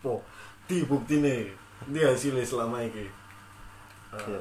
Po, 0.00 0.16
di 0.64 0.80
buktine. 0.88 1.52
Di 1.84 2.00
hasilnya 2.00 2.40
selama 2.40 2.80
ini. 2.80 3.04
Iya. 4.16 4.40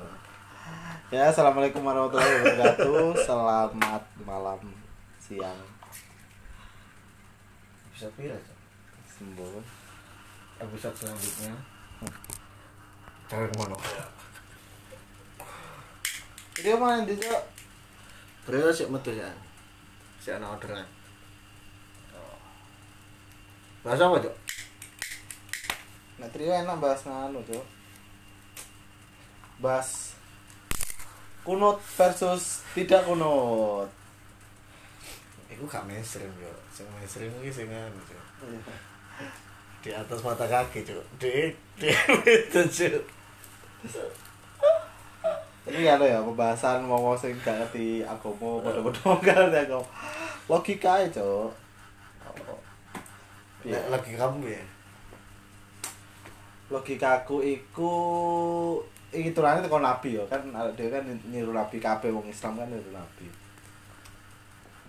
Ya, 1.11 1.27
assalamualaikum 1.27 1.83
warahmatullahi 1.83 2.47
wabarakatuh. 2.47 3.11
Selamat 3.27 4.03
malam, 4.23 4.61
siang, 5.19 5.59
Bisa 7.91 8.07
pira, 8.15 8.39
sembuh. 9.03 9.59
Episode 10.63 10.95
selanjutnya. 10.95 11.51
Jangan 13.27 13.47
ke 13.51 13.55
mana. 13.59 13.75
Ini 16.59 16.75
mana 16.79 17.03
di 17.03 17.15
cok? 17.19 17.43
Bro, 18.47 18.71
sik 18.71 18.87
metu 18.87 19.11
ya. 19.11 19.27
Sik 20.23 20.39
ana 20.39 20.55
orderan. 20.55 20.87
Bahasa 23.83 24.07
apa, 24.07 24.19
Cok? 24.23 24.48
Nah, 26.19 26.27
trio 26.35 26.51
enak 26.51 26.83
bahas 26.83 27.07
nganu 27.07 27.39
cok. 27.47 27.65
Bahas 29.63 30.19
kunut 31.47 31.79
versus 31.95 32.67
tidak 32.75 33.07
kunut. 33.07 33.87
Iku 35.49 35.65
gak 35.65 35.85
mainstream, 35.89 36.29
yo. 36.37 36.53
Sing 36.69 36.85
mainstream 36.93 37.33
iki 37.41 37.51
sing 37.51 37.67
anu, 37.67 37.99
Cok. 38.05 38.23
Di 39.81 39.89
atas 39.95 40.19
mata 40.21 40.45
kaki, 40.45 40.85
Cok. 40.85 41.05
Di 41.17 41.49
di 41.79 41.89
itu, 41.89 42.61
Cok. 42.63 43.03
Ini 45.69 45.85
ada 45.85 46.05
ya 46.05 46.19
pembahasan 46.21 46.85
mau 46.85 47.17
sing 47.17 47.33
gak 47.41 47.57
ngerti 47.59 48.05
agama, 48.05 48.61
bodoh-bodoh 48.61 49.17
gak 49.25 49.35
ngerti 49.35 49.59
agama. 49.67 49.87
Logika. 50.45 50.93
Iya. 51.01 51.29
Nek 53.67 53.83
lagi 53.91 54.13
kamu 54.15 54.53
ya. 54.53 54.63
Logikaku 56.69 57.41
iku 57.41 57.93
iki 59.09 59.33
turane 59.33 59.65
teko 59.65 59.81
nabi 59.81 60.21
ya 60.21 60.23
kan 60.29 60.41
dhewe 60.77 60.89
kan 60.93 61.03
niru 61.33 61.49
nabi 61.49 61.81
kabeh 61.81 62.13
wong 62.13 62.29
Islam 62.29 62.61
kan 62.61 62.69
niru 62.69 62.93
nabi. 62.93 63.25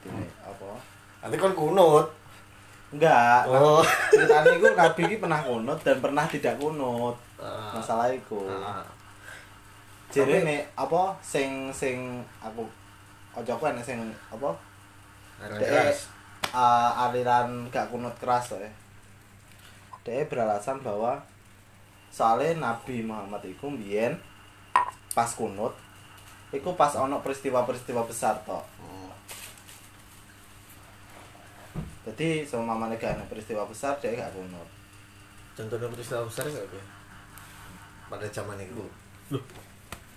Ini 0.05 0.25
apa? 0.45 0.77
Nanti 1.25 1.37
kan 1.41 1.53
kunut. 1.57 2.07
Enggak. 2.93 3.49
Oh. 3.49 3.81
Ceritanya 4.13 4.53
iku 4.53 4.67
nabi 4.77 5.01
iki 5.09 5.17
pernah 5.17 5.41
kunut 5.41 5.79
dan 5.81 5.97
pernah 6.05 6.25
tidak 6.29 6.61
kunut. 6.61 7.17
Ah. 7.41 7.73
Masalah 7.73 8.13
iku. 8.13 8.45
Ah. 8.45 8.85
Jadi 10.13 10.45
nek 10.45 10.63
apa 10.77 11.17
sing 11.23 11.73
sing 11.73 12.21
aku 12.43 12.67
ojo 13.33 13.51
aku 13.57 13.65
enek 13.73 13.87
sing 13.87 13.99
apa? 14.29 14.53
Keras. 15.41 16.13
uh, 16.53 17.05
aliran 17.09 17.69
gak 17.73 17.89
kunut 17.89 18.13
keras 18.21 18.53
ya. 18.59 18.69
Dia 20.05 20.27
beralasan 20.27 20.81
bahwa 20.81 21.21
soalnya 22.11 22.59
Nabi 22.59 23.07
Muhammad 23.07 23.47
itu 23.47 23.65
mbiyen 23.71 24.19
pas 25.15 25.31
kunut 25.35 25.75
iku 26.51 26.75
pas 26.75 26.91
ono 26.99 27.23
peristiwa-peristiwa 27.23 28.03
besar 28.07 28.43
toh. 28.43 28.63
Oh. 28.83 29.15
Jadi 32.11 32.43
sama 32.43 32.75
mamane 32.75 32.99
gak 32.99 33.15
ada 33.15 33.25
peristiwa 33.31 33.63
besar 33.71 33.95
dia 34.03 34.11
gak 34.19 34.35
kunut. 34.35 34.69
Contohnya 35.55 35.87
peristiwa 35.87 36.27
besar 36.27 36.51
gak 36.51 36.67
ya? 36.67 36.85
Pada 38.11 38.27
zaman 38.27 38.59
itu. 38.59 38.83
Loh. 39.31 39.45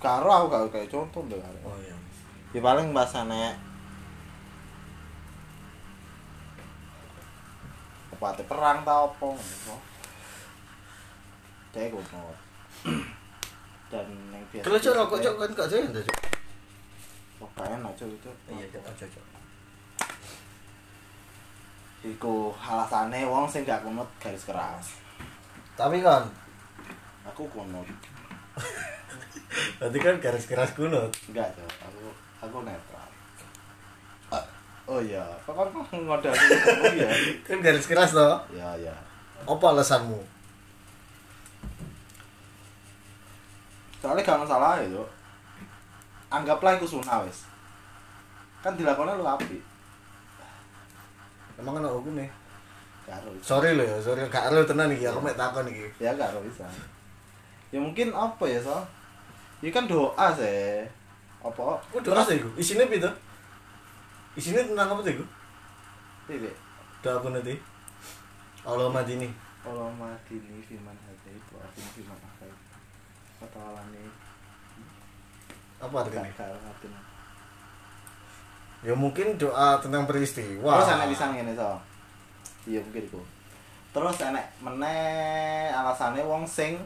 Karo 0.02 0.30
aku 0.34 0.46
gak 0.50 0.74
kayak 0.74 0.90
contoh 0.90 1.22
deh. 1.30 1.38
Oh 1.62 1.78
iya. 1.78 1.94
Ya 2.54 2.62
paling 2.62 2.90
bahasane 2.94 3.54
apa 8.14 8.40
perang 8.48 8.88
tau 8.88 9.12
apa 9.12 9.28
Dia 11.74 11.90
kunut. 11.90 12.38
Dan 13.90 14.08
yang 14.30 14.46
biasa 14.54 14.66
Kalau 14.66 14.78
cok 14.78 14.94
rokok 14.94 15.20
cok 15.26 15.36
kan 15.42 15.50
gak 15.58 15.70
jayan 15.74 15.90
dah 15.90 16.04
cok. 16.06 16.18
Pokoknya 17.42 17.78
aja 17.82 18.06
itu. 18.06 18.32
Iya 18.54 18.66
cok 18.70 18.84
aja 18.94 19.06
cok. 19.10 19.26
Iku 22.04 22.54
alasane 22.54 23.26
wong 23.26 23.50
sing 23.50 23.66
gak 23.66 23.82
kunut 23.82 24.08
garis 24.22 24.46
keras. 24.46 25.02
Tapi 25.74 26.06
kan, 26.06 26.30
Aku 27.34 27.50
kunut. 27.50 27.88
nanti 29.82 29.98
kan 29.98 30.22
garis 30.22 30.46
keras 30.46 30.78
kunut. 30.78 31.10
Enggak, 31.32 31.50
Cok. 31.58 31.72
Aku 31.90 32.04
aku 32.46 32.58
netral. 32.62 33.10
Oh 34.84 35.00
iya, 35.00 35.24
kok 35.48 35.56
kan 35.56 35.72
oh 35.72 36.92
iya. 36.92 37.08
Kan 37.48 37.64
garis 37.64 37.88
keras 37.88 38.12
toh. 38.12 38.36
Ya 38.52 38.76
ya. 38.76 38.92
Apa 39.48 39.72
alasanmu? 39.72 40.20
Soalnya 44.04 44.28
gak 44.28 44.44
masalah 44.44 44.84
ya, 44.84 44.92
Cok. 44.92 45.10
Anggaplah 46.28 46.76
iku 46.76 46.84
sunah 46.84 47.24
wis. 47.24 47.48
Kan 48.60 48.76
dilakoni 48.76 49.16
lu 49.16 49.24
api. 49.24 49.64
Emang 51.56 51.80
kan 51.80 51.88
hukum 51.88 52.20
nih. 52.20 52.28
Karo. 53.08 53.32
Sorry 53.40 53.80
lo 53.80 53.84
ya, 53.88 53.96
sorry 54.04 54.28
gak 54.28 54.52
lo 54.52 54.68
tenan 54.68 54.92
iki. 54.92 55.08
Aku 55.08 55.24
mek 55.24 55.40
takon 55.40 55.72
iki. 55.72 55.88
Ya 56.04 56.12
karo 56.20 56.44
bisa. 56.44 56.68
Ya 57.72 57.80
mungkin 57.80 58.12
apa 58.12 58.44
ya, 58.44 58.60
so? 58.60 58.76
Ini 59.64 59.72
kan 59.72 59.88
doa 59.88 60.28
sih. 60.36 60.84
Apa? 61.40 61.80
Oh 61.80 62.02
doa 62.04 62.20
sih 62.28 62.44
iku. 62.44 62.52
Isine 62.60 62.84
piye 62.92 63.00
tuh? 63.00 63.16
Isine 64.36 64.68
tentang 64.68 64.92
apa 64.92 65.00
tuh 65.00 65.16
iku? 65.16 65.26
Piye? 66.28 66.52
Doa 67.00 67.24
aku 67.24 67.32
nanti. 67.32 67.56
Allah 68.68 68.92
madini. 68.92 69.32
Allah 69.64 69.88
madini 69.96 70.60
firman 70.68 70.96
hadai 71.08 71.40
wa 71.56 71.64
atini 71.64 71.88
firman. 71.96 72.33
Kata 73.44 73.60
alani 73.60 74.08
Apa 75.84 75.96
artinya? 76.00 76.24
Artinya. 76.48 77.02
Ya 78.84 78.96
mungkin 78.96 79.36
doa 79.36 79.80
tentang 79.84 80.08
peristiwa. 80.08 80.80
Terus 80.80 80.96
enek 80.96 81.08
pisan 81.12 81.36
ngene 81.36 81.52
so. 81.52 81.76
Iya 82.64 82.80
mungkin 82.80 83.04
iku. 83.04 83.20
Terus 83.92 84.16
enek 84.24 84.48
meneh 84.64 85.68
alasane 85.76 86.24
wong 86.24 86.48
sing 86.48 86.80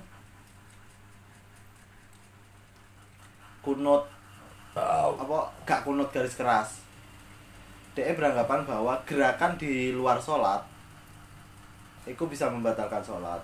kunut 3.62 4.10
apa 4.74 5.38
gak 5.62 5.86
kunut 5.86 6.10
garis 6.10 6.34
keras. 6.34 6.82
Dia 7.94 8.14
beranggapan 8.14 8.66
bahwa 8.66 8.98
gerakan 9.06 9.58
di 9.58 9.94
luar 9.94 10.18
sholat 10.18 10.62
itu 12.06 12.24
bisa 12.30 12.50
membatalkan 12.50 13.02
sholat. 13.02 13.42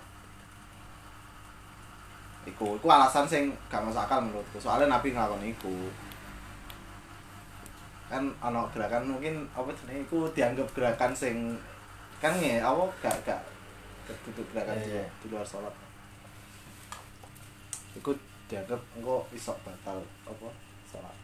Iku, 2.44 2.76
iku 2.76 2.86
alasan 2.92 3.24
sing 3.24 3.48
gak 3.72 3.80
masuk 3.80 4.04
akal 4.04 4.20
menurutku. 4.20 4.60
Soalnya 4.60 4.92
Nabi 4.92 5.16
ngelakon 5.16 5.44
iku. 5.48 5.74
Kan 8.12 8.28
ana 8.44 8.68
gerakan 8.70 9.16
mungkin 9.16 9.48
apa 9.56 9.72
jenenge 9.72 10.04
iku 10.04 10.28
dianggap 10.36 10.68
gerakan 10.76 11.12
sing 11.16 11.56
kan 12.20 12.36
nge 12.36 12.60
apa 12.60 12.84
gak 13.00 13.16
gak 13.24 13.40
ketutup 14.04 14.44
gerakan 14.52 14.76
di, 14.76 14.92
iya. 14.92 15.04
di 15.24 15.26
luar 15.32 15.44
sholat. 15.48 15.72
Iku 17.96 18.12
dianggap 18.52 18.80
engko 19.00 19.24
iso 19.32 19.56
batal 19.64 20.04
apa 20.28 20.48
sholat. 20.84 21.16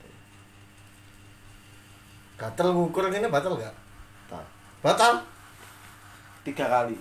Gatel 2.41 2.73
ngukur 2.73 3.13
ini 3.13 3.29
batal 3.29 3.53
gak? 3.61 3.77
Tak. 4.33 4.45
Batal. 4.81 5.21
Tiga 6.41 6.65
kali. 6.65 6.97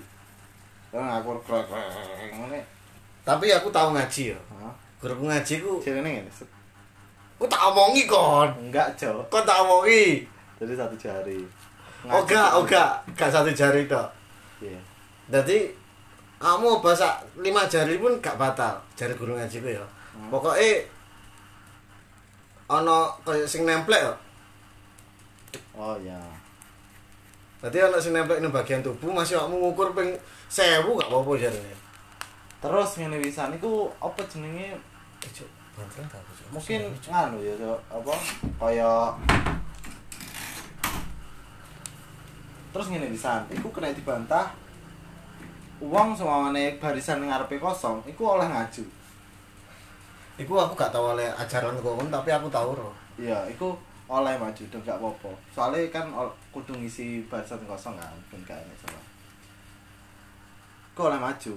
Kan 0.92 1.08
ngakur 1.08 1.40
krek 1.48 1.64
krek 1.72 2.36
ngene. 2.36 2.79
Tapi 3.30 3.46
aku 3.54 3.70
tahu 3.70 3.94
ngaji 3.94 4.34
ya. 4.34 4.40
Hah? 4.58 4.74
Guruku 4.98 5.30
ngaji 5.30 5.54
ku, 5.62 5.78
Sini 5.78 6.02
ngene. 6.02 6.32
ku 7.38 7.46
tak 7.46 7.62
omongi 7.70 8.10
kon. 8.10 8.50
Enggak, 8.58 8.98
Jo. 8.98 9.22
Kon 9.30 9.46
tak 9.46 9.62
omongi. 9.62 10.26
Jadi 10.58 10.74
satu 10.74 10.98
jari. 10.98 11.40
Oh 12.10 12.26
gak, 12.26 12.58
oh 12.58 12.66
gak, 12.66 13.06
gak 13.14 13.30
satu 13.30 13.54
jari 13.54 13.86
tok. 13.86 14.10
Iya. 14.66 14.82
Jadi 15.30 15.70
kamu 16.42 16.82
bahasa 16.82 17.22
lima 17.38 17.70
jari 17.70 18.02
pun 18.02 18.18
gak 18.18 18.36
batal. 18.36 18.82
Jari 18.98 19.14
guru 19.14 19.38
ngaji 19.38 19.58
ku 19.62 19.70
ya. 19.70 19.86
Hmm. 20.18 20.34
Pokoknya 20.34 20.84
ono 22.66 23.14
kayak 23.22 23.46
sing 23.46 23.64
nemplek 23.64 24.02
ya. 24.04 24.14
Oh 25.78 25.96
ya. 26.02 26.18
Berarti 27.62 27.78
ono 27.78 27.98
sing 28.02 28.12
nemplek 28.18 28.42
ning 28.42 28.52
bagian 28.52 28.82
tubuh 28.82 29.14
masih 29.14 29.38
kamu 29.38 29.56
ngukur 29.70 29.94
ping 29.94 30.18
1000 30.50 30.82
gak 30.82 31.08
apa-apa 31.08 31.32
jarine. 31.38 31.89
Terus 32.60 32.90
ngene 33.00 33.18
wisan 33.24 33.56
iku 33.56 33.88
apa 34.04 34.20
jenenge? 34.28 34.76
Mungkin 36.52 36.92
nganu 37.08 37.40
ya 37.40 37.56
apa 37.88 38.14
kaya 38.60 39.16
terus 42.70 42.92
ngene 42.92 43.08
wisan 43.16 43.48
iku 43.50 43.72
kena 43.72 43.96
dibantah 43.96 44.52
uang 45.80 46.12
semuanya 46.12 46.76
barisan 46.78 47.24
ngarepe 47.24 47.56
kosong 47.58 48.04
iku 48.04 48.36
oleh 48.36 48.48
ngaju. 48.52 48.84
Iku 50.40 50.54
aku 50.56 50.72
gak 50.76 50.92
tahu 50.92 51.16
oleh 51.16 51.28
ajaran 51.36 51.80
kok 51.80 52.00
tapi 52.12 52.30
aku 52.32 52.48
tahu 52.48 52.72
roh. 52.76 52.96
iya 53.20 53.44
iku 53.48 53.76
oleh 54.08 54.36
maju 54.40 54.64
dan 54.72 54.80
gak 54.84 55.00
apa-apa. 55.00 55.32
Soalnya 55.52 55.88
kan 55.92 56.12
kudu 56.52 56.76
ngisi 56.76 57.24
barisan 57.32 57.64
kosong 57.64 57.96
kan 57.96 58.16
ben 58.32 58.44
gak 58.44 58.60
salah 58.84 59.10
iku 61.00 61.08
oleh 61.08 61.16
maju 61.24 61.56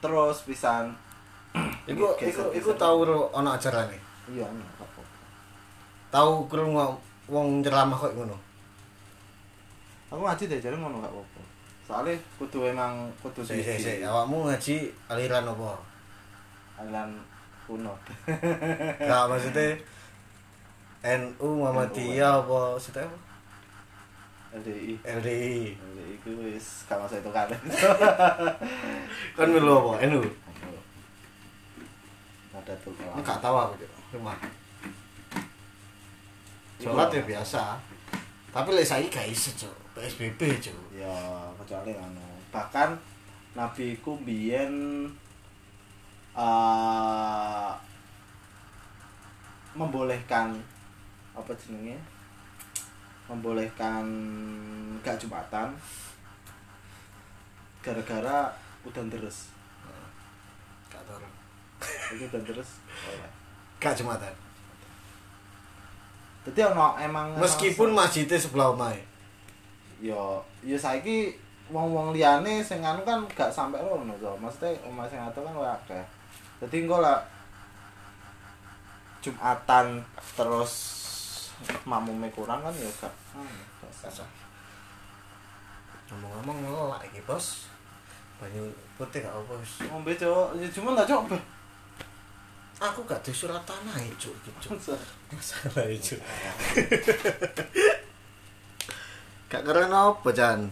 terus 0.00 0.36
pisan 0.48 0.92
Iku 1.86 2.14
iku 2.22 2.42
iku 2.54 2.70
tau 2.78 3.02
ana 3.34 3.58
ajarane. 3.58 3.98
iya 4.30 4.46
apa-apa. 4.46 5.02
Tau 6.14 6.46
krungu 6.46 6.94
wong 7.26 7.58
ceramah 7.62 7.98
kok 7.98 8.14
ngono. 8.14 8.38
aku 10.10 10.22
ngaji 10.26 10.44
deh 10.50 10.58
jadi 10.58 10.74
ngono 10.74 10.98
gak 10.98 11.10
apa-apa 11.14 11.42
soalnya 11.86 12.14
kudu 12.34 12.66
emang 12.66 13.06
kudu 13.22 13.42
sik 13.46 13.62
sik, 13.62 13.78
siji. 13.78 14.02
awakmu 14.02 14.46
ngaji 14.50 14.90
aliran 15.06 15.46
apa? 15.46 15.78
aliran 16.82 17.10
kuno 17.66 17.94
Gak 18.98 19.22
maksudnya 19.30 19.78
NU 21.22 21.46
Muhammadiyah 21.62 22.42
apa 22.42 22.74
apa? 22.74 23.16
LDI 24.50 24.98
LDI. 25.06 25.78
LDI 25.78 26.14
ku 26.26 26.30
wis 26.42 26.82
gak 26.90 26.98
masuk 26.98 27.22
itu 27.22 27.30
kan 27.30 27.46
Kan 29.38 29.48
melu 29.48 29.74
apa? 29.78 30.02
NU. 30.10 30.20
ada 32.50 32.74
tuh 32.82 32.92
gak 32.98 33.38
tahu 33.40 33.56
aku. 33.56 33.74
Cuma 34.12 34.34
sholat 36.82 37.08
ya 37.14 37.22
biasa. 37.22 37.78
Tapi 38.50 38.68
lek 38.74 38.82
saiki 38.82 39.08
gak 39.08 39.30
iso, 39.30 39.54
Cuk. 39.54 39.76
PSBB, 39.94 40.40
Cuk. 40.58 40.98
ya 40.98 41.14
kecuali 41.56 41.94
anu 41.94 42.26
bahkan 42.50 42.98
nabi 43.54 43.94
ku 44.02 44.18
biyen 44.26 45.06
eh, 46.34 47.72
membolehkan 49.78 50.58
apa 51.30 51.52
jenenge 51.54 51.94
membolehkan 53.30 54.02
gak 55.00 55.14
jumatan 55.16 55.70
gara-gara 57.80 58.50
udan 58.82 59.06
deres 59.06 59.48
Gak 60.90 61.00
tahu. 61.06 61.22
itu 62.12 62.26
oh 62.26 63.14
ya 63.14 63.28
Gak 63.78 63.94
jumatan. 63.96 64.34
jadi 66.42 66.74
ono 66.74 66.98
emang 66.98 67.38
Meskipun 67.38 67.94
masjidnya 67.94 68.36
sebelah 68.36 68.74
omahe. 68.74 68.98
yo 70.02 70.42
yo 70.60 70.74
saiki 70.74 71.30
wong-wong 71.70 72.10
liyane 72.10 72.58
sing 72.58 72.82
anu 72.82 73.06
kan 73.06 73.22
gak 73.30 73.48
sampe 73.48 73.78
rono 73.78 74.10
so. 74.18 74.34
Maksudnya 74.36 74.74
omah 74.82 75.06
sing 75.06 75.22
atuh 75.22 75.46
kan 75.46 75.54
wae 75.54 75.70
akeh. 75.70 76.04
Dadi 76.58 76.84
engko 76.84 76.98
lah 76.98 77.22
Jumatan 79.20 80.00
terus 80.32 80.99
makmume 81.84 82.28
kurang 82.32 82.64
kan 82.64 82.74
ya 82.74 82.90
gak 83.00 83.12
gak 83.80 84.12
sah. 84.12 84.30
Ngomong-ngomong 86.10 86.58
ngelak 86.66 87.02
iki, 87.06 87.22
Bos. 87.22 87.70
Banyu 88.42 88.66
putih 88.98 89.22
gak 89.22 89.30
apa 89.30 89.52
wis. 89.62 89.86
Ngombe 89.86 90.10
cok, 90.18 90.58
ya 90.58 90.66
cuma 90.74 90.98
tak 90.98 91.06
coba. 91.06 91.38
Aku 92.80 93.04
gak 93.04 93.20
di 93.20 93.30
surat 93.30 93.60
tanah 93.68 94.00
itu, 94.00 94.32
Cuk. 94.58 94.80
Masalah 95.30 95.86
itu. 95.86 96.16
Gak 99.52 99.62
keren 99.62 99.92
apa, 99.92 100.28
Jan? 100.32 100.66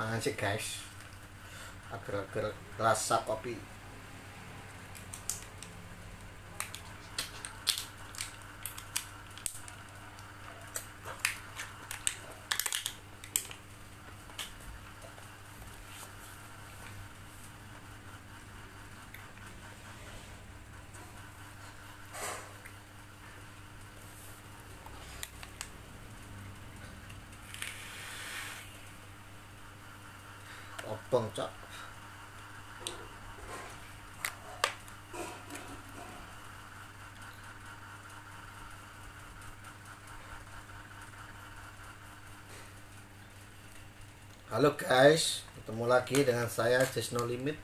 Mangan 0.00 0.16
sih, 0.16 0.32
guys. 0.32 0.80
Agar-agar 1.92 2.56
rasa 2.80 3.20
kopi. 3.28 3.52
Obong, 31.10 31.26
Cok. 31.34 31.50
Halo 44.54 44.70
guys, 44.78 45.42
ketemu 45.58 45.90
lagi 45.90 46.22
dengan 46.22 46.46
saya 46.46 46.78
Just 46.86 47.18
No 47.18 47.26
Limit. 47.26 47.58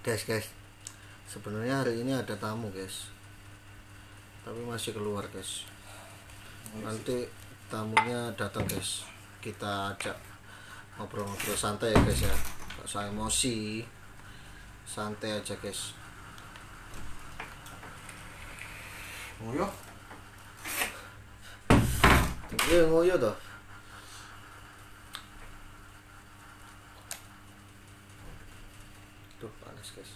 Guys, 0.00 0.24
guys. 0.24 0.48
Sebenarnya 1.28 1.84
hari 1.84 2.00
ini 2.00 2.16
ada 2.16 2.32
tamu, 2.40 2.72
guys. 2.72 3.12
Tapi 4.40 4.56
masih 4.64 4.96
keluar, 4.96 5.28
guys. 5.28 5.68
Nanti 6.80 7.28
tamunya 7.68 8.32
datang, 8.40 8.64
guys. 8.64 9.04
Kita 9.44 9.92
ajak 9.92 10.31
ngobrol-ngobrol 10.96 11.56
santai 11.56 11.92
ya, 11.92 12.00
guys 12.00 12.24
ya. 12.24 12.34
Gak 12.80 12.88
usah 12.88 13.08
emosi. 13.08 13.84
Santai 14.88 15.36
aja, 15.36 15.54
guys. 15.60 15.92
Ngoyo. 19.42 19.68
Iya, 22.72 22.88
ngoyo 22.88 23.14
toh. 23.20 23.36
Tuh 29.42 29.50
panas 29.60 29.88
guys. 29.92 30.12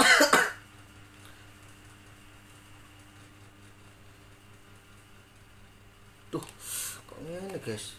Tuh, 6.32 6.44
kok 7.06 7.18
ini 7.22 7.58
guys? 7.62 7.94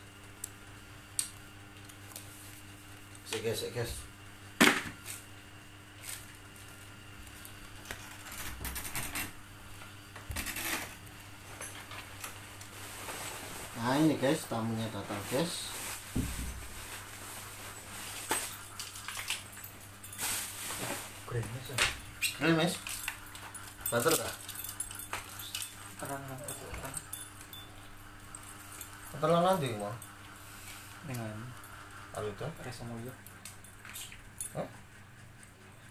Sik 3.28 3.44
guys. 3.74 3.94
Nah 13.78 13.98
ini 13.98 14.16
guys, 14.22 14.46
tamunya 14.46 14.86
datang 14.94 15.22
guys. 15.34 15.74
Keren 22.38 22.54
mas? 22.54 22.78
Banter 23.90 24.14
tak? 24.14 24.34
terang 25.98 26.22
terang 26.22 26.38
terang 26.38 26.96
Banter 29.10 29.30
lah 29.34 29.42
nanti 29.42 29.74
mau. 29.74 29.90
dengan 31.10 31.34
Kalau 32.14 32.30
itu? 32.30 32.46
Resa 32.62 32.86
Mulyo 32.86 33.14
Hah? 34.54 34.68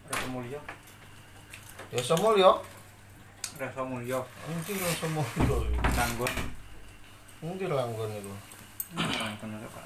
Resa 0.06 0.26
Mulyo 0.30 0.61
Semua 2.00 2.36
ya. 2.36 2.52
Resa 3.56 3.80
Mulyo 3.80 4.20
Nanti 4.20 4.76
lah 4.76 4.92
semua 5.00 5.24
itu. 5.24 5.56
Nanggon 5.80 6.32
Nanti 7.40 7.64
langgon 7.64 8.10
itu. 8.12 8.32
Nanggon 8.92 9.56
ada 9.56 9.68
pak 9.72 9.84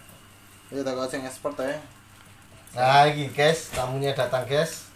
Ya 0.70 0.86
tak 0.86 1.02
sing 1.10 1.26
expert 1.26 1.58
ya. 1.58 1.74
Nah 2.78 3.02
ini 3.10 3.26
guys, 3.34 3.74
tamunya 3.74 4.14
datang 4.14 4.46
guys. 4.46 4.86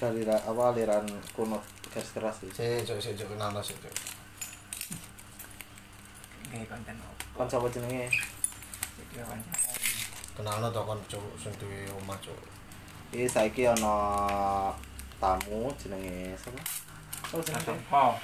Galira 0.00 0.40
apa 0.40 0.72
aliran 0.72 1.04
kuno 1.36 1.60
garis 1.92 2.16
keras 2.16 2.40
iki. 2.40 2.56
Saya 2.56 2.80
cok 2.80 2.96
saya 3.04 3.20
cok 3.20 3.36
kenal 3.36 3.60
sih 3.60 3.76
cok. 3.76 3.94
Gaya 6.48 6.64
konten 6.72 6.96
apa 6.96 7.12
Kon 7.36 7.48
sapa 7.52 7.68
jenenge? 7.68 8.08
Kenal 10.32 10.72
tau 10.72 10.88
kan 10.88 10.98
cok 11.04 11.24
sing 11.36 11.52
duwe 11.60 11.84
omah 12.00 12.16
cok. 12.24 12.40
Iki 13.12 13.28
saiki 13.28 13.68
ana 13.68 13.92
tamu 15.20 15.68
jenenge 15.76 16.32
sapa? 16.40 16.56
Oh, 17.36 17.44
jenenge. 17.44 17.76
Oh 17.92 18.16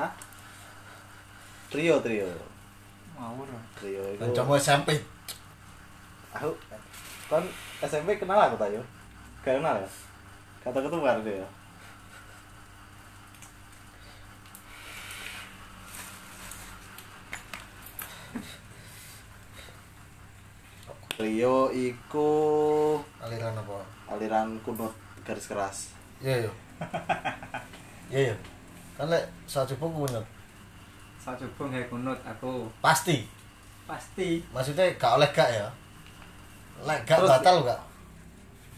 Hah? 0.00 0.10
Trio 1.68 2.00
trio. 2.00 2.24
Ngawur 3.20 3.44
Trio 3.76 4.02
itu. 4.16 4.20
Dan 4.20 4.32
cuma 4.32 4.56
SMP. 4.56 4.96
Aku 6.32 6.56
kan 7.28 7.44
SMP 7.84 8.16
kenal 8.16 8.40
aku 8.40 8.56
tayo. 8.56 8.80
Gak 9.44 9.60
kenal 9.60 9.76
ya? 9.76 9.88
Kata 10.64 10.80
ketemu 10.80 11.04
kan 11.04 11.20
dia. 11.20 11.48
Rio 21.16 21.72
iku 21.72 22.28
Aliran 23.24 23.56
apa? 23.56 23.80
aliran 24.12 24.60
kunut 24.60 24.92
garis 25.26 25.50
keras. 25.50 25.78
Iya 26.22 26.46
iya. 26.46 26.52
Iya 28.08 28.20
iya. 28.30 28.36
Kan 28.94 29.10
lek 29.10 29.26
coba 29.50 29.86
punya 29.90 30.20
Saya 31.18 31.34
coba 31.42 31.62
nggak 31.74 31.90
kunut 31.90 32.18
aku. 32.22 32.70
Pasti. 32.78 33.26
Pasti. 33.90 34.38
Maksudnya 34.54 34.86
gak 34.94 35.18
oleh 35.18 35.28
gak 35.34 35.50
ya? 35.50 35.66
lek 36.86 37.02
gak 37.02 37.18
Terus- 37.18 37.30
batal 37.30 37.56
gak? 37.66 37.80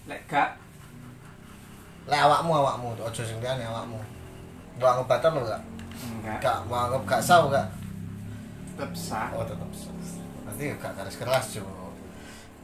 Lek 0.08 0.20
gak. 0.24 0.56
Lek 2.08 2.20
awakmu 2.24 2.52
awakmu. 2.64 2.88
Ojo 2.96 3.20
sing 3.20 3.38
liyane 3.44 3.68
awakmu. 3.68 4.00
Mbok 4.80 4.88
anggap 4.88 5.06
batal 5.20 5.30
lo 5.36 5.42
gak? 5.44 5.62
Enggak. 6.00 6.38
Gak 6.40 6.58
mau 6.64 6.88
anggap 6.88 7.02
gak 7.04 7.20
sah 7.20 7.44
gak? 7.52 7.68
Tetap 8.72 8.92
sah. 8.96 9.28
Oh 9.36 9.44
tetap 9.44 9.68
sah. 9.76 9.92
Nanti 10.48 10.72
gak 10.80 10.96
garis 10.96 11.16
keras 11.20 11.60
jo 11.60 11.64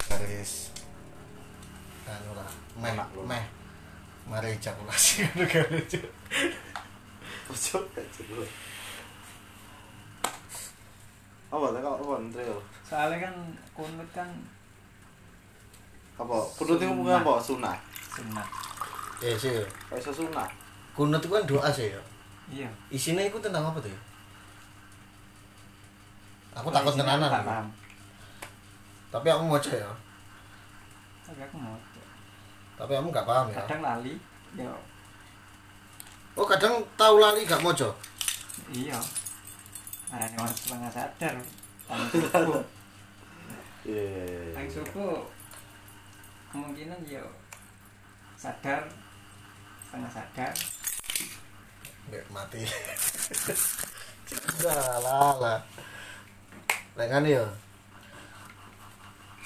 garis 0.05 0.71
anu 2.05 2.37
lah 2.37 2.51
meh 2.77 2.93
meh 3.25 3.45
mari 4.25 4.57
garis 5.53 5.85
jo. 5.93 6.01
Ojo 7.53 7.77
ojo. 7.93 8.23
Apa 11.55 11.67
tak 11.71 11.81
kok 11.87 11.97
apa 12.03 12.13
Andreo? 12.19 12.57
soalnya 12.85 13.31
kan 13.31 13.35
kunut 13.77 14.09
kan 14.11 14.29
Apa? 16.19 16.37
Kudu 16.59 16.79
itu 16.79 16.85
mungkin 16.91 17.15
apa? 17.23 17.39
Sunah. 17.39 17.77
sunat 18.11 18.49
eh 19.23 19.35
sih 19.39 19.63
Kok 19.91 19.97
iso 19.99 20.11
sunah? 20.11 20.49
kunut 20.95 21.23
itu 21.23 21.31
kan 21.31 21.47
doa 21.47 21.71
sih 21.71 21.91
ya 21.95 22.03
iya 22.51 22.69
isinya 22.91 23.23
itu 23.23 23.39
tentang 23.39 23.67
apa 23.67 23.79
tuh 23.79 23.91
ya? 23.91 24.01
aku 26.55 26.71
Kalau 26.71 26.75
takut 26.75 26.95
tenanan 26.99 27.67
tapi 29.11 29.27
aku 29.31 29.43
mau 29.47 29.59
ya 29.59 29.91
tapi 31.23 31.41
aku 31.43 31.57
mau 31.59 31.75
tapi 32.75 32.91
kamu 32.91 33.09
gak 33.15 33.27
paham 33.27 33.47
ya? 33.55 33.57
Kadang 33.63 33.81
lali 33.87 34.15
ya. 34.59 34.73
Oh 36.35 36.47
kadang 36.47 36.83
tahu 36.99 37.23
lali 37.23 37.47
gak 37.47 37.63
mojo? 37.63 37.95
Iya. 38.75 38.99
Ada 40.11 40.27
yang 40.31 40.43
orang 40.43 40.57
setengah 40.59 40.91
sadar. 40.91 41.35
Tang 41.85 42.03
suku 42.11 42.55
Iya, 43.85 44.01
iya, 44.01 44.25
iya. 44.25 44.53
tang 44.57 44.69
suku 44.71 45.09
kemungkinan 46.51 47.01
ya 47.07 47.23
sadar. 48.35 48.83
Setengah 49.87 50.11
sadar. 50.11 50.53
Nggak 52.11 52.25
mati. 52.35 52.63
Lah 54.65 54.99
lah 55.05 55.35
lah. 55.37 55.59
Lek 56.97 57.07
kan 57.13 57.23
ya. 57.23 57.45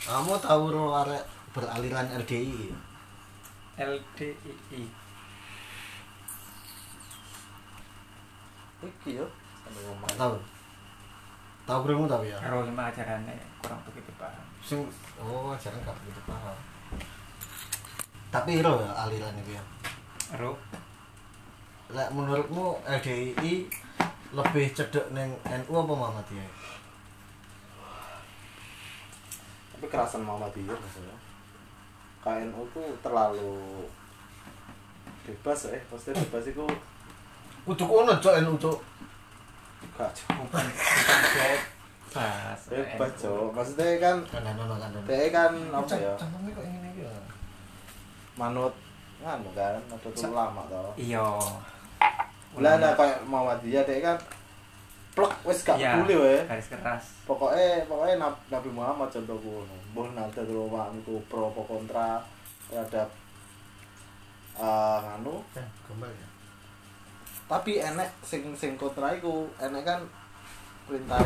Kamu 0.06 0.38
tahu 0.40 0.72
ro 0.72 0.96
arek 1.04 1.20
beraliran 1.52 2.08
LDI 2.24 2.87
LDII 3.78 4.82
Iki 8.78 9.10
yo. 9.10 9.26
Sampai 9.62 9.82
ngomong. 9.86 10.06
Gak 10.06 10.18
tahu 10.18 10.36
tahu 11.68 11.84
beremu 11.84 12.08
tapi 12.08 12.32
ya 12.32 12.40
kalau 12.40 12.64
cuma 12.64 12.88
ajarannya 12.88 13.36
kurang 13.60 13.76
begitu 13.84 14.08
paham 14.16 14.40
sing 14.64 14.80
oh 15.20 15.52
ajaran 15.52 15.84
gak 15.84 16.00
begitu 16.00 16.20
paham 16.24 16.56
tapi 18.32 18.64
ro 18.64 18.80
ya 18.80 18.88
aliran 19.04 19.36
itu 19.36 19.52
ya 19.52 19.64
Ro 20.40 20.56
Lek 21.88 22.08
menurutmu 22.12 22.84
LDI 22.84 23.64
lebih 24.36 24.66
cedek 24.76 25.08
neng 25.16 25.32
NU 25.40 25.72
apa 25.72 25.88
Muhammadiyah? 25.96 26.52
Tapi 29.72 29.86
kerasan 29.88 30.20
Muhammadiyah 30.20 30.76
maksudnya. 30.76 31.16
KNU 32.28 32.60
tuh 32.76 32.88
terlalu 33.00 33.56
bebas 35.24 35.72
eh, 35.72 35.80
pasti 35.88 36.12
bebas 36.12 36.44
itu 36.44 36.66
Kudu 37.64 37.84
kono 37.84 38.16
cok 38.16 38.36
NU 38.44 38.56
cok. 38.56 38.78
gak 39.96 40.12
bukan 40.36 40.66
bebas 42.08 42.60
bebas 42.68 43.10
cok. 43.16 43.48
Maksudnya 43.56 43.96
kan 44.00 44.16
ono 44.28 44.74
kan 44.76 44.92
ono. 44.92 45.00
Apa 45.72 45.94
ya? 45.96 46.12
Manut 48.36 48.72
nganu 49.18 49.50
kan, 49.50 49.74
ada 49.82 50.08
tuh 50.14 50.30
lama 50.30 50.62
toh. 50.70 50.94
iya 50.94 51.26
Lah 52.54 52.72
ada 52.78 52.94
kayak 52.94 53.26
Muhammadiyah 53.26 53.82
DE 53.82 53.98
kan 53.98 54.14
plek 55.18 55.32
wis 55.42 55.58
gak 55.60 55.76
Iya, 55.76 55.90
peduli 55.96 56.14
wae. 56.16 56.38
garis 56.46 56.68
keras 56.68 57.04
pokoknya 57.24 57.82
pokoknya 57.84 58.14
Nab- 58.16 58.44
Nabi 58.48 58.70
Muhammad 58.70 59.10
contohku 59.10 59.66
mbah 59.90 60.08
nada 60.12 60.42
rumah 60.44 60.86
itu 60.92 61.18
pro 61.26 61.50
apa 61.50 61.60
kontra 61.60 62.08
terhadap 62.66 63.08
eh 64.54 64.64
nganu 65.00 65.42
Eh, 65.52 65.66
gombal 65.84 66.06
ya. 66.08 66.28
tapi 67.46 67.72
enek 67.78 68.10
sing 68.22 68.46
sing 68.52 68.74
kontra 68.74 69.10
iku 69.10 69.50
enek 69.58 69.82
kan 69.82 70.00
perintah 70.84 71.18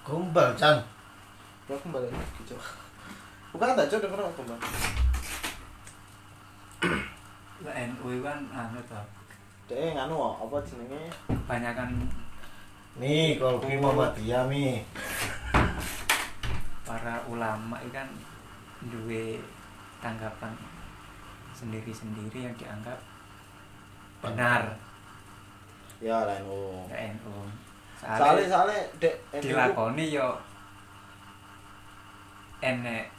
Gombal, 0.00 0.56
Chan. 0.56 0.80
ya 1.68 1.76
kembali 1.76 2.08
lagi 2.08 2.42
cok 2.42 2.62
bukan 3.50 3.76
tak 3.76 3.92
denger 3.92 4.16
apa 4.18 4.40
mbak 4.40 4.60
Lah, 7.58 7.74
NU 7.74 8.06
itu 8.08 8.22
kan 8.22 8.38
anu 8.48 8.78
toh 8.86 9.04
deh 9.68 9.92
nganu 9.92 10.16
apa 10.16 10.56
jenenge? 10.64 11.12
Banyak 11.44 11.72
kan 11.76 11.90
Nih, 12.98 13.38
kalau 13.38 13.62
ki 13.62 13.78
Muhammadiyah 13.78 14.50
mi. 14.50 14.82
para 16.88 17.20
ulama 17.28 17.76
itu 17.84 17.92
kan 17.92 18.08
duwe 18.88 19.36
tanggapan 20.00 20.56
sendiri-sendiri 21.52 22.48
yang 22.48 22.54
dianggap 22.56 22.96
benar. 24.24 24.72
Ya 26.00 26.24
lain 26.24 26.42
oh 26.48 26.88
ya 26.88 27.12
NU 27.18 27.34
soalnya 27.98 28.46
soalnya 28.46 28.80
dek 29.02 29.14
dilakoni 29.42 30.14
yo 30.14 30.38
enek 32.62 33.10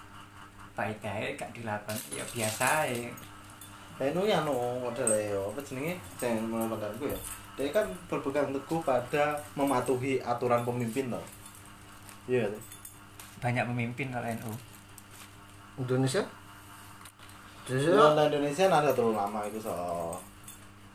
faedahnya 0.71 1.35
gak 1.35 1.51
dilakoni 1.51 2.15
ya 2.15 2.23
biasa 2.23 2.87
ya 2.87 3.11
NU 3.99 4.23
ya 4.23 4.47
no 4.47 4.79
model 4.79 5.11
ya 5.11 5.35
apa 5.35 5.59
jenenge? 5.59 5.99
Jangan 6.15 6.47
menurutku 6.47 7.05
ya 7.07 7.19
dia 7.59 7.75
kan 7.75 7.83
berpegang 8.07 8.55
teguh 8.55 8.79
pada 8.79 9.35
mematuhi 9.51 10.23
aturan 10.23 10.63
pemimpin 10.63 11.11
loh 11.11 11.19
iya 12.23 12.47
banyak 13.43 13.67
pemimpin 13.67 14.07
kalau 14.15 14.23
NU 14.23 14.51
Indonesia? 15.83 16.23
Di 17.67 17.75
Indonesia 17.75 18.27
Indonesia 18.31 18.65
ada 18.67 18.91
terlalu 18.91 19.15
lama 19.15 19.39
itu 19.47 19.59
so. 19.59 19.71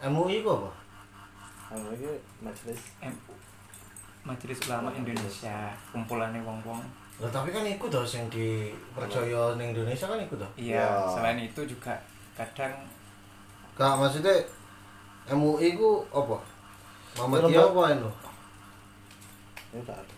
MUI 0.04 0.44
ku 0.44 0.52
apa? 0.52 0.70
anu 1.72 1.88
iki 1.96 2.12
majelis. 2.44 2.80
MU 3.00 3.32
Majelis 4.24 4.56
Ulama 4.68 4.88
Indonesia. 4.96 5.72
Kumpulannya 5.92 6.40
wong-wong. 6.40 6.80
Lah 7.20 7.30
tapi 7.32 7.52
kan 7.52 7.64
ikut 7.64 7.92
dong 7.92 8.08
sing 8.08 8.24
dipercaya 8.32 9.52
ning 9.56 9.76
Indonesia 9.76 10.08
kan 10.08 10.16
ikut 10.20 10.40
dong. 10.40 10.52
iya 10.56 10.80
Ya. 10.80 11.08
selain 11.12 11.40
itu 11.40 11.60
juga 11.64 11.92
kadang 12.36 12.72
Kak 13.74 13.98
maksudnya 13.98 14.34
MUI 15.26 15.74
ku 15.74 16.06
apa? 16.08 16.38
Muhammadiyah 17.14 17.64
apa 17.64 17.82
ini 17.90 18.10
tak 19.82 19.96
ada 19.96 20.14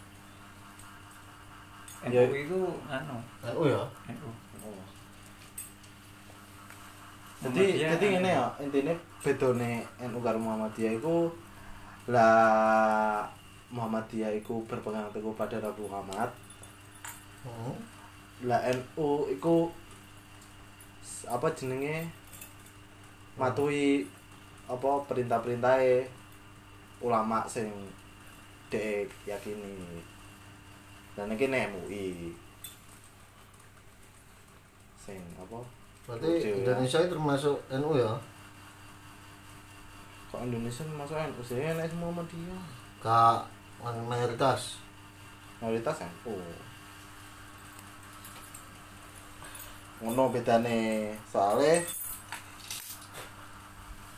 NU 2.06 2.12
Ya. 2.12 2.22
itu 2.24 2.60
anu 2.86 3.16
NU 3.46 3.62
ya. 3.66 3.82
NU 4.12 4.30
Oh. 4.58 4.82
jadi 7.44 7.64
jadi 7.92 8.06
ini 8.18 8.30
ya 8.30 8.44
intinya 8.58 8.94
bedone 9.20 9.70
NU 10.02 10.18
karo 10.20 10.38
Muhammadiyah 10.38 10.96
itu 10.96 11.16
lah 12.08 13.24
Muhammadiyah 13.68 14.32
itu 14.34 14.64
berpegang 14.64 15.08
teguh 15.10 15.32
pada 15.32 15.56
Nabi 15.58 15.80
Muhammad 15.82 16.30
Hmm. 17.40 17.78
lah 18.42 18.58
NU 18.66 19.08
itu 19.30 19.54
apa 21.24 21.46
jenenge 21.52 22.10
matuhi 23.36 24.08
apa 24.66 24.90
perintah-perintah 25.06 25.78
ulama 27.04 27.44
sing 27.44 27.68
dek 28.72 29.06
yakini 29.28 30.02
dan 31.14 31.30
ini 31.32 31.46
MUI 31.70 32.32
sing 34.98 35.20
apa 35.38 35.60
Berarti 36.06 36.38
ya. 36.38 36.54
Indonesia 36.54 37.02
itu 37.02 37.10
termasuk 37.18 37.58
NU 37.82 37.98
ya? 37.98 38.14
kok 40.30 40.42
Indonesia 40.42 40.82
masuk 40.92 41.16
NU 41.16 41.40
sih 41.40 41.58
enak 41.62 41.88
semua 41.88 42.10
sama 42.12 42.22
dia 42.28 42.56
Kak 43.00 43.46
mayoritas. 44.04 44.76
mayoritas 45.62 46.02
NU 46.04 46.36
ngono 49.96 50.28
bedane 50.28 51.08
soalnya 51.24 51.80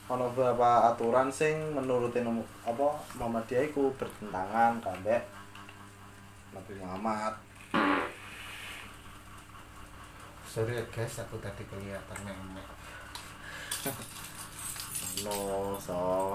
ono 0.08 0.32
beberapa 0.32 0.88
aturan 0.88 1.28
sing 1.28 1.76
menurut 1.76 2.16
nom- 2.18 2.48
apa 2.64 2.88
Muhammadiyah 3.20 3.68
iku 3.68 3.92
bertentangan 3.94 4.80
kambek 4.80 5.20
Nabi 6.52 6.72
Muhammad 6.80 7.34
Sorry 10.48 10.80
ya 10.80 10.84
guys, 10.88 11.20
aku 11.20 11.36
tadi 11.44 11.60
kelihatan 11.68 12.18
memek. 12.24 12.64
no 15.20 15.76
so 15.76 16.32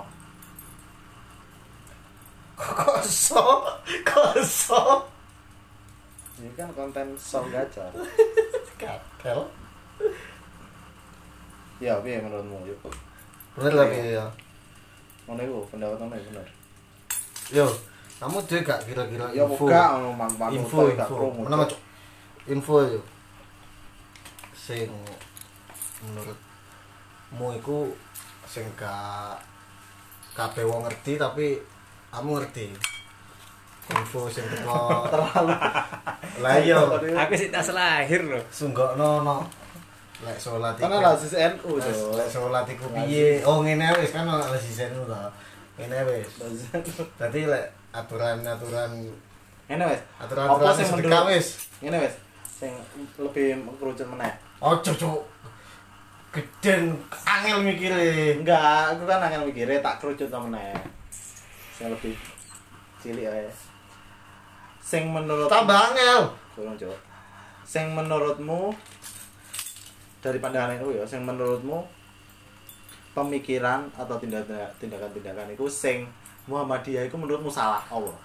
Kosong, 2.54 3.66
kosong. 4.06 5.02
Ini 6.38 6.54
kan 6.54 6.70
konten 6.78 7.18
sol 7.18 7.50
gacor. 7.50 7.90
gatel 8.80 9.50
Ya, 11.82 11.98
piye 12.06 12.22
menurutmu? 12.22 12.62
Yuk. 12.70 12.80
Bener 13.54 13.74
lah 13.74 13.86
ya 13.88 14.26
Ngono 15.24 15.40
iku 15.40 15.58
pendapat 15.70 15.96
iku 15.96 16.30
bener. 16.30 16.48
yo 17.50 17.66
kamu 18.18 18.38
tuh 18.42 18.60
gak 18.62 18.80
kira-kira 18.84 19.26
Ya 19.32 19.44
info. 19.44 19.68
buka 19.68 19.84
ngono 19.94 20.10
manfaat 20.14 20.52
info 20.52 20.80
gak 20.90 21.06
info. 21.06 21.26
mana 21.44 21.66
Cuk? 21.66 21.80
info 22.46 22.76
yo. 22.84 23.02
Sing 24.54 24.88
menurutmu 26.02 27.48
iku 27.58 27.78
sing 28.46 28.64
gak 28.74 29.40
kabeh 30.34 30.64
wong 30.64 30.84
ngerti 30.84 31.16
tapi 31.16 31.60
kamu 32.10 32.30
ngerti. 32.38 32.68
Info 33.86 34.28
sing 34.28 34.46
teko 34.46 34.80
terlalu. 35.12 35.52
Lah 36.40 36.56
iya. 36.58 36.80
Aku 37.20 37.34
sih 37.34 37.50
tas 37.50 37.70
lahir 37.70 38.24
loh. 38.24 38.44
sunggokno 38.50 39.20
no 39.22 39.44
lek 40.24 40.38
salat 40.38 40.74
iku 40.74 40.84
Karena 40.84 40.98
lah 41.00 41.14
sis 41.14 41.34
NU 41.34 41.70
Lek- 42.14 42.30
salat 42.30 42.66
iku 42.66 42.86
piye 42.90 43.44
oh 43.44 43.60
ngene 43.60 43.88
wis 43.96 44.12
kan 44.12 44.24
ono 44.24 44.40
sisen 44.56 44.92
to 44.92 45.04
ngene 45.76 45.98
wis 46.06 46.28
dadi 47.16 47.46
lek 47.46 47.66
aturan-aturan 47.92 48.92
Ngene 49.64 49.84
wes. 49.86 50.02
aturan 50.18 50.46
Apa 50.46 50.56
aturan 50.60 50.74
sing 50.76 50.88
menurut 50.94 51.26
wis 51.30 51.48
ngene 51.80 51.98
wes. 52.00 52.16
Sing 52.44 52.72
lebih 53.18 53.48
kerucut 53.76 54.08
meneh. 54.08 54.34
ojo 54.60 54.92
cuk 54.94 55.20
geden 56.32 56.96
angel 57.24 57.60
mikire 57.62 58.34
Enggak, 58.36 58.92
aku 58.92 59.04
kan 59.06 59.22
angin 59.22 59.44
mikirnya 59.44 59.80
tak 59.80 60.00
kerucut 60.00 60.28
meneh. 60.42 60.72
Sing 61.74 61.88
lebih 61.88 62.16
cilik 63.00 63.28
ae. 63.28 63.52
Sing 64.80 65.10
menurut 65.10 65.48
tambah 65.48 65.74
angel 65.92 66.32
Kurang 66.54 66.76
Cuk. 66.76 66.94
Sing 67.64 67.92
menurutmu 67.92 68.70
dari 70.24 70.40
pandangan 70.40 70.80
itu 70.80 70.96
ya, 70.96 71.04
sing 71.04 71.28
menurutmu 71.28 71.84
pemikiran 73.14 73.86
atau 73.94 74.16
tindakan 74.18 74.66
tindakan-tindakan 74.80 75.52
itu 75.52 75.68
sing 75.68 76.08
Muhammadiyah 76.48 77.06
itu 77.12 77.16
menurutmu 77.20 77.52
salah 77.52 77.84
Allah. 77.92 78.16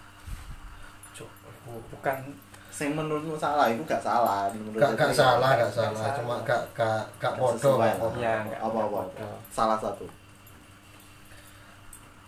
cuk 1.13 1.29
Bukan 1.93 2.17
Sing 2.79 2.95
menurutmu 2.95 3.35
salah 3.35 3.67
itu 3.75 3.83
gak 3.83 3.99
salah 3.99 4.47
menurut 4.55 4.79
gak 4.79 4.95
gak 4.95 5.11
salah 5.11 5.59
gak 5.59 5.67
salah 5.67 5.91
salah. 5.99 6.15
cuma 6.15 6.35
gak 6.47 6.63
gak 6.79 7.03
gak 7.19 7.35
podo. 7.35 7.83
Ya, 8.23 8.39
apa 8.55 8.79
apa. 8.87 9.01
Salah 9.51 9.75
satu. 9.75 10.07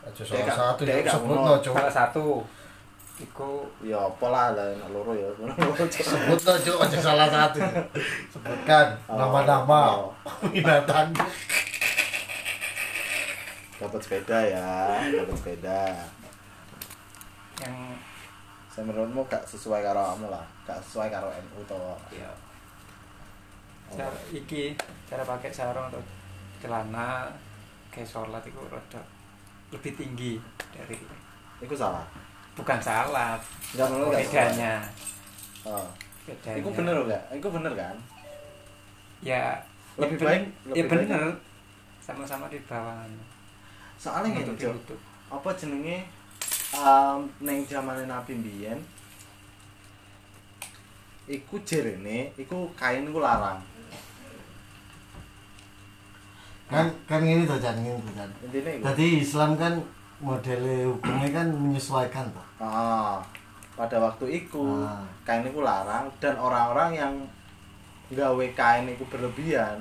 aja 0.01 0.23
salah 0.27 0.75
satu 0.75 0.83
gak 0.83 1.07
sebut 1.07 1.39
no 1.39 1.55
salah 1.63 1.95
satu. 1.95 2.43
Iku 3.21 3.69
Ya 3.81 4.01
apa 4.01 4.27
lah 4.27 4.57
lah 4.57 4.67
loro 4.89 5.13
ya. 5.13 5.29
sebut 5.91 6.41
no 6.41 6.53
cuk 6.57 6.79
aja 6.81 6.99
salah 6.99 7.29
satu 7.29 7.61
sebutkan 8.29 8.87
Oh, 9.07 9.17
nama-nama 9.17 9.81
oh. 10.01 10.13
binatang 10.49 11.13
Dapat 13.77 14.01
sepeda 14.01 14.39
ya, 14.45 14.69
dapat 15.09 15.33
sepeda. 15.35 15.81
yang 17.59 17.77
Saya 18.69 18.85
menurutmu 18.87 19.25
gak 19.25 19.41
sesuai 19.45 19.81
karo 19.81 20.01
kamu 20.15 20.29
lah, 20.29 20.45
gak 20.63 20.77
sesuai 20.81 21.09
karo 21.09 21.29
NU 21.29 21.61
to. 21.65 21.81
ya 22.13 22.29
cara 23.91 24.07
iki 24.31 24.71
cara 25.05 25.27
pakai 25.27 25.51
sarung 25.51 25.91
atau 25.91 25.99
celana 26.63 27.27
kayak 27.91 28.07
sholat 28.07 28.39
itu 28.47 28.63
rada 28.71 29.03
lebih 29.75 29.99
tinggi 29.99 30.39
dari 30.71 30.95
Iku 31.59 31.75
salah. 31.75 32.07
Bukan 32.61 32.79
salah 32.79 33.35
Enggak 33.71 33.89
menurut 33.89 34.11
gak 34.11 34.21
salah. 34.21 34.29
bedanya 34.29 34.75
Oh. 35.63 35.87
bedanya 36.23 36.59
Iku 36.59 36.69
bener 36.71 36.95
enggak? 36.99 37.23
Iku 37.33 37.49
bener 37.51 37.73
kan? 37.75 37.97
ya 39.21 39.43
Lebih 39.97 40.17
ya 40.17 40.23
baik- 40.23 40.41
bener- 40.41 40.53
lebih 40.67 40.77
ya 40.77 40.85
baik 40.87 41.01
bener 41.05 41.25
sama-sama 42.01 42.45
di 42.47 42.59
bawah 42.63 43.05
Soalnya 43.97 44.29
ngene, 44.33 44.45
Untuk 44.47 44.57
Cok. 44.57 44.73
ditutup. 44.73 45.01
Apa 45.29 45.49
jenenge 45.55 45.99
um, 46.73 47.21
neng 47.39 47.61
zamane 47.63 48.05
Nabi 48.05 48.33
mbiyen 48.35 48.81
iku 51.27 51.61
jerene 51.61 52.33
iku 52.35 52.73
kain 52.75 53.05
iku 53.05 53.21
larang. 53.21 53.61
kan 56.67 56.87
kan 57.05 57.21
ini 57.21 57.43
tuh 57.45 57.59
Jan 57.59 57.77
ini 57.77 57.93
tuh 57.95 58.15
Jan. 58.15 58.31
Jadi 58.81 59.07
Islam 59.21 59.55
kan 59.55 59.75
model 60.21 60.61
hukumnya 60.95 61.29
kan 61.33 61.49
menyesuaikan 61.49 62.29
toh. 62.31 62.47
Ah, 62.61 63.17
pada 63.73 63.97
waktu 63.97 64.45
itu 64.45 64.61
Ah. 64.77 65.01
kain 65.25 65.41
itu 65.43 65.65
larang 65.65 66.05
dan 66.21 66.37
orang-orang 66.37 66.93
yang 66.93 67.15
gawe 68.13 68.47
kain 68.53 68.85
itu 68.85 69.05
berlebihan. 69.09 69.81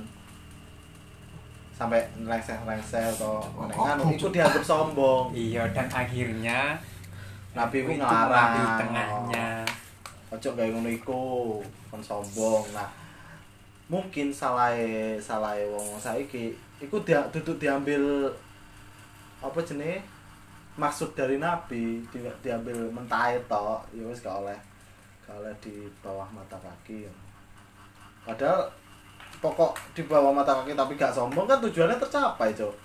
Sampai 1.76 2.04
nelengseh-nelengseh 2.16 3.16
atau 3.20 3.40
Oh, 3.56 3.68
kan 3.68 4.00
oh, 4.00 4.12
itu 4.12 4.28
dianggap 4.32 4.64
sombong. 4.64 5.32
Iya 5.32 5.64
dan 5.76 5.88
akhirnya 5.92 6.76
Nabi 7.56 7.84
itu 7.84 7.92
ngelarang 7.96 8.28
mengambil 8.28 8.68
tengahnya. 8.80 9.50
Ojo 10.32 10.50
gawe 10.56 10.70
ngono 10.72 10.90
iku 10.92 11.22
kon 11.92 12.00
sombong. 12.04 12.64
Nah 12.72 12.88
mungkin 13.90 14.30
salah 14.30 14.72
salah 15.18 15.58
wong 15.66 15.98
saiki 15.98 16.54
iku 16.78 17.02
dia 17.02 17.18
duduk 17.34 17.58
diambil 17.58 18.30
apa 19.42 19.60
jenenge 19.66 20.06
maksud 20.80 21.12
dari 21.12 21.36
nabi 21.36 22.00
di, 22.08 22.24
diambil 22.40 22.88
mentai 22.88 23.36
tok 23.52 23.84
ya 23.92 24.08
wis 24.08 24.24
gak 24.24 24.40
oleh 24.40 24.56
gak 25.28 25.36
oleh 25.36 25.52
di 25.60 25.84
bawah 26.00 26.26
mata 26.32 26.56
kaki 26.56 27.04
padahal 28.24 28.72
pokok 29.44 29.76
di 29.92 30.08
bawah 30.08 30.32
mata 30.32 30.64
kaki 30.64 30.74
tapi 30.74 30.96
gak 30.96 31.12
sombong 31.12 31.44
kan 31.44 31.60
tujuannya 31.60 32.00
tercapai 32.00 32.56
cok 32.56 32.76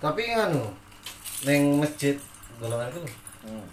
Tapi 0.00 0.32
anu 0.32 0.64
neng 1.44 1.76
masjid 1.76 2.16
golongan 2.56 2.88
itu 2.88 3.00
hmm. 3.44 3.66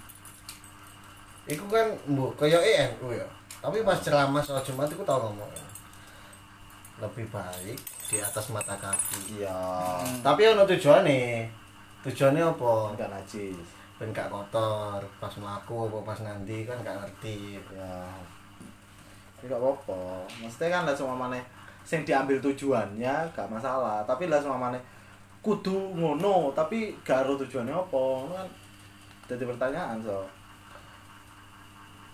Iku 1.48 1.64
kan 1.72 1.88
mbok 2.12 2.36
kaya 2.36 2.60
NU 2.92 3.16
ya. 3.16 3.24
Tapi 3.64 3.80
pas 3.88 3.96
ceramah 4.04 4.44
soal 4.44 4.60
Jumat 4.68 4.92
iku 4.92 5.08
tau 5.08 5.24
ngomong. 5.24 5.48
Lebih 7.00 7.32
baik 7.32 7.80
di 8.12 8.20
atas 8.20 8.52
mata 8.52 8.76
kaki. 8.76 9.40
iya 9.40 9.56
Tapi 10.20 10.52
ono 10.52 10.68
tujuane. 10.68 11.48
Tujuannya 12.06 12.44
apa? 12.44 12.74
enggak 12.94 13.10
najis 13.10 13.68
Ben 13.98 14.14
gak 14.14 14.30
kotor 14.30 15.02
pas 15.18 15.34
mlaku 15.42 15.90
apa 15.90 16.14
pas 16.14 16.20
nanti 16.22 16.70
kan 16.70 16.78
gak 16.86 17.02
ngerti. 17.02 17.58
ya 17.74 18.06
ini 19.42 19.50
gak 19.50 19.58
apa-apa 19.58 20.22
maksudnya 20.42 20.70
kan 20.70 20.82
lah 20.86 20.94
semua 20.94 21.18
mana 21.18 21.38
yang 21.90 22.02
diambil 22.06 22.38
tujuannya 22.42 23.16
gak 23.34 23.50
masalah 23.50 24.06
tapi 24.06 24.30
lah 24.30 24.38
semua 24.38 24.58
mana 24.58 24.78
kudu 25.42 25.98
ngono 25.98 26.54
tapi 26.54 26.94
gak 27.02 27.26
ada 27.26 27.34
tujuannya 27.42 27.74
apa 27.74 28.04
kan 28.34 28.48
jadi 29.30 29.44
pertanyaan 29.50 29.98
so 30.02 30.22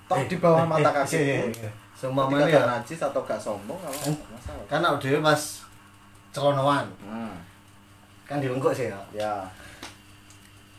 tok 0.07 0.19
Eh, 0.19 0.27
di 0.27 0.37
bawah 0.39 0.63
eh, 0.63 0.67
mata 0.67 0.89
eh, 0.91 0.93
kaki 1.03 1.15
eh, 1.15 1.27
eh, 1.47 1.67
eh. 1.67 1.73
Semua 1.95 2.27
mana 2.27 2.43
ya? 2.47 2.63
najis 2.67 2.99
atau 2.99 3.23
gak 3.23 3.39
sombong 3.39 3.79
gak 3.79 3.91
Eh. 4.07 4.15
masalah 4.31 4.65
Kan 4.67 4.83
aku 4.83 5.07
dhewe 5.07 5.19
pas 5.23 5.41
celonoan 6.33 6.87
hmm. 7.03 7.35
kan 8.27 8.39
dilengkuk 8.41 8.71
sih 8.73 8.87
ya. 8.89 8.99
ya 9.15 9.33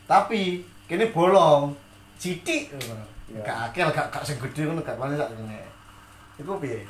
Tapi 0.05 0.61
kene 0.85 1.09
bolong. 1.09 1.73
Citik. 2.15 2.71
Ya. 3.25 3.41
Gak 3.41 3.57
akil 3.69 3.89
gak 3.89 4.07
gak 4.07 4.21
sing 4.21 4.37
gedhe 4.37 4.63
ngono 4.63 4.79
gak 4.79 4.95
paling 4.95 5.17
sak 5.17 5.29
ngene. 5.33 5.59
Iku 6.37 6.55
piye? 6.57 6.85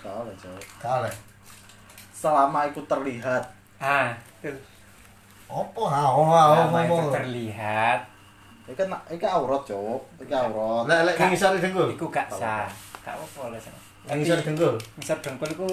gak 0.00 0.12
oleh 0.20 0.34
Cok. 0.36 0.60
Kalah. 0.78 1.14
selama 2.14 2.64
itu 2.64 2.80
terlihat 2.88 3.44
ah 3.76 4.08
itu 4.40 4.48
Opo 5.44 5.84
ha 5.84 6.08
oh 6.08 6.24
ha 6.24 6.64
nama 6.64 6.80
itu 6.88 7.04
terlihat 7.12 8.00
itu 8.64 8.72
kan 8.72 8.88
itu 9.12 9.26
aurat 9.28 9.60
cowok 9.60 10.00
itu 10.16 10.32
aurat 10.32 10.88
Lek 10.88 11.00
lek 11.04 11.14
ngisor 11.20 11.52
dengkul. 11.60 11.92
iku 11.92 12.08
gak 12.08 12.32
sah 12.32 12.64
gak 13.04 13.12
apa 13.12 13.52
lah 13.52 13.60
sih 13.60 13.68
Ngisor 14.08 14.40
dengkul. 14.40 14.72
ngisor 14.96 15.20
dengkul 15.20 15.48
iku 15.52 15.68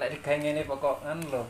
lek 0.00 0.08
digawe 0.16 0.36
ngene 0.40 0.64
pokok 0.64 1.04
kan 1.04 1.20
lho 1.20 1.44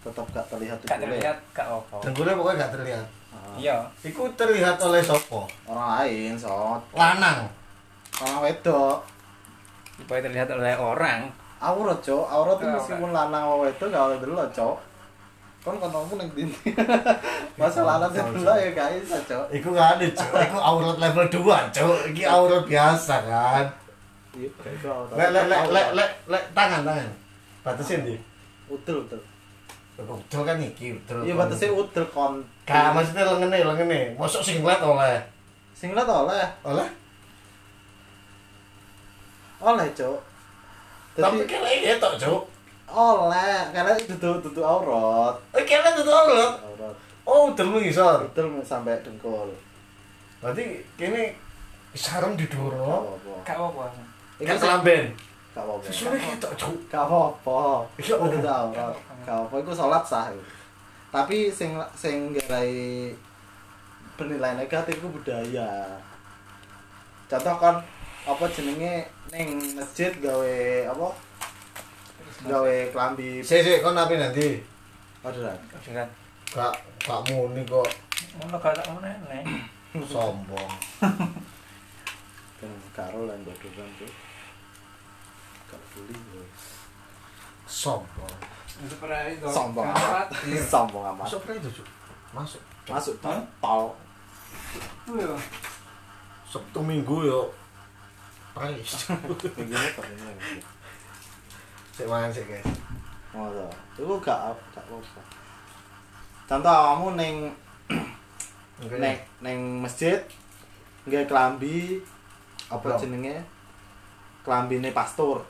tetap 0.00 0.24
gak 0.32 0.44
terlihat 0.48 0.78
gak 0.80 0.96
dengkulnya. 0.96 1.20
terlihat 1.20 1.36
gak 1.52 1.68
apa 1.68 1.96
Dengkulnya 2.00 2.32
pokoknya 2.32 2.60
gak 2.64 2.72
terlihat. 2.80 3.06
Ah, 3.28 3.52
iya 3.54 3.76
Iku 4.00 4.24
terlihat 4.34 4.76
oleh 4.78 5.00
sopo? 5.00 5.44
orang 5.64 5.88
lain 6.00 6.32
so 6.34 6.78
Lanang. 6.92 7.44
orang 8.18 8.38
wedok 8.42 9.04
supaya 9.94 10.20
terlihat 10.20 10.48
oleh 10.48 10.74
orang 10.74 11.26
aurat 11.58 11.98
cok 11.98 12.24
aurat 12.24 12.54
itu 12.54 12.64
Aurat. 12.64 12.76
meskipun 12.78 13.10
lanang 13.10 13.42
itu 13.64 13.84
gak 13.84 14.04
oleh 14.04 14.18
dulu 14.18 14.42
cok 14.48 14.76
kan 15.58 15.74
kontongmu 15.76 16.14
neng 16.16 16.30
dindi 16.32 16.70
masa 17.58 17.82
lanang 17.82 18.08
sih 18.08 18.22
dulu 18.22 18.46
ya 18.48 18.68
gak 18.72 18.88
bisa 18.96 19.18
cok 19.20 19.44
Iku 19.50 19.68
gak 19.70 19.98
ada, 19.98 20.06
Cuk. 20.08 20.30
Iku 20.38 20.56
aurat 20.56 20.96
level 20.96 21.26
2, 21.26 21.74
Cuk. 21.74 21.96
Iki 22.08 22.22
aurat 22.24 22.62
biasa 22.64 23.14
kan. 23.22 23.64
iya 24.32 24.48
itu 24.48 24.86
aurat 24.86 25.12
Lek 25.12 25.28
lek 25.34 25.44
lek 25.46 25.62
lek 25.68 25.88
lek 25.92 26.10
lek 26.26 26.42
tangan 26.54 26.80
tangan. 26.82 27.10
Batasin 27.60 28.06
di. 28.06 28.14
utul 28.70 29.02
utul 29.02 29.20
Udel 29.98 30.42
kan 30.46 30.56
iki, 30.62 30.94
udel. 30.94 31.26
iya 31.26 31.34
batasnya 31.34 31.74
utul 31.74 32.06
kon 32.06 32.38
Gak 32.68 32.92
maksudnya 32.92 33.24
lengene 33.24 33.58
lengene. 33.64 34.00
Mosok 34.14 34.44
sing 34.44 34.60
ngeliat 34.60 34.84
oleh. 34.84 35.16
sing 35.72 35.94
liat 35.94 36.04
oleh 36.04 36.42
Oleh? 36.62 36.88
oleh 39.58 39.86
cuk 39.90 40.18
Tapi 41.14 41.42
kene 41.44 41.70
ketok, 41.82 42.14
Cuk. 42.14 42.42
oleh 42.88 43.58
karena 43.70 43.90
duduk 43.96 44.38
duduk 44.42 44.62
aurat 44.62 45.34
Eh 45.50 45.62
kene 45.62 45.90
tutup 45.94 46.14
aurat. 46.14 46.52
aurat 46.58 46.94
Oh, 47.22 47.52
udah 47.52 47.62
mengisor. 47.62 48.24
betul 48.26 48.58
sampai 48.62 48.98
dengkul 49.02 49.50
Berarti 50.38 50.62
kene 50.94 51.34
sarung 51.92 52.34
didoro. 52.34 53.18
apa 53.18 53.42
Gak 53.42 53.56
apa-apa. 53.56 53.82
Kan 54.38 54.56
kelamben. 54.56 55.04
gak 55.50 55.62
apa-apa 55.62 55.82
Sesune 55.84 56.16
ketok, 56.16 56.52
Cuk. 56.54 56.74
gak 56.86 57.02
apa-apa 57.02 57.86
Ya 57.98 58.14
Allah. 58.14 58.28
duduk 58.28 58.50
aurat 58.50 58.94
gak 59.22 59.36
apa 59.42 59.54
itu 59.56 59.72
sholat 59.72 60.02
sah. 60.02 60.26
Tapi 61.08 61.48
sing 61.48 61.72
sing 61.96 62.36
gerai 62.36 63.10
penilaian 64.20 64.60
negatif 64.60 65.00
itu 65.00 65.08
budaya 65.08 65.96
contoh 67.28 67.56
kan 67.56 67.76
apa 68.28 68.44
jenenge 68.52 69.08
ning 69.32 69.56
masjid 69.72 70.12
gawe 70.20 70.56
apa 70.92 71.08
gawe 72.44 72.76
klambi 72.92 73.40
Sik 73.40 73.64
sik 73.64 73.80
kon 73.80 73.96
ape 73.96 74.14
nanti? 74.20 74.60
orderan 75.24 75.56
Orderan. 75.74 76.08
Gak 76.48 76.72
gak 77.02 77.20
muni 77.28 77.64
kok 77.64 77.88
Ngono 78.38 78.56
gak 78.60 78.76
tak 78.76 78.86
ngono 78.88 79.08
nek. 79.08 79.44
sombong. 80.12 80.72
kan 82.58 82.72
karo 82.92 83.24
lan 83.24 83.40
orderan 83.48 83.90
tuh 83.96 84.12
gak 85.72 85.80
beli 85.92 86.16
gue 86.32 86.46
Sombong. 87.68 88.57
Sombong 89.50 89.90
amat 89.90 90.30
khawatir. 90.30 90.62
sombong 90.72 91.04
amat 91.14 91.26
Masuk 91.26 91.40
pernah 91.42 91.56
itu. 91.58 91.82
Masuk. 92.30 92.62
masuk 92.88 93.14
tol 93.18 93.40
tol 93.58 93.84
Iya. 95.08 95.34
Sabtu 96.46 96.80
Minggu 96.80 97.26
yo. 97.26 97.42
Prais. 98.54 98.90
minggu 99.26 99.46
ini 99.60 99.88
kok 99.94 100.04
ini 100.06 100.62
Sik 101.94 102.06
mangan 102.06 102.30
sik, 102.30 102.46
guys. 102.46 102.66
Oh, 103.34 103.50
itu 103.94 104.02
gak 104.22 104.54
gak 104.72 104.82
apa 104.88 105.38
contoh 106.48 106.72
kamu 106.72 107.06
neng 107.20 107.36
neng 108.88 109.16
neng 109.44 109.58
masjid 109.84 110.16
nggak 111.04 111.28
kelambi 111.28 112.00
apa 112.72 112.96
jenenge 112.96 113.44
kelambine 114.40 114.88
pastor 114.96 115.44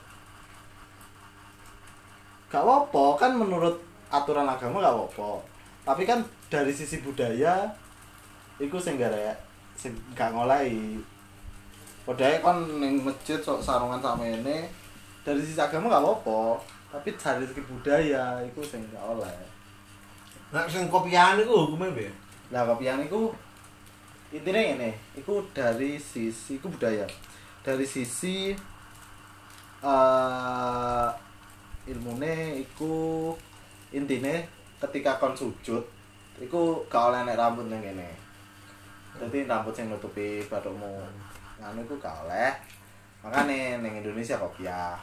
gak 2.49 2.65
apa 2.65 3.05
kan 3.21 3.37
menurut 3.37 3.77
aturan 4.09 4.49
agama 4.49 4.81
gak 4.81 4.97
apa 4.97 5.31
tapi 5.85 6.03
kan 6.09 6.25
dari 6.49 6.73
sisi 6.73 7.05
budaya 7.05 7.69
iku 8.57 8.81
sing 8.81 8.97
gara 8.97 9.37
sing 9.77 9.93
gak 10.17 10.33
ngolai 10.33 10.97
budaya 12.09 12.41
kan 12.41 12.65
neng 12.81 13.05
masjid 13.05 13.37
sok 13.37 13.61
sarungan 13.61 14.01
sama 14.01 14.25
ini 14.25 14.65
dari 15.21 15.41
sisi 15.45 15.61
agama 15.61 15.93
gak 15.93 16.05
apa 16.05 16.57
tapi 16.89 17.13
dari 17.21 17.45
segi 17.45 17.63
budaya 17.69 18.41
iku 18.49 18.65
sing 18.65 18.81
gak 18.89 19.05
oleh 19.05 19.59
Nah, 20.49 20.65
sing 20.65 20.89
kopian 20.89 21.37
iku 21.45 21.69
hukume 21.69 21.93
piye? 21.93 22.09
Nah, 22.49 22.65
kopian 22.65 23.05
itu 23.05 23.29
intinya 24.33 24.81
ini, 24.81 24.97
itu 25.13 25.45
dari 25.53 26.01
sisi 26.01 26.57
itu 26.57 26.67
budaya. 26.73 27.05
Dari 27.61 27.85
sisi 27.85 28.57
eh 29.85 31.09
ilmune 31.89 32.61
iku 32.61 33.33
intine 33.91 34.45
ketika 34.79 35.17
kon 35.17 35.33
sujud 35.33 35.81
iku 36.39 36.87
gak 36.87 37.11
oleh 37.11 37.21
nek 37.27 37.39
rambut 37.41 37.67
ning 37.67 37.83
kene. 37.83 38.15
Dadi 39.19 39.49
rambut 39.49 39.75
sing 39.75 39.91
nutupi 39.91 40.45
bathukmu. 40.47 41.03
Nganu 41.59 41.83
iku 41.83 41.99
gak 41.99 42.29
oleh. 42.29 42.55
Makane 43.25 43.83
ning 43.83 43.99
Indonesia 43.99 44.39
kopiah. 44.39 44.95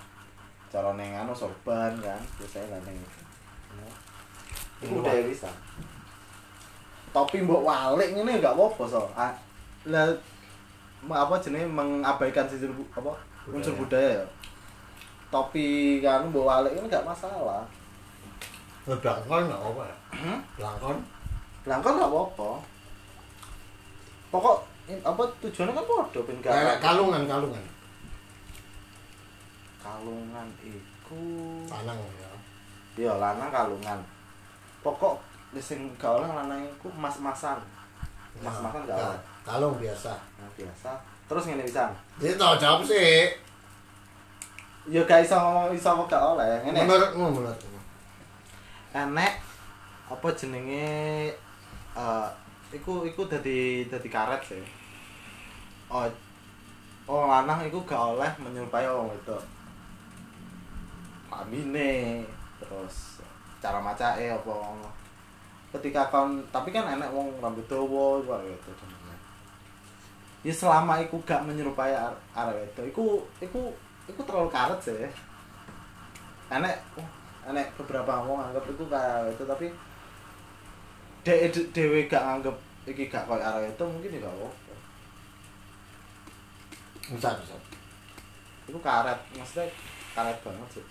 Cara 0.71 0.95
ning 0.95 1.11
anu 1.11 1.35
sorban 1.35 1.91
kan, 1.99 2.21
biasanya 2.39 2.77
lah 2.77 2.81
ning 2.87 2.97
Iku 4.79 5.03
udah 5.03 5.11
bisa. 5.27 5.51
Topi 7.11 7.43
mbok 7.43 7.63
walik 7.63 8.15
ngene 8.15 8.39
gak 8.39 8.55
apa-apa 8.55 8.83
so. 8.87 9.03
Ah, 9.15 9.35
Lah 9.85 10.09
apa 11.05 11.37
jenenge 11.37 11.69
mengabaikan 11.69 12.49
sisi 12.49 12.65
apa 12.95 13.11
unsur 13.51 13.77
budaya 13.77 14.23
ya. 14.23 14.25
Topi 15.35 15.99
kan 15.99 16.31
mbok 16.31 16.47
walik 16.47 16.71
ini 16.79 16.87
gak 16.87 17.03
masalah. 17.03 17.67
Ngeblangkon 18.87 19.51
enggak 19.51 19.59
apa 19.59 19.81
ya? 19.83 19.97
Hmm? 20.15 20.39
Blangkon. 20.55 20.97
Langkon 21.67 21.99
gak 21.99 22.07
apa-apa. 22.07 22.49
Pokok 24.31 24.57
apa 25.03 25.23
tujuannya 25.43 25.75
kan 25.75 25.83
podo 25.83 26.19
ben 26.23 26.39
gak 26.39 26.55
Kayak 26.55 26.79
kalungan, 26.79 27.27
kalungan. 27.27 27.65
kalungan 29.85 30.47
iku 30.65 31.21
Lanang 31.69 31.99
ya. 32.17 32.31
ya 32.95 33.13
lanang 33.19 33.51
kalungan. 33.51 33.99
Pokok 34.79 35.19
sing 35.59 35.91
gak 35.99 36.15
oleh 36.15 36.31
lanang 36.31 36.63
iku 36.63 36.87
mas-masan. 36.95 37.59
Mas-masan 38.39 38.87
gak 38.87 38.95
oleh. 38.95 39.19
Nah, 39.19 39.19
Kalung 39.43 39.75
biasa. 39.75 40.15
Nah, 40.39 40.49
biasa. 40.55 40.95
Terus 41.27 41.43
ngene 41.43 41.67
pisan. 41.67 41.91
Jadi 42.23 42.39
tau 42.39 42.55
jawab 42.55 42.87
sih. 42.87 43.29
Ya 44.85 45.01
gak 45.01 45.25
iso 45.25 45.37
iso 45.73 45.89
gak 46.05 46.21
oleh. 46.21 46.61
Ngene. 46.61 46.85
Menurutmu, 46.85 47.25
menurutmu. 47.41 47.79
Enek 48.93 49.33
apa 50.05 50.27
jenenge 50.37 51.33
eh 51.97 52.27
iku 52.69 53.01
iku 53.09 53.25
dadi 53.25 53.89
dadi 53.89 54.09
karet 54.09 54.41
sih. 54.45 54.61
Oh. 55.89 56.05
Oh 57.05 57.29
lanang 57.29 57.61
iku 57.65 57.81
gak 57.85 58.17
oleh 58.17 58.29
menyerupai 58.41 58.85
wong 58.85 59.13
itu. 59.13 59.37
Pamine 61.29 62.25
terus 62.61 63.21
cara 63.61 63.81
macake 63.81 64.29
apa 64.29 64.49
ngono. 64.49 64.89
Ketika 65.73 66.09
kon 66.13 66.45
tapi 66.53 66.69
kan 66.69 66.85
enek 66.93 67.09
wong 67.09 67.41
rambut 67.41 67.65
dawa 67.65 68.21
iku 68.21 68.29
arek 68.37 68.53
itu 68.53 68.71
jenenge. 68.85 69.15
Ya 70.45 70.53
selama 70.53 71.01
iku 71.01 71.17
gak 71.25 71.41
menyerupai 71.41 71.93
ar- 71.93 72.21
arek 72.37 72.69
itu, 72.69 72.81
iku 72.93 73.05
iku 73.41 73.73
iku 74.09 74.21
terlalu 74.23 74.49
karet 74.53 74.79
sih. 74.81 75.09
Enek 76.51 76.77
oh, 76.97 77.07
enek 77.49 77.73
beberapa 77.77 78.21
wong 78.25 78.39
anggap 78.41 78.65
iku 78.69 78.85
kayak 78.85 79.33
itu 79.33 79.43
tapi 79.45 79.67
de 81.25 81.49
dewe 81.73 82.05
gak 82.05 82.21
nganggep 82.21 82.53
iki 82.85 83.09
gak 83.09 83.25
koyo 83.25 83.41
arek 83.41 83.73
itu 83.73 83.83
mungkin 83.85 84.21
ya 84.21 84.29
apa. 84.29 84.47
Bisa, 87.05 87.29
bisa. 87.37 87.55
Iku 88.69 88.77
karet, 88.81 89.19
maksudnya 89.33 89.65
karet 90.13 90.37
banget 90.45 90.69
sih. 90.77 90.85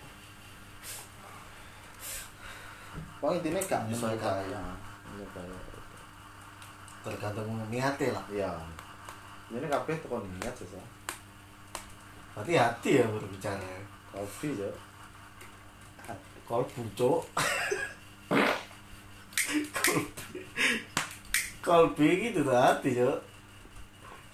Pokoknya 3.19 3.39
intinya 3.43 3.61
gak 3.63 3.81
Menyesuaikan. 3.87 4.35
menyesuaikan. 4.43 5.47
ya. 5.47 5.63
Tergantung 7.05 7.47
niatnya 7.71 8.15
lah. 8.15 8.25
Iya. 8.31 8.51
Ini 9.55 9.67
kabeh 9.71 9.95
tekan 10.03 10.23
niat 10.39 10.55
sih. 10.55 10.67
Sa. 12.35 12.43
Berarti 12.43 12.59
hati 12.59 12.91
ya 12.99 13.07
berbicara. 13.07 13.63
Kopi 14.11 14.59
ya. 14.59 14.67
Kolbu, 16.51 16.83
Cuk. 16.99 17.23
Kolbi. 19.79 20.43
Kolbi 21.63 22.09
gitu 22.27 22.43
tuh 22.43 22.59
hati, 22.59 22.91
Cuk. 22.99 23.19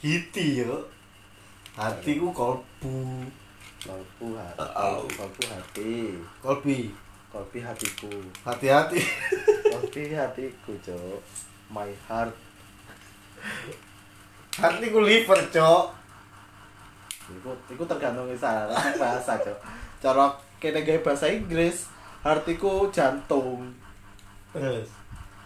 Hiti, 0.01 0.65
Cuk. 0.65 0.89
Hati 1.77 2.17
ku 2.17 2.33
kolbu. 2.33 3.29
Kolbu 3.85 4.27
hati. 4.33 4.65
Oh. 4.65 5.05
Kolbu 5.05 5.43
hati. 5.53 6.17
Kolbi. 6.41 6.91
Kolbi 7.31 7.59
hatiku. 7.61 8.11
Hati-hati. 8.49 9.01
Kolbi 9.71 10.17
hatiku, 10.17 10.73
Cok. 10.81 11.21
My 11.69 11.93
heart. 12.09 12.33
Hati 14.57 14.89
ku 14.89 15.05
liver, 15.05 15.41
Cuk. 15.53 16.00
Iku 17.31 17.51
iku 17.71 17.83
tergantung 17.87 18.27
isa 18.31 18.67
bahasa, 19.03 19.39
Cok. 19.39 19.59
Cara 20.03 20.27
kene 20.59 20.83
gawe 20.83 21.01
bahasa 21.07 21.31
Inggris, 21.31 21.87
hatiku 22.27 22.91
jantung. 22.91 23.71
Terus. 24.51 24.89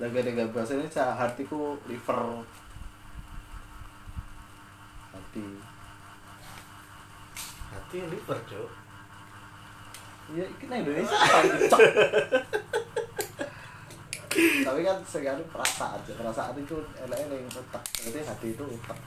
Lah 0.01 0.09
kene 0.09 0.33
gawe 0.33 0.49
bahasa 0.51 0.75
Indonesia, 0.75 1.13
hatiku 1.13 1.77
liver. 1.85 2.21
Hati. 5.13 5.47
Hati 7.75 7.99
liver, 8.09 8.39
Cuk. 8.49 8.71
Ya, 10.33 10.45
iki 10.49 10.65
nang 10.73 10.81
Indonesia 10.81 11.21
cok. 11.69 11.81
Tapi 14.65 14.81
kan 14.83 14.99
sekarang 15.05 15.45
perasaan, 15.53 16.01
Cok. 16.03 16.17
perasaan 16.17 16.57
itu 16.59 16.75
elek-elek 16.97 17.39
yang 17.39 17.53
otak. 17.55 17.85
Berarti 17.85 18.21
hati 18.25 18.47
itu 18.57 18.65
otak. 18.65 18.99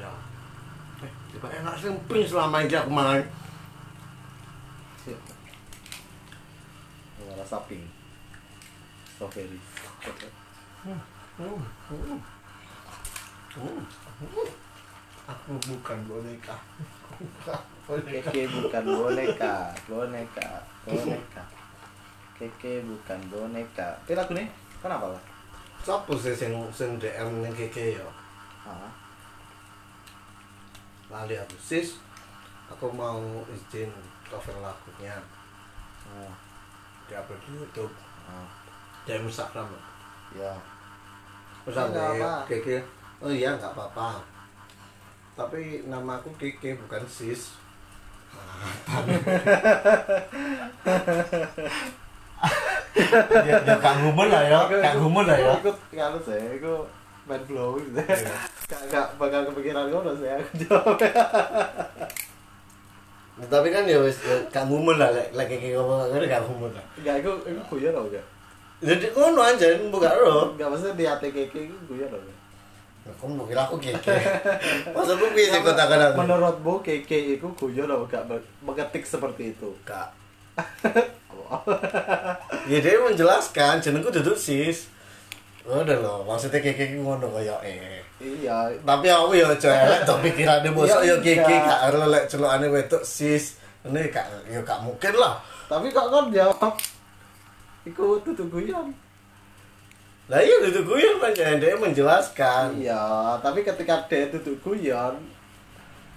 Ya. 0.00 0.10
Tiba 1.34 1.50
enak 1.50 1.74
sih 1.82 1.90
ping 2.06 2.22
selama 2.22 2.62
ini 2.62 2.78
aku. 2.78 2.94
Ya, 5.04 5.12
rasa 7.34 7.58
pink. 7.66 7.82
Strawberry. 9.18 9.58
Aku 15.24 15.56
bukan 15.58 15.98
boneka. 16.06 16.54
Keke 17.84 18.48
bukan 18.48 18.84
boneka, 18.86 19.74
boneka, 19.90 20.48
boneka. 20.86 21.42
Keke 22.38 22.86
bukan 22.86 23.20
boneka. 23.26 23.98
Ini 24.06 24.14
lagu 24.14 24.38
nih, 24.38 24.46
kenapa 24.78 25.10
lah? 25.10 25.22
Siapa 25.84 26.16
sih 26.16 26.32
sing 26.32 26.56
sing 26.72 26.96
DM 26.96 27.44
ning 27.44 27.52
keke 27.52 28.00
ya? 28.00 28.08
Ah, 28.64 28.88
Lali 31.12 31.36
aku 31.36 31.56
sis. 31.60 32.00
Aku 32.72 32.88
mau 32.92 33.20
izin 33.52 33.92
cover 34.24 34.56
lagunya 34.64 35.20
ah, 36.08 36.32
di 37.04 37.12
upload 37.12 37.40
di 37.44 37.50
YouTube. 37.60 37.92
ah, 38.24 38.48
DM 39.04 39.28
Instagram. 39.28 39.68
ya. 40.32 40.52
Terus 41.64 41.76
aku 41.76 41.96
keke. 42.48 42.78
Oh 43.20 43.32
iya 43.32 43.56
nggak 43.56 43.72
apa-apa. 43.76 44.24
Tapi 45.36 45.84
nama 45.88 46.20
aku 46.20 46.32
keke 46.40 46.76
bukan 46.80 47.04
sis. 47.08 47.52
ya, 52.94 53.56
ya 53.64 53.74
gak 53.80 53.94
gumun 54.04 54.28
lah 54.28 54.42
ya, 54.44 54.60
gak 54.68 54.94
gumun 55.00 55.24
lah 55.26 55.36
ya. 55.38 55.52
Ikut 55.58 55.76
kalau 55.90 56.20
saya, 56.22 56.48
itu 56.54 56.74
mind 57.26 57.44
blowing 57.48 57.88
saya. 57.96 58.53
Gak, 58.64 58.80
gak 58.88 59.06
bakal 59.20 59.44
kepikiran 59.52 59.92
gue 59.92 60.14
saya 60.16 60.40
aku 60.40 60.52
jawab. 60.64 60.96
Nah, 63.34 63.46
tapi 63.50 63.74
kan 63.74 63.82
ya 63.82 63.98
wis 63.98 64.22
ya 64.22 64.38
gak 64.46 64.70
gumun 64.70 64.94
lah 64.94 65.10
lek 65.10 65.34
keke 65.34 65.74
ngomong 65.74 66.06
gak 66.06 66.42
gumun 66.46 66.70
lah. 66.70 66.84
Gak, 67.02 67.18
itu 67.18 67.30
itu 67.50 67.60
guyon 67.66 67.92
loh 67.92 68.06
gak? 68.06 68.24
Jadi 68.78 69.10
ngono 69.10 69.40
aja 69.42 69.66
buka 69.90 70.10
ro. 70.14 70.54
Gak 70.54 70.70
maksudnya 70.70 70.94
di 70.94 71.04
hati 71.04 71.28
keke 71.34 71.66
itu 71.66 71.76
guyon? 71.90 72.14
Kamu 73.04 73.36
mau 73.36 73.44
kira 73.44 73.66
aku 73.66 73.76
keke. 73.82 74.16
Masa 74.96 75.12
aku 75.18 75.26
bisa 75.34 75.58
katakan 75.60 76.14
aku. 76.14 76.24
Menurutmu 76.24 76.74
keke 76.80 77.36
itu 77.36 77.46
guyon 77.58 77.90
loh 77.90 78.06
gak 78.06 78.22
mengetik 78.62 79.02
seperti 79.02 79.52
itu? 79.52 79.68
Kak. 79.82 80.14
Ya 82.64 82.80
dia 82.80 82.98
menjelaskan 82.98 83.78
jenengku 83.78 84.08
duduk 84.08 84.34
sis. 84.34 84.88
Udah 85.64 85.96
loh, 86.00 86.24
maksudnya 86.24 86.60
keke 86.60 86.96
ngono 87.00 87.28
kaya 87.32 87.56
eh. 87.64 88.03
Iya, 88.16 88.70
Tapi 88.80 89.06
aku 89.06 89.34
ya 89.34 89.46
aja 89.48 89.70
elek 89.84 90.00
to 90.02 90.14
pikirane 90.20 90.68
bosok 90.70 91.02
Iya, 91.02 91.12
ya 91.12 91.16
keke 91.18 91.34
enggak. 91.44 91.66
gak 91.66 91.80
ero 91.84 92.02
lek 92.06 92.24
celukane 92.24 92.66
wedok 92.68 93.02
sis. 93.02 93.44
Ini 93.82 94.00
gak 94.08 94.26
ya 94.46 94.60
gak 94.60 94.80
mungkin 94.80 95.12
lah. 95.14 95.34
tapi 95.64 95.88
kok 95.88 96.08
kan 96.08 96.28
jawab 96.28 96.72
Iku 97.84 98.16
tutup 98.20 98.48
guyon. 98.48 98.94
Lah 100.24 100.40
iya 100.40 100.56
duduk 100.58 100.88
guyon 100.88 101.18
pancen 101.18 101.58
dia 101.58 101.74
menjelaskan. 101.74 102.78
Iya, 102.78 103.04
tapi 103.38 103.60
ketika 103.60 104.06
dia 104.06 104.30
tutup 104.30 104.56
guyon, 104.62 105.20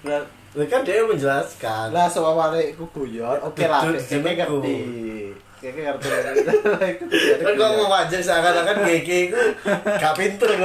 Lah 0.05 0.23
kan 0.63 0.81
dia 0.81 1.03
menjelaskan. 1.03 1.91
lah 1.91 2.07
sewawale 2.07 2.71
iku 2.71 2.88
guyon, 2.88 3.36
oke 3.41 3.60
lah, 3.62 3.83
Tutup 3.83 3.99
jenengku. 4.07 4.63
ngerti. 4.63 4.77
Keke 5.60 5.81
ngerti. 5.81 6.07
Kan 7.36 7.51
kok 7.51 7.69
mau 7.73 7.89
wajar 7.89 8.21
seakan-akan 8.21 8.77
keke 8.86 9.17
itu 9.27 9.39
gak 9.97 10.13
pinter 10.15 10.49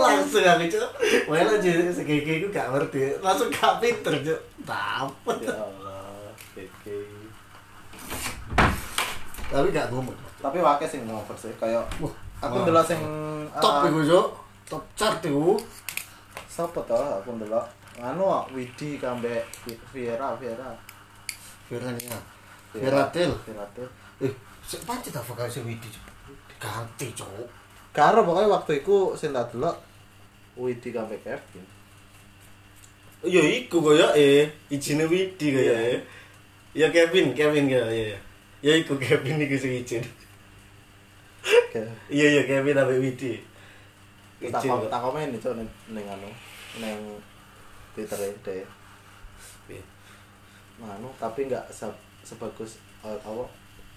langsung 0.00 0.42
aku 0.42 0.64
cuk. 0.66 0.90
Wae 1.28 1.44
jadi 1.60 1.92
si 1.92 2.02
keke 2.08 2.32
itu 2.40 2.48
gak 2.48 2.72
ngerti. 2.72 3.20
Langsung 3.20 3.52
gak 3.52 3.78
pinter 3.78 4.14
cuk. 4.24 4.40
Dapet. 4.64 5.36
Ya 5.44 5.54
Allah, 5.60 6.32
keke. 6.56 6.98
Tapi 9.50 9.66
gak 9.70 9.88
ngomong. 9.92 10.16
Tapi 10.40 10.58
wakil 10.58 10.88
sing 10.88 11.04
ngover 11.04 11.36
sih, 11.36 11.52
kayak 11.60 11.84
Wah, 12.00 12.14
aku 12.40 12.64
ndelok 12.64 12.84
sing 12.88 13.00
Top 13.60 13.84
ah, 13.84 13.88
iku 13.90 14.00
cuk. 14.00 14.26
Top 14.70 14.84
chart 14.96 15.20
iku. 15.20 15.60
Sapa 16.48 16.80
to 16.88 16.96
aku 16.96 17.36
ndelok? 17.36 17.66
Anu 18.00 18.24
Widi 18.56 18.96
kambe 18.96 19.44
Viera, 19.92 20.32
Viera. 20.40 20.72
Firania. 21.68 22.16
Viratil. 22.72 23.30
Viratil. 23.44 23.88
Eh, 24.24 24.32
sik 24.64 24.86
pancet 24.88 25.12
ta 25.12 25.20
vokal 25.20 25.50
si 25.50 25.60
Widi. 25.60 25.90
Cuk. 25.90 26.04
Ganti 26.56 27.12
cuk. 27.12 27.46
Karo 27.90 28.22
pokoknya 28.22 28.48
waktu 28.54 28.86
itu 28.86 29.18
sing 29.18 29.34
tak 29.34 29.50
delok 29.50 29.89
Widi 30.60 30.92
kambe 30.92 31.16
Kevin. 31.24 31.64
Ya 33.24 33.40
iku 33.40 33.80
kaya 33.80 34.12
eh 34.16 34.52
ijine 34.68 35.08
Widi 35.08 35.56
kaya 35.56 35.96
eh. 35.96 36.00
Ya 36.76 36.92
Kevin, 36.92 37.32
Kevin 37.32 37.68
kaya 37.68 37.88
ya. 37.88 38.18
Ya 38.60 38.72
iku 38.76 39.00
Kevin 39.00 39.40
iku 39.40 39.56
sing 39.56 39.72
izin. 39.80 40.04
Iya 42.12 42.26
iya 42.36 42.42
Kevin 42.44 42.76
sampai 42.76 43.00
Widi. 43.00 43.32
Tak 44.52 44.64
tak 44.64 45.00
komen 45.00 45.32
itu 45.36 45.50
ning 45.56 45.68
ning 45.92 46.04
anu 46.08 46.28
ning 46.80 47.00
Twitter 47.96 48.16
deh. 48.44 48.64
Iya. 49.68 49.84
Nah, 50.80 50.96
anu 50.96 51.08
tapi 51.20 51.44
enggak 51.48 51.68
se 51.68 51.84
sebagus 52.24 52.80
uh, 53.04 53.16
apa 53.20 53.44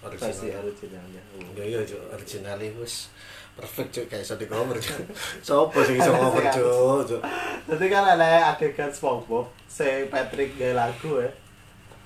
versi 0.04 0.52
Original. 0.52 0.68
originalnya. 0.68 1.22
Ya 1.56 1.64
iya 1.64 1.80
cuk, 1.80 2.00
original 2.12 2.60
iku 2.60 2.84
wis 2.84 3.08
perfect 3.54 3.90
cuk 3.94 4.06
kayak 4.10 4.22
iso 4.26 4.34
di-cover 4.34 4.76
cuk. 4.76 4.98
Sopo 5.40 5.78
sing 5.82 5.96
iso 5.98 6.10
cover 6.10 6.44
cuk? 6.50 7.22
Jadi 7.70 7.84
kan 7.86 8.04
ada 8.04 8.52
adegan 8.52 8.90
SpongeBob, 8.90 9.46
si 9.64 10.06
Patrick 10.10 10.58
gaya 10.58 10.74
lagu 10.74 11.22
ya, 11.22 11.30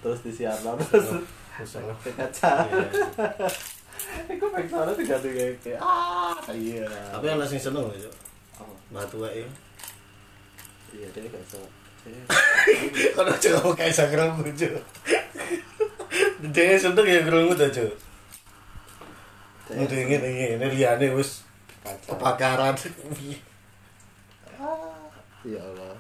terus 0.05 0.21
disiarno 0.23 0.77
terus 0.79 1.25
Misalnya. 1.59 1.95
ke 2.05 2.11
kaca. 2.15 2.53
Iya. 2.71 2.87
Iku 4.39 4.47
pengen 4.55 4.71
soalnya 4.71 4.95
tiga 4.95 5.17
tiga 5.19 5.43
kayak 5.59 5.81
ah 5.83 6.39
iya. 6.55 6.87
Tapi 7.11 7.27
ana 7.27 7.43
sing 7.43 7.59
seneng 7.59 7.91
cuk. 7.91 8.15
Oh, 8.63 8.71
Batu 8.95 9.19
wae. 9.21 9.43
iya 10.95 11.07
dia 11.13 11.27
kayak 11.27 11.45
so. 11.49 11.59
Cuk 13.43 13.53
kamu 13.59 13.73
kayak 13.77 14.09
krungu 14.09 14.49
cuk. 14.55 14.81
Dia 16.55 16.79
seneng 16.79 17.05
ya 17.05 17.21
krungu 17.27 17.53
ta 17.59 17.67
cuk. 17.69 17.93
Udah 19.69 20.01
ngene 20.09 20.29
ngene 20.33 20.67
liyane 20.73 21.13
wis 21.13 21.45
kaca. 21.85 22.17
kebakaran. 22.17 22.75
Ah, 24.57 25.05
ya 25.45 25.61
Allah. 25.61 25.93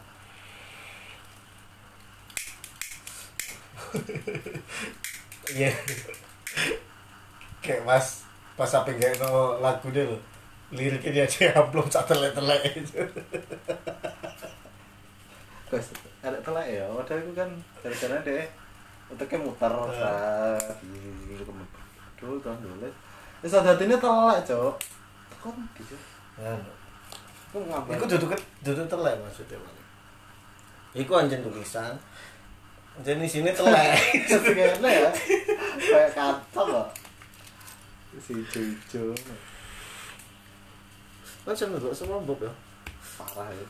Iya. 5.48 5.72
Kayak 7.64 7.84
mas 7.84 8.24
pas 8.56 8.72
apa 8.72 8.90
kayak 8.92 9.20
no 9.20 9.60
lagu 9.60 9.88
dia 9.92 10.08
loh. 10.08 10.20
Liriknya 10.72 11.10
dia 11.12 11.24
aja 11.24 11.64
upload 11.64 11.88
sak 11.88 12.08
telek-telek 12.08 12.76
itu. 12.76 13.00
Guys, 15.68 15.88
ada 16.24 16.40
telak 16.40 16.66
ya. 16.68 16.84
Padahal 16.92 17.20
itu 17.24 17.32
kan 17.36 17.48
gara-gara 17.84 18.16
deh 18.24 18.48
otaknya 19.08 19.36
muter 19.40 19.72
saat 19.96 20.76
dulu 22.20 22.36
tahun 22.44 22.60
dulu. 22.60 22.76
Terus 22.84 22.96
ada 23.46 23.72
ini 23.78 23.94
telak 23.94 24.38
cok. 24.42 24.74
Kok 25.38 25.54
gitu? 25.78 25.96
Anu. 26.42 26.72
Kok 27.54 27.62
ngapain? 27.70 27.94
Iku 27.94 28.04
duduk 28.10 28.34
duduk 28.66 28.86
telek 28.90 29.14
maksudnya 29.22 29.58
Bang. 29.62 29.78
Iku 30.98 31.12
anjen 31.14 31.46
tulisan. 31.46 31.94
Anjen 32.98 33.22
di 33.22 33.28
sini 33.30 33.54
telek. 33.54 33.94
Kayaknya 34.28 34.90
ya. 34.90 35.10
Kayak 35.78 36.10
kata 36.18 36.60
kok. 36.66 36.88
Si 38.18 38.34
hijau-hijau. 38.34 39.14
Kan 41.46 41.54
seneng 41.54 41.78
kok 41.78 41.94
semua 41.94 42.18
bob 42.18 42.42
ya. 42.42 42.52
Parah 43.16 43.48
ya. 43.54 43.66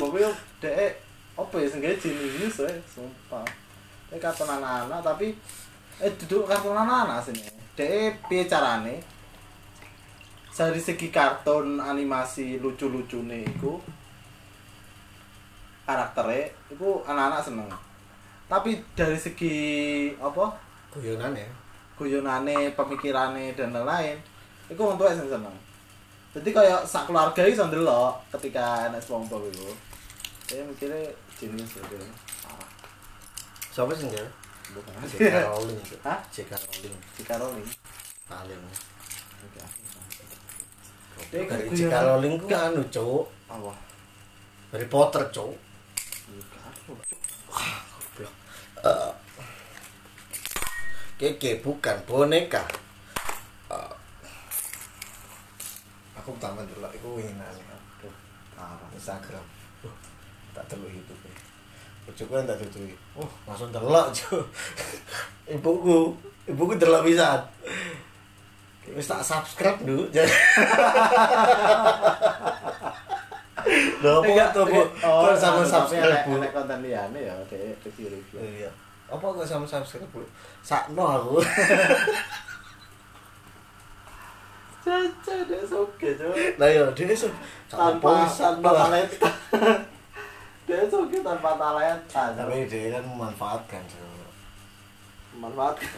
Bobi 0.00 0.24
yo 0.24 0.30
dek 0.60 1.00
apa 1.32 1.54
ya 1.56 1.68
sengaja 1.68 1.96
jenius 1.96 2.60
ya, 2.60 2.68
sumpah. 2.88 3.44
Dek 4.08 4.20
kartun 4.20 4.48
anak-anak 4.48 5.00
tapi 5.00 5.36
eh 6.00 6.12
duduk 6.24 6.48
kartun 6.48 6.76
anak-anak 6.76 7.20
sini. 7.24 7.61
Dek 7.72 8.28
piye 8.28 8.44
carane? 8.44 9.00
Dari 10.52 10.80
segi 10.80 11.08
kartun 11.08 11.80
animasi 11.80 12.60
lucu-lucu 12.60 13.24
nih 13.24 13.48
iku 13.56 13.80
karakternya 15.88 16.52
iku 16.70 17.00
anak-anak 17.08 17.40
seneng. 17.40 17.68
Tapi 18.46 18.76
dari 18.92 19.16
segi 19.16 19.56
apa? 20.20 20.52
Guyonan 20.92 21.32
ya. 21.32 21.48
guyonane, 21.96 22.74
pemikirane 22.74 23.54
dan 23.54 23.70
lain-lain. 23.70 24.18
Iku 24.66 24.96
tuwek 24.98 25.14
sing 25.14 25.28
seneng. 25.30 25.54
Jadi 26.32 26.50
kayak 26.50 26.82
sak 26.88 27.06
keluarga 27.06 27.44
iso 27.44 27.68
ndelok 27.68 28.16
ketika 28.36 28.88
enek 28.88 29.04
SpongeBob 29.04 29.44
iku. 29.52 29.70
Saya 30.48 30.64
mikirnya 30.66 31.12
jenis 31.38 31.78
gitu. 31.78 31.96
Ah, 32.48 32.64
Siapa 33.70 33.92
sih? 33.94 34.08
Bukan. 34.72 34.92
J.K. 35.12 35.34
Rowling. 35.48 35.78
Hah? 36.02 36.18
J.K. 36.32 36.52
Rowling 36.56 36.96
Jika 37.16 37.34
Rowling. 37.38 37.68
paling. 38.26 38.62
Oke. 39.44 39.62
Dari 41.30 41.68
J.K. 41.72 41.94
Rowling 41.94 42.34
ku 42.40 42.46
anu 42.50 42.82
cuk. 42.88 43.24
Apa? 43.52 43.72
Harry 44.72 44.88
Potter 44.88 45.22
cuk. 45.28 45.54
Keke 51.22 51.62
bukan 51.62 51.96
boneka. 52.02 52.66
Eh, 53.70 53.92
aku 56.18 56.34
taman 56.42 56.66
dulu, 56.66 56.82
aku 56.82 57.22
ingin 57.22 57.38
nanya. 57.38 57.78
Instagram. 59.02 59.46
tak 60.52 60.68
delok 60.68 60.90
YouTube. 60.94 61.41
Bojoku 62.02 62.34
tak 62.34 62.58
tutupi. 62.58 62.94
Oh, 63.14 63.30
langsung 63.46 63.70
delok, 63.70 64.10
Cuk. 64.10 64.42
Ibuku, 65.54 66.10
ibuku 66.50 66.74
delok 66.74 67.06
pisan. 67.06 67.38
Wis 68.90 69.06
tak 69.06 69.22
subscribe, 69.22 69.78
Nduk. 69.86 70.10
Lho, 74.02 74.18
apa 74.18 74.50
tuh, 74.50 74.66
Bu? 74.66 74.82
Kok 74.98 75.38
sama 75.38 75.62
subscribe, 75.62 76.26
Bu? 76.26 76.42
Nek 76.42 76.50
konten 76.50 76.82
liyane 76.82 77.22
ya 77.22 77.38
dek 77.46 77.78
review-review. 77.86 78.42
Iya. 78.42 78.70
Apa 79.06 79.22
kok 79.22 79.46
sama 79.46 79.62
subscribe, 79.62 80.10
Bu? 80.10 80.26
Sakno 80.66 81.06
aku. 81.06 81.38
Caca 84.82 85.34
dek 85.46 85.62
soge, 85.62 86.18
Cuk. 86.18 86.34
Lah 86.58 86.66
ya, 86.66 86.82
dhewe 86.90 87.14
so 87.14 87.30
Tanpa 87.70 88.26
tanpa. 88.26 88.90
Dek 90.62 90.86
soge 90.90 91.18
tanpa 91.20 91.58
talenta. 91.58 92.22
Tapi 92.38 92.70
dia 92.70 92.94
kan 92.94 93.02
memanfaatkan. 93.02 93.82
Manfaatkan. 95.36 95.88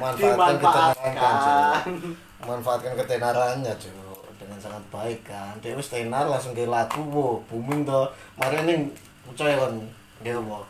Memanfaatkan 0.00 0.34
kan, 0.38 0.54
Cuk. 0.56 0.74
Dimanfaatkan. 1.04 2.14
memanfaatkan 2.44 2.92
ketenarannya 3.00 3.72
Cuk 3.80 4.20
dengan 4.36 4.58
sangat 4.60 4.84
baik 4.92 5.24
kan 5.24 5.56
dia 5.64 5.72
wis 5.72 5.88
tenar 5.88 6.28
langsung 6.28 6.52
ke 6.52 6.68
lagu 6.68 7.00
wo 7.08 7.40
booming 7.48 7.88
to 7.88 8.04
mari 8.36 8.60
ning 8.68 8.92
percaya 9.24 9.56
kan 9.56 9.72
dia 10.20 10.36
apa 10.36 10.60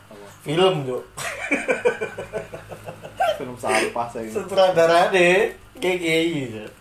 film 0.45 0.87
Cuk 0.87 1.03
Film 3.35 3.51
sampah 3.59 4.07
saya. 4.07 4.31
sutradara 4.31 5.11
deh 5.11 5.51
kayak 5.75 5.99
mikir. 6.31 6.71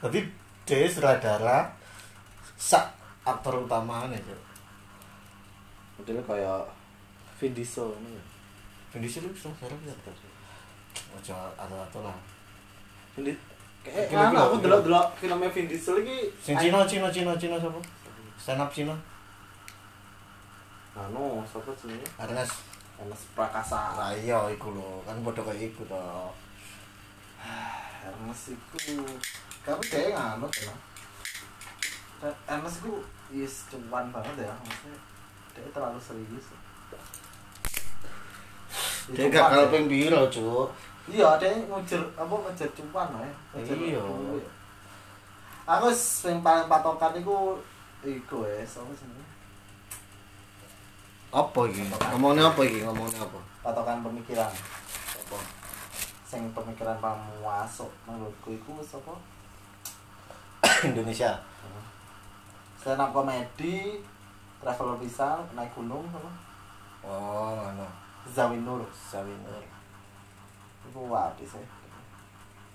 tapi 0.00 0.24
dia 0.64 0.88
sutradara 0.88 1.68
sak 2.56 2.88
aktor 3.28 3.68
utamanya 3.68 4.16
Cuk 4.24 4.40
Modelnya 5.98 6.22
kayak 6.24 6.62
Vin 7.38 7.52
Diesel 7.52 7.90
ini. 7.98 8.14
Vin 8.90 9.02
Diesel 9.02 9.26
itu 9.26 9.36
sutradara 9.36 9.74
bisa 9.82 9.94
Ojo 11.14 11.34
atau-atau 11.54 12.00
lah 12.02 12.16
Vin 13.14 13.34
Kayak 13.78 14.10
kan 14.10 14.34
aku 14.34 14.58
gini. 14.58 14.64
delok-delok 14.66 15.06
filmnya 15.16 15.48
Vin 15.50 15.66
Diesel 15.66 15.96
iki. 16.02 16.18
sing 16.38 16.54
Cina 16.56 16.82
Cina 16.82 17.08
Cina 17.08 17.32
Cina 17.34 17.56
siapa 17.58 17.80
stand 18.38 18.60
up 18.60 18.70
Cina 18.70 18.94
Anu, 20.98 21.46
sapa 21.46 21.70
jenenge? 21.78 22.02
Ernest 22.18 22.58
Ernest 22.98 23.24
Prakasa. 23.30 23.94
lah 23.94 24.10
iya 24.10 24.34
iku 24.50 24.74
lho 24.74 24.98
kan 25.06 25.14
padha 25.22 25.46
kayak 25.46 25.70
iku 25.70 25.86
to 25.86 26.02
Ernest 28.10 28.50
iku 28.50 29.06
tapi 29.62 29.84
kayak 29.86 30.10
nganut 30.18 30.50
ya. 30.58 30.74
Dan 32.18 32.34
Ernest 32.50 32.82
iku 32.82 32.98
is 33.30 33.70
cuan 33.70 34.10
banget 34.10 34.42
ya, 34.42 34.50
maksudnya 34.58 34.98
dia 35.58 35.70
terlalu 35.74 35.98
serius. 35.98 36.46
dia 39.08 39.24
gak 39.32 39.46
kalau 39.48 39.66
ping 39.72 39.88
piro 39.88 40.28
Cuk 40.28 40.68
Iya, 41.08 41.40
dia 41.40 41.56
ngejar 41.56 42.04
apa 42.20 42.34
ngejar 42.36 42.68
cuan 42.76 43.08
ya. 43.16 43.30
Iya. 43.64 44.04
Aku 45.64 45.88
sing 45.96 46.44
paling 46.44 46.68
patokan 46.68 47.16
iku 47.16 47.56
iku 48.04 48.44
ya, 48.44 48.60
sapa 48.68 48.92
jenenge? 48.92 49.24
apa 51.28 51.60
iki 51.68 51.84
ngomongnya 51.84 52.48
apa 52.48 52.60
iki 52.64 52.80
ngomongnya 52.88 53.20
apa 53.20 53.36
Patokan 53.60 54.00
pemikiran. 54.00 54.48
apa 54.48 55.38
Sing 56.24 56.48
pemikiran 56.56 56.96
paling 57.00 57.20
masuk 57.44 57.92
menurutku 58.08 58.56
iku 58.56 58.80
sapa? 58.80 59.12
Indonesia 60.88 61.36
Stand 62.80 63.00
up 63.04 63.12
komedi, 63.12 64.00
traveler 64.58 64.96
pisan, 64.98 65.38
naik 65.54 65.70
gunung 65.74 66.06
apa? 66.10 66.30
oh 67.06 67.54
ngono 67.54 68.08
Zawin 68.28 68.64
Nur. 68.64 68.84
Sawinur 68.92 69.64
Iku 70.88 71.04
wadis 71.08 71.52
ya. 71.52 71.64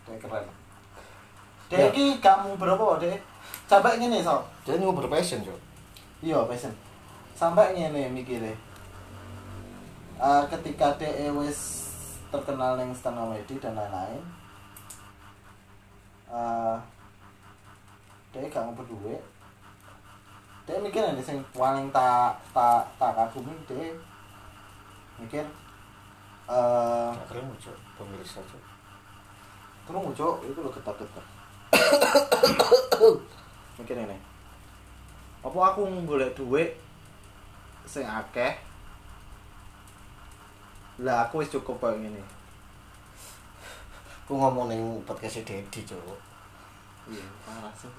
Dia 0.06 0.18
keren. 0.22 0.46
Ya. 0.46 0.54
Dia 1.70 1.86
iki 1.90 2.22
kamu 2.22 2.58
berapa, 2.62 3.02
Dek? 3.02 3.18
Sampai 3.66 3.98
ngene, 3.98 4.22
so. 4.22 4.44
dia 4.62 4.78
nyuruh 4.78 5.02
berpassion 5.02 5.42
Cuk 5.42 5.58
Iya, 6.22 6.46
passion. 6.46 6.70
Sampai 7.34 7.74
ngene 7.74 8.14
mikire. 8.14 8.54
Eh 10.22 10.44
ketika 10.54 10.94
dia 11.02 11.34
wis 11.34 11.90
terkenal 12.30 12.78
ning 12.78 12.94
stand 12.94 13.18
comedy 13.18 13.58
dan 13.58 13.74
lain-lain. 13.74 14.24
Eh 16.30 16.78
dia 18.30 18.46
gak 18.54 18.62
mau 18.70 18.78
berduit. 18.78 19.22
Dia 20.64 20.80
mikir 20.80 21.04
ini 21.04 21.20
sing 21.20 21.44
paling 21.52 21.92
tak 21.92 22.40
tak 22.56 22.88
tak 22.96 23.12
kagumi 23.12 23.52
dia 23.68 23.92
mikir 25.20 25.44
eh 26.48 27.08
gak 27.12 27.28
keren 27.28 27.52
Cuk 27.60 27.76
pemirsa 28.00 28.40
Cuk 28.48 28.64
Terus 29.84 30.16
cok, 30.16 30.36
itu 30.48 30.60
lo 30.64 30.72
getar-getar. 30.72 31.26
Mikir 33.80 33.98
ini. 34.00 34.16
Apa 35.44 35.76
aku 35.76 35.84
golek 36.08 36.32
duit 36.40 36.80
sing 37.84 38.08
akeh? 38.08 38.56
Lah 41.04 41.28
aku 41.28 41.44
wis 41.44 41.52
cukup 41.52 41.84
kayak 41.84 42.00
ngene. 42.00 42.24
aku 44.24 44.40
ngomong 44.40 44.72
ning 44.72 45.04
podcast 45.04 45.44
Dedi 45.44 45.84
Cuk 45.84 46.00
Iya, 47.12 47.28
parah 47.44 47.76
sih. 47.76 47.92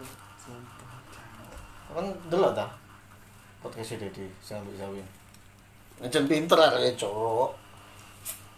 Kan 1.95 2.11
delok 2.27 2.59
ta? 2.59 2.67
Podcast 3.63 3.95
Dedi 4.03 4.27
sambil 4.43 4.75
Zawin 4.75 5.07
Ngejen 6.03 6.27
pinter 6.27 6.59
arek 6.59 6.99
Cuk. 6.99 7.55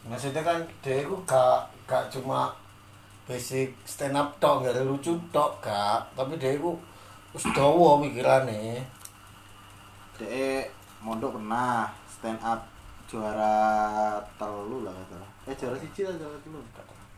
Maksudnya 0.09 0.40
kan 0.40 0.64
dia 0.81 1.05
itu 1.05 1.12
gak 1.29 1.68
gak 1.85 2.09
cuma 2.09 2.49
basic 3.29 3.77
stand 3.85 4.16
up 4.16 4.33
tok 4.40 4.64
gak 4.64 4.72
ada 4.72 4.88
lucu 4.88 5.12
tok 5.29 5.61
gak. 5.61 6.01
Tapi 6.16 6.40
dia 6.40 6.57
itu 6.57 6.72
wis 7.37 7.44
dawa 7.53 8.01
pikirane 8.01 8.81
Dek 10.16 10.72
mondok 11.05 11.37
pernah 11.37 11.92
stand 12.09 12.40
up 12.40 12.64
juara 13.05 14.16
telu 14.40 14.81
lah 14.81 14.96
kata. 14.96 15.53
Eh 15.53 15.55
juara 15.61 15.77
siji 15.77 16.09
lah 16.09 16.16
juara 16.16 16.40
telu. 16.40 16.64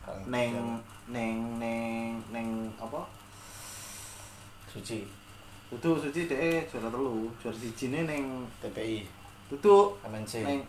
Kan 0.03 0.19
Neng 0.27 0.83
neng 1.07 1.63
neng 1.63 2.19
neng 2.27 2.67
apa? 2.75 3.07
suci 4.69 5.01
Itu 5.69 6.01
suci 6.01 6.25
dek 6.25 6.65
juara 6.65 6.89
telu, 6.89 7.29
juara 7.37 7.53
siji 7.53 7.93
nih 7.93 8.09
neng 8.09 8.49
TPI 8.57 9.19
itu 9.49 9.75
MNC 10.05 10.45
neng 10.45 10.61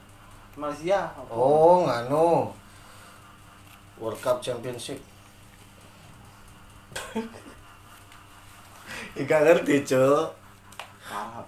Malaysia. 0.57 1.13
apa? 1.13 1.33
oh 1.33 1.85
nganu 1.85 2.49
World 4.01 4.21
Cup 4.25 4.41
Championship 4.41 4.97
Gak 9.29 9.41
ngerti 9.45 9.85
cok 9.85 10.33
Parah. 11.05 11.45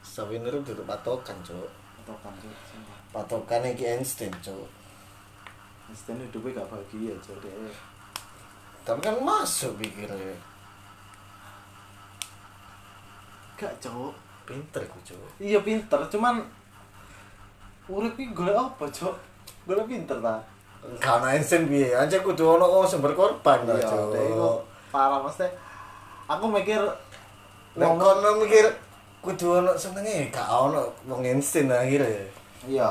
Sawiner 0.00 0.56
duduk 0.64 0.88
patokan 0.88 1.36
cok 1.44 1.68
Atau 2.00 2.16
kan 2.24 2.32
Cuk. 2.40 2.56
Patokan 3.12 3.68
iki 3.68 3.84
Einstein 3.84 4.32
cok 4.40 4.64
Einstein 5.92 6.24
hidupnya 6.24 6.64
gak 6.64 6.72
bahagia 6.72 7.12
Cuk. 7.20 7.36
Tapi 8.80 9.00
kan 9.04 9.20
masuk 9.20 9.76
pikirnya 9.76 10.32
Gak 13.60 13.76
cok. 13.76 14.12
Pinter 14.48 14.82
ku 14.88 14.98
cok 15.04 15.36
Iya 15.38 15.60
pinter, 15.60 16.00
cuman 16.08 16.40
urip 17.86 18.16
iki 18.16 18.32
golek 18.32 18.56
apa 18.56 18.88
cok? 18.88 19.14
Golek 19.68 19.86
pinter 19.86 20.16
ta. 20.18 20.40
Karena 20.96 21.36
Einstein 21.36 21.68
piye 21.68 21.92
aja 21.92 22.24
kudu 22.24 22.56
ono 22.56 22.64
wong 22.64 22.88
sing 22.88 23.04
berkorban 23.04 23.68
ta 23.68 23.76
Iya, 23.76 23.92
iku 24.32 24.64
parah 24.88 25.20
mesti. 25.20 25.44
Aku 26.24 26.48
mikir 26.48 26.80
wong 27.76 28.00
kono 28.00 28.40
mikir 28.40 28.64
kudu 29.20 29.60
ono 29.60 29.76
senenge 29.76 30.32
gak 30.32 30.48
ono 30.48 30.88
wong 31.04 31.20
Einstein 31.20 31.68
akhirnya 31.68 32.24
iya. 32.64 32.90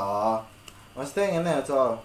Mesti 0.94 1.34
ngene 1.34 1.50
ya, 1.50 1.62
Cok. 1.66 1.96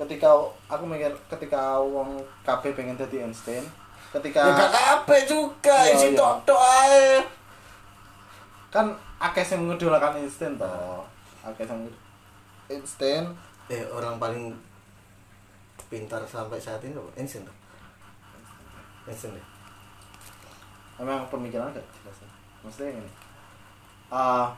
Ketika 0.00 0.32
aku 0.66 0.84
mikir 0.88 1.12
ketika 1.28 1.76
wong 1.76 2.16
kabeh 2.42 2.72
pengen 2.72 2.96
dadi 2.96 3.20
Einstein, 3.20 3.62
ketika 4.10 4.40
Ya 4.48 4.54
gak 4.56 4.72
kabeh 4.72 5.20
juga 5.28 5.76
Iya, 5.84 5.92
isi 5.92 6.08
iya. 6.14 6.18
tok-tok 6.18 6.56
ae 6.58 7.20
kan 8.72 8.88
akeh 9.20 9.44
sing 9.44 9.68
ngedolakan 9.68 10.16
Einstein 10.16 10.56
to. 10.56 10.72
Akeh 11.44 11.68
sing 11.68 11.84
Einstein 12.72 13.28
Eh 13.70 13.84
orang 13.88 14.18
paling 14.18 14.50
pintar 15.92 16.24
sampai 16.24 16.56
saat 16.56 16.80
ini 16.82 16.96
apa? 16.96 17.10
Einstein 17.20 17.44
tuh 17.44 17.56
Einstein 19.04 19.36
deh 19.36 19.46
emang 21.02 21.26
pemikiran 21.26 21.74
gak 21.74 21.82
jelas 21.82 22.16
ya. 22.22 22.28
maksudnya 22.62 22.90
ini 22.94 23.12
eh 24.12 24.48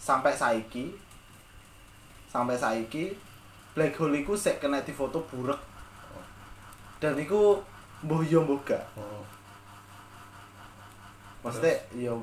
sampai 0.00 0.32
saiki 0.34 0.92
sampai 2.26 2.58
saiki 2.58 3.14
black 3.78 3.94
hole 3.96 4.18
iku 4.18 4.34
sek 4.34 4.58
kena 4.58 4.82
difoto 4.82 5.22
burek 5.30 5.60
dan 6.98 7.14
iku 7.20 7.60
mbuh 8.02 8.22
yo 8.26 8.42
mbuh 8.42 8.60
gak 8.66 8.82
oh. 8.98 9.22
Maksudnya 11.46 11.74
yo 11.94 12.14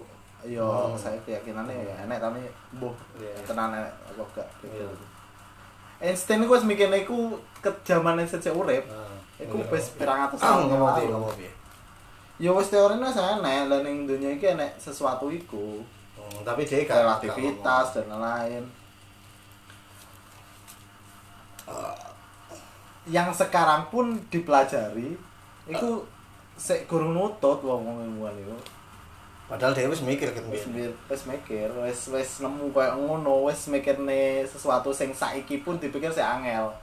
yo 0.43 0.67
Hmm. 0.67 0.99
saya 0.99 1.15
keyakinannya 1.23 1.71
ya 1.71 1.95
enek 2.03 2.19
tapi 2.19 2.43
mbuh 2.73 2.91
Iya. 3.15 3.31
tenan 3.43 3.71
enek 3.71 3.93
apa 4.05 4.23
gak 4.35 4.47
Iya. 4.61 4.87
Einstein 6.03 6.43
iku 6.43 6.53
wis 6.53 6.67
mikirne 6.67 6.99
iku 6.99 7.31
ke 7.57 7.71
zaman 7.81 8.19
Einstein 8.19 8.43
sik 8.43 8.51
urip. 8.53 8.83
Ah. 8.85 9.07
Iku 9.39 9.55
wis 9.65 9.95
pirang 9.95 10.27
atus 10.27 10.37
Ah, 10.37 10.51
tahun 10.51 10.59
yang 10.59 10.69
ngomong 10.75 10.91
piye, 10.91 11.01
lalu. 11.01 11.13
ngomong 11.15 11.33
piye. 11.33 11.51
Ya 12.37 12.51
wis 12.51 12.67
teorine 12.67 12.99
wis 13.01 13.15
enek, 13.15 13.59
lah 13.65 13.79
ning 13.79 14.03
dunia 14.03 14.29
iki 14.31 14.51
enek 14.51 14.75
sesuatu 14.75 15.31
iku. 15.31 15.79
Hmm, 16.13 16.43
tapi 16.43 16.63
dia 16.63 16.83
gak 16.83 16.99
relativitas 16.99 17.95
dan 17.95 18.11
lain-lain. 18.11 18.63
Yang 23.05 23.29
sekarang 23.37 23.87
pun 23.87 24.15
dipelajari 24.27 25.15
itu 25.65 25.89
sik 26.55 26.83
gurung 26.85 27.11
nutut 27.13 27.59
wong-wong 27.59 27.99
ilmuwan 28.01 28.31
itu. 28.33 28.55
Padahal 29.53 29.77
dia 29.77 29.85
wis 29.85 30.01
mikir 30.01 30.33
kan 30.33 30.49
Wis 30.49 30.65
wis 30.65 31.23
mikir, 31.29 31.69
wis 31.85 32.09
wis 32.09 32.41
nemu 32.41 32.73
koyo 32.73 32.97
ngono, 32.97 33.45
wis 33.45 33.69
mikirne 33.69 34.41
sesuatu 34.49 34.89
sing 34.89 35.13
saiki 35.13 35.61
pun 35.61 35.77
dipikir 35.77 36.09
sik 36.09 36.25
angel. 36.25 36.73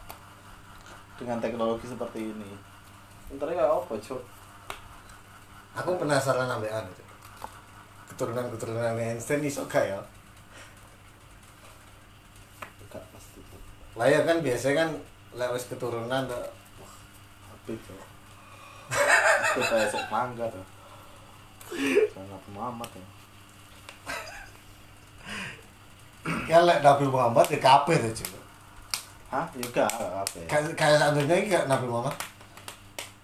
Dengan 1.19 1.43
teknologi 1.43 1.91
seperti 1.91 2.31
ini. 2.31 2.47
Entar 3.27 3.51
kayak 3.51 3.67
apa, 3.67 3.91
Cuk? 3.99 4.23
Aku 5.83 5.99
penasaran 5.99 6.47
ambekan 6.47 6.87
itu. 6.87 7.03
Keturunan-keturunan 8.15 8.95
Einstein 8.95 9.43
iso 9.43 9.67
gak 9.67 9.91
ya? 9.91 9.99
Gak 12.87 13.03
pasti. 13.11 13.43
Lah 13.99 14.07
ya 14.07 14.23
kan 14.23 14.47
biasanya 14.47 14.87
kan 14.87 14.91
lek 15.35 15.51
wis 15.59 15.67
keturunan 15.67 16.23
tuh 16.23 16.47
Tapi 17.51 17.75
Cuk. 17.83 18.03
Itu 19.59 19.59
kayak 19.59 19.91
sik 19.91 20.07
mangga 20.07 20.47
tuh. 20.47 20.80
Sangat 22.11 22.43
Muhammad 22.51 22.91
ya. 22.93 23.07
lek 26.61 26.79
Nabi 26.83 27.05
Muhammad 27.07 27.47
ya 27.47 27.59
kabeh 27.63 27.97
tuh 27.97 28.13
juga. 28.25 28.41
Hah? 29.31 29.47
Ya 29.55 29.87
apa 29.87 30.35
ya. 30.43 30.47
Kayak 30.51 30.75
kayak 30.75 30.99
satunya 30.99 31.35
iki 31.39 31.55
gak 31.55 31.71
Nabi 31.71 31.87
Muhammad. 31.87 32.15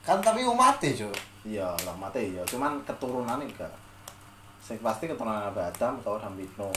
Kan 0.07 0.23
tapi 0.23 0.47
umat 0.47 0.79
ya, 0.79 1.03
Cuk. 1.03 1.19
Iya, 1.43 1.67
lah 1.83 1.95
mati 1.99 2.31
ya. 2.31 2.43
Cuman 2.47 2.79
keturunan 2.87 3.43
enggak. 3.43 3.71
Sing 4.63 4.79
pasti 4.79 5.11
keturunan 5.11 5.51
Nabi 5.51 5.59
Adam 5.67 5.99
atau 5.99 6.23
Nabi 6.23 6.47
Nuh. 6.55 6.71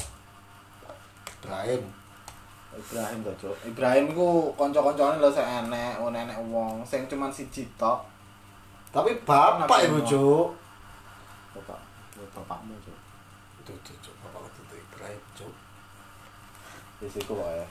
Ibrahim. 1.37 1.81
Ibrahim 2.73 3.19
to, 3.21 3.33
Cuk. 3.37 3.57
Ibrahim 3.69 4.09
iku 4.09 4.49
kanca-kancane 4.57 5.21
lho 5.21 5.29
sing 5.29 5.45
enek, 5.45 6.01
ono 6.01 6.17
enek 6.17 6.37
wong 6.49 6.81
sing 6.81 7.05
cuman 7.05 7.29
siji 7.29 7.69
tok. 7.77 8.01
Tapi 8.89 9.13
bapak 9.21 9.85
ibu. 9.85 10.01
Cuk. 10.01 10.47
Bapak, 11.55 11.79
ya 12.17 12.25
bapakmu, 12.35 12.73
Cuk. 12.85 12.97
Itu 13.65 13.71
itu 13.73 13.91
Cuk, 14.05 14.15
bapak 14.21 14.45
itu 14.49 14.75
Ibrahim, 14.77 15.21
Cuk. 15.33 15.53
Wis 16.99 17.15
iku 17.15 17.33
wae. 17.39 17.63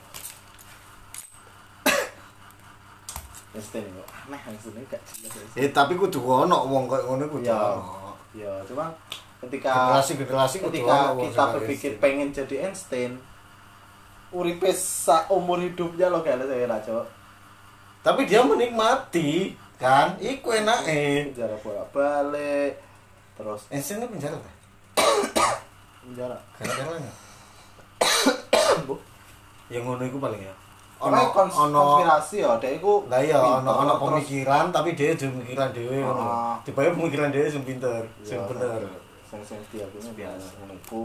Einstein 3.49 3.81
kok 3.97 4.07
aneh 4.29 4.39
gak 4.45 4.61
jelas. 4.61 4.93
Einstein. 5.25 5.57
Eh 5.57 5.69
tapi 5.73 5.97
kudu 5.97 6.21
ono 6.21 6.69
wong 6.69 6.85
koyo 6.85 7.03
ngono 7.09 7.25
kudu 7.25 7.49
Iya. 7.49 7.57
ono. 7.57 8.13
Ya, 8.29 8.53
cuman 8.69 8.93
ketika 9.41 9.73
Generasi-generasi 9.73 10.55
kudu 10.61 10.69
ketika 10.69 10.97
kita 11.17 11.43
berpikir 11.57 11.91
pengen 11.97 12.29
jadi 12.29 12.69
Einstein 12.69 13.17
uripe 14.29 14.69
umur 15.33 15.57
hidupnya 15.57 16.13
lo 16.13 16.21
kayak 16.21 16.45
saya 16.45 16.77
cok 16.77 17.05
Tapi 18.05 18.29
dia 18.29 18.45
menikmati 18.45 19.57
kan 19.81 20.13
iku 20.21 20.53
enake. 20.53 21.33
penjara 21.33 21.57
bolak 21.57 21.87
balik 21.89 22.77
terus 23.39 23.61
Einstein 23.71 24.03
itu 24.03 24.11
penjara 24.11 24.35
ta? 24.35 24.51
penjara 26.03 26.35
Gara-gara 26.59 26.99
enggak? 26.99 27.17
Bu. 28.87 28.95
Yang 29.71 29.83
ngono 29.85 30.03
iku 30.03 30.19
paling 30.19 30.43
ya. 30.43 30.55
ono 30.99 31.31
kons 31.31 31.55
konspirasi 31.55 32.43
ya 32.43 32.59
dia 32.59 32.75
itu 32.75 33.07
Lah 33.07 33.23
iya 33.23 33.39
ono 33.39 33.71
ono 33.71 33.93
terus- 33.95 34.03
pemikiran 34.19 34.67
tapi 34.67 34.99
dia 34.99 35.15
juga 35.15 35.39
pemikiran 35.39 35.71
dhewe 35.71 35.97
ngono. 36.03 36.19
Ah. 36.21 36.55
Dibayar 36.59 36.91
pemikiran 36.91 37.31
dhewe 37.31 37.47
sing 37.47 37.63
pinter, 37.63 38.03
sing 38.19 38.35
Ya, 38.35 38.43
bener. 38.43 38.83
sing 39.23 39.39
sing 39.39 39.59
diakini 39.71 40.11
biasa 40.11 40.59
ngono 40.59 40.75
iku 40.75 41.03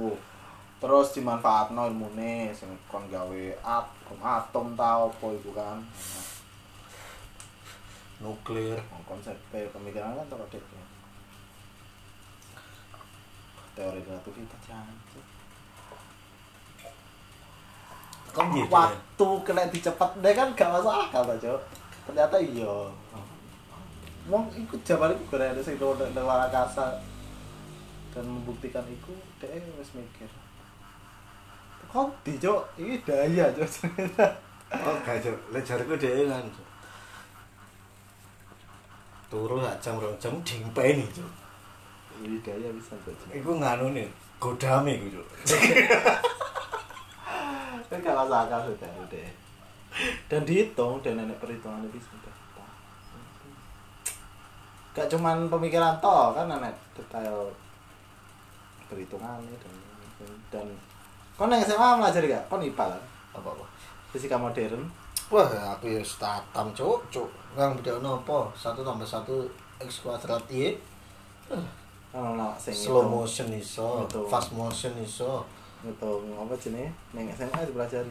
terus 0.82 1.14
dimanfaatno 1.14 1.86
ilmune 1.86 2.50
sing 2.50 2.66
kon 2.90 3.06
gawe 3.06 3.44
atom 3.62 4.18
atom 4.18 4.66
ta 4.74 5.06
apa 5.06 5.26
iku 5.30 5.54
kan 5.54 5.78
Nuklir. 8.18 8.80
Konsep 9.06 9.36
pemikiran 9.52 10.16
kan 10.16 10.26
terus 10.26 10.48
dek 10.50 10.64
teori 13.74 14.00
relativitas 14.02 14.60
jancuk 14.64 15.26
Kan 18.34 18.50
dia. 18.50 18.66
waktu 18.66 19.28
kena 19.46 19.70
dicepat 19.70 20.10
deh 20.18 20.34
kan 20.34 20.50
gak 20.58 20.70
masuk 20.74 20.90
akal 20.90 21.22
ta 21.22 21.34
cok 21.38 21.60
ternyata 22.10 22.36
iya 22.42 22.74
Wong 24.24 24.48
ikut 24.56 24.80
zaman 24.82 25.12
itu 25.14 25.22
gak 25.30 25.52
ada 25.54 25.60
sing 25.62 25.76
luar 25.78 26.00
luar 26.10 26.48
angkasa 26.48 26.98
dan 28.10 28.24
membuktikan 28.26 28.82
itu 28.90 29.14
deh 29.38 29.62
wis 29.78 29.94
mikir 29.94 30.26
kok 31.86 32.10
di 32.26 32.34
cok 32.42 32.62
ini 32.78 32.98
daya 33.06 33.46
cok 33.54 33.70
Oh, 34.74 34.96
gak 35.06 35.22
Cuk. 35.22 35.38
Lek 35.54 35.62
jariku 35.62 35.94
dhewe 35.94 36.26
kan. 36.26 36.42
Cuk. 36.50 36.66
Turu 39.30 39.62
sak 39.62 39.76
jam 39.78 39.94
rong 40.02 40.16
jam 40.18 40.34
dimpeni, 40.42 41.06
Cuk. 41.14 41.30
Ini 42.22 42.38
daya 42.44 42.70
bisa 42.70 42.94
cok 43.02 43.34
Iku 43.34 43.58
nganu 43.58 43.90
nih, 43.96 44.06
godame 44.38 44.94
iku, 44.94 45.18
Cuk. 45.42 45.58
kan 47.94 48.02
gak 48.02 48.16
masuk 48.16 48.34
akal 48.34 48.60
sudah 48.66 48.90
udah 49.06 49.28
dan 50.26 50.42
dihitung 50.42 50.98
dan 50.98 51.14
nenek 51.14 51.38
perhitungan 51.38 51.86
bisa 51.94 52.10
data 52.18 52.66
gak 54.98 55.06
cuman 55.14 55.46
pemikiran 55.46 55.94
toh 56.02 56.34
kan 56.34 56.50
nenek 56.50 56.74
detail 56.98 57.54
perhitungan 58.90 59.38
dan 59.62 59.74
dan 60.50 60.66
kau 61.38 61.46
yang 61.46 61.62
SMA 61.62 61.88
melajari 61.98 62.34
gak 62.34 62.46
kau 62.50 62.58
IPA 62.58 62.98
kan 62.98 63.02
Apa-apa. 63.34 63.64
fisika 64.10 64.38
modern 64.38 64.90
Wah, 65.32 65.48
aku 65.72 65.88
ya 65.88 66.04
statam, 66.04 66.68
Cuk. 66.76 67.00
Cuk. 67.08 67.24
Nang 67.56 67.72
bedakno 67.80 68.20
apa? 68.20 68.44
1 68.52 68.76
tambah 68.76 69.08
1 69.08 69.24
x 69.80 70.04
kuadrat 70.04 70.44
y. 70.52 70.76
no 72.14 72.54
sing 72.54 72.70
Slow 72.70 73.02
ngitung- 73.02 73.10
motion 73.10 73.48
iso, 73.52 73.88
Ngitung. 74.00 74.26
fast 74.30 74.50
motion 74.52 74.94
iso. 74.98 75.42
ngitung 75.82 76.22
apa 76.32 76.54
jenis 76.56 76.88
neng 77.12 77.28
SMA 77.28 77.60
dipelajari 77.66 78.08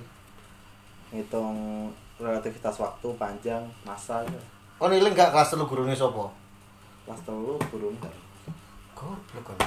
ngitung 1.10 1.90
relativitas 2.20 2.78
waktu 2.78 3.08
panjang 3.16 3.64
masa 3.82 4.22
gitu. 4.28 4.38
Oh, 4.78 4.86
niling 4.86 5.14
gak 5.14 5.32
kelas 5.32 5.50
telu 5.50 5.66
gurune 5.66 5.96
sapa? 5.96 6.30
kelas 7.04 7.20
telu 7.24 7.58
turun 7.68 7.96
kan 7.98 8.14
Goblok 8.94 9.44
kan 9.44 9.58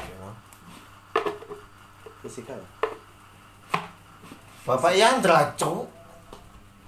fisika 2.22 2.55
ya 2.55 2.68
Bapak 4.66 4.99
Yandra, 4.99 5.47
Cuk. 5.55 5.87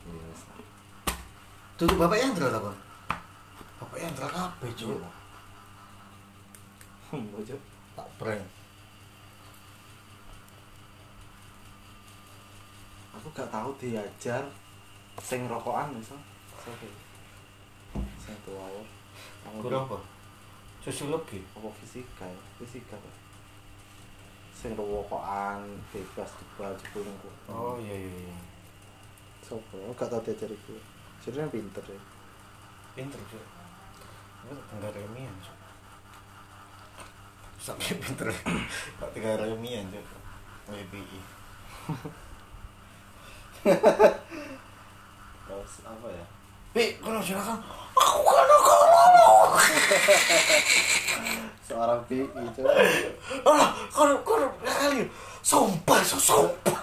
Iya, 0.03 0.23
wis. 0.35 0.43
Tutup 1.79 1.95
Bapak 1.95 2.19
Yandra 2.19 2.51
Kon? 2.51 2.75
Bapak 3.79 3.99
Yandra 4.03 4.27
kabeh, 4.27 4.71
Cuk. 4.75 4.99
Hmm, 7.09 7.25
bocor. 7.33 7.61
Tak 7.97 8.09
prank. 8.21 8.45
aku 13.19 13.27
gak 13.35 13.51
tahu 13.51 13.75
diajar 13.83 14.47
sing 15.19 15.51
rokokan 15.51 15.91
iso 15.99 16.15
Sopo? 16.55 16.87
sing 18.15 18.35
tua 18.47 18.63
aku 18.63 19.59
Guru 19.59 19.75
apa? 19.75 19.99
Sosiologi. 20.79 21.43
apa 21.59 21.69
fisika 21.83 22.25
ya 22.25 22.41
fisika 22.63 22.95
tuh 22.95 23.15
sing 24.55 24.79
rokokan 24.79 25.67
bebas 25.91 26.31
debat 26.39 26.79
jebul. 26.79 27.05
Oh 27.51 27.75
iya 27.83 28.07
iya 28.07 28.31
iya. 28.31 28.39
sopo 29.43 29.83
aku 29.91 29.99
gak 29.99 30.09
tau 30.15 30.23
diajar 30.23 30.49
iku 30.55 30.79
sebenarnya 31.19 31.51
pinter 31.53 31.85
ya 31.91 32.01
Pinter. 32.99 33.23
Itu 33.23 34.59
enggak 34.75 34.91
remian, 34.91 35.31
Cuk. 35.39 35.55
Sampai 37.59 37.95
pinter. 37.99 38.31
Kok 39.03 39.11
tiga 39.13 39.37
remian, 39.37 39.91
Cuk. 39.91 40.07
WBI. 40.69 41.21
terus 45.49 45.73
apa 45.83 46.07
ya 46.07 46.25
Pi, 46.71 46.85
kalau 47.03 47.19
silakan. 47.25 47.59
Aku 47.97 48.21
kan 48.23 48.47
kalau. 48.47 48.89
seorang 51.69 52.01
PI 52.09 52.25
itu 52.27 52.61
Ah, 53.47 53.73
kalau 53.93 54.17
kalau 54.27 54.49
kali. 54.61 55.09
Sumpah, 55.41 56.01
sumpah. 56.05 56.81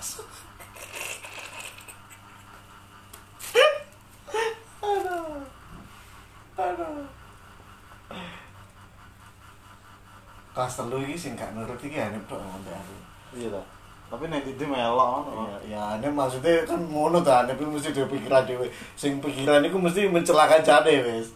Kelas 10.55 10.79
telu 10.79 11.03
iki 11.03 11.19
sing 11.19 11.35
gak 11.35 11.51
nurut 11.51 11.75
iki 11.83 11.99
aneh 11.99 12.15
tok 12.31 12.39
ngombe 12.39 12.71
aku. 12.71 12.95
iya 13.35 13.51
ta. 13.51 13.59
Tapi 14.07 14.31
nek 14.31 14.47
didi 14.47 14.63
melok 14.63 15.27
ngono 15.27 15.59
ya 15.67 15.99
ini 15.99 16.07
maksudnya 16.07 16.63
kan 16.63 16.79
ngono 16.79 17.19
ta 17.19 17.43
nek 17.43 17.59
mesti 17.59 17.91
dhewe 17.91 18.07
pikiran 18.07 18.47
dhewe. 18.47 18.71
Sing 18.95 19.19
pikiran 19.19 19.67
iku 19.67 19.75
mesti 19.75 20.07
mencelakakan 20.07 20.63
jane 20.63 21.03
wis. 21.03 21.27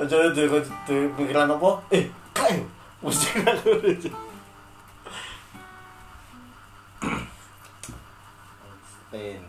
Aja 0.00 0.32
dhewe 0.32 0.64
dhewe 0.88 1.04
pikiran 1.12 1.52
apa? 1.52 1.70
Eh 1.92 2.08
kae 2.32 2.64
mesti 3.04 3.28
ngono 3.36 3.72
Stain 9.12 9.44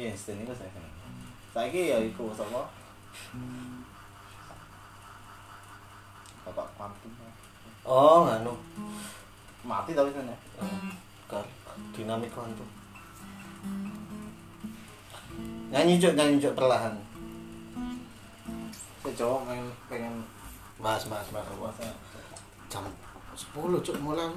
iya 0.00 0.16
Stain 0.16 0.40
itu 0.40 0.54
saya 0.56 0.72
kenal 0.72 0.88
saiki 1.52 1.92
ya 1.92 2.00
iku 2.00 2.32
sapa 2.32 2.64
Bapak 6.42 6.66
Kuantum 6.76 7.12
oh 7.86 8.26
nganu. 8.26 8.54
Mati 9.62 9.94
tapi 9.94 10.10
sana 10.10 10.34
kan 11.30 11.46
dinamik 11.94 12.34
kuantum 12.34 12.66
nyanyi 15.70 16.02
cuk 16.02 16.18
nyanyi 16.18 16.42
cuk 16.42 16.58
perlahan. 16.58 16.92
Saya 19.00 19.14
cowok 19.16 19.40
pengen 19.46 19.66
pengen. 19.86 20.14
Mas 20.82 21.06
mas 21.06 21.30
mas 21.30 21.46
puasa 21.54 21.86
jam 22.66 22.82
10 23.38 23.86
cuk 23.86 23.96
mulai. 24.02 24.34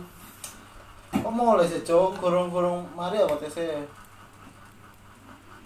Kok 1.09 1.33
mulai 1.33 1.65
sih 1.65 1.81
cowok? 1.81 2.21
Kurung 2.21 2.53
kurung 2.53 2.85
mari 2.93 3.17
apa 3.17 3.33
teh 3.41 3.49
saya 3.49 3.81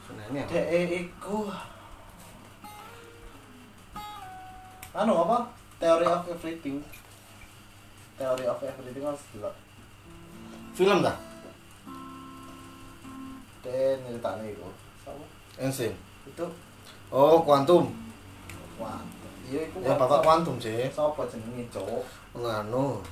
sebenarnya 0.07 0.47
dek 0.47 0.87
iku. 0.87 1.51
Anu 4.95 5.13
apa 5.27 5.58
teori 5.79 6.05
of 6.05 6.27
everything. 6.27 6.77
Teori 8.19 8.45
of 8.45 8.59
everything 8.63 9.03
harus 9.07 9.23
delok 9.31 9.55
film 10.79 11.03
dah 11.03 11.17
dek 13.59 13.99
nyeritane 13.99 14.55
iku. 14.55 14.71
Sapa? 15.03 15.23
Ensin 15.59 15.91
itu? 16.23 16.47
Oh 17.11 17.43
kuantum 17.43 17.91
wah 18.79 19.03
iya 19.43 19.67
iku 19.67 19.83
ya 19.83 19.99
bapak 19.99 20.23
kuantum 20.23 20.55
sih 20.55 20.87
sapa 20.87 21.27
jenenge 21.27 21.67
cowok 21.67 22.05
nganu 22.37 23.03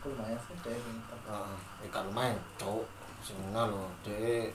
Kok 0.00 0.08
lumayan 0.16 0.38
sih 0.48 0.56
dek 0.64 0.80
pinter 0.80 1.18
Heeh, 1.28 1.56
ikan 1.92 2.08
main 2.16 2.38
cowok 2.56 2.88
sing 3.20 3.36
ngono 3.42 3.68
lho 3.74 3.84
dhek 4.06 4.54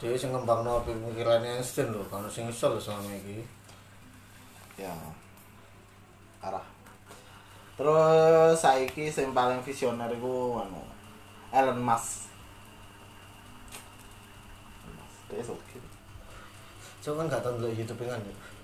dhek 0.00 0.16
sing 0.16 0.32
ngembangno 0.32 0.80
pemikirane 0.86 1.60
Einstein 1.60 1.92
lho 1.92 2.00
kan 2.08 2.24
sing 2.30 2.48
iso 2.48 2.72
lho 2.72 2.80
selama 2.80 3.12
iki 3.12 3.44
ya. 4.78 4.94
Arah. 6.42 6.64
Terus 7.74 8.54
saiki 8.54 9.10
sing 9.10 9.34
paling 9.34 9.58
visioner 9.62 10.10
iku 10.14 10.62
anu 10.62 10.82
Elon 11.50 11.78
Musk. 11.82 12.30
Dia 15.30 15.42
oke 15.42 15.78
cowok 17.04 17.16
kan 17.20 17.26
gak 17.28 17.42
tau 17.44 17.68
YouTube 17.68 18.08
kan 18.08 18.20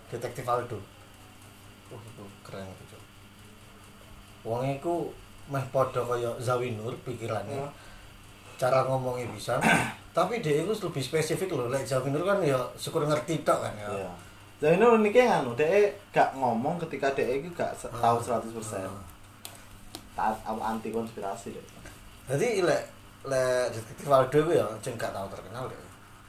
detektif 0.08 0.48
Aldo. 0.48 0.80
Oh 1.92 2.00
itu 2.00 2.24
keren 2.46 2.64
itu 2.64 2.84
cowok 2.94 3.06
wong 4.40 4.62
iku 4.80 5.12
meh 5.52 5.64
padha 5.68 6.00
kaya 6.00 6.30
Zawinur 6.40 6.94
pikirannya. 7.04 7.60
Ya. 7.60 7.68
cara 8.60 8.84
ngomongnya 8.84 9.24
bisa 9.32 9.56
tapi 10.12 10.44
dia 10.44 10.60
itu 10.60 10.68
lebih 10.68 11.00
spesifik 11.00 11.56
loh 11.56 11.72
lek 11.72 11.88
Zawinur 11.88 12.28
kan 12.28 12.44
ya 12.44 12.60
syukur 12.76 13.08
ngerti 13.08 13.40
tok 13.40 13.64
kan 13.64 13.74
ya. 13.76 13.88
Iya. 13.88 14.12
Dan 14.60 14.76
ini 14.76 14.84
uniknya 14.84 15.40
nganu, 15.40 15.56
dia 15.56 15.88
gak 16.12 16.36
ngomong 16.36 16.76
ketika 16.84 17.08
dia 17.16 17.40
itu 17.40 17.48
gak 17.56 17.72
Ah. 17.88 18.12
tahu 18.12 18.20
100% 18.20 18.92
Taat 20.12 20.36
apa 20.44 20.60
anti 20.60 20.92
konspirasi 20.92 21.56
deh. 21.56 21.64
Jadi 22.28 22.60
lek 22.60 22.84
lek 23.24 23.72
detektif 23.72 24.04
Waldo 24.04 24.36
ku 24.44 24.52
ya 24.52 24.68
sing 24.84 25.00
gak 25.00 25.16
tau 25.16 25.24
terkenal. 25.32 25.64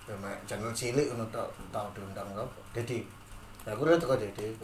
Ya 0.07 0.15
mek 0.15 0.39
channel 0.47 0.71
cilik 0.71 1.11
ngono 1.11 1.27
tok 1.27 1.51
tau 1.75 1.91
diundang 1.91 2.31
apa. 2.31 2.59
Jadi 2.71 3.03
ya 3.67 3.75
aku 3.75 3.83
lihat 3.83 3.99
kok 3.99 4.15
Dede 4.15 4.55
iku. 4.55 4.63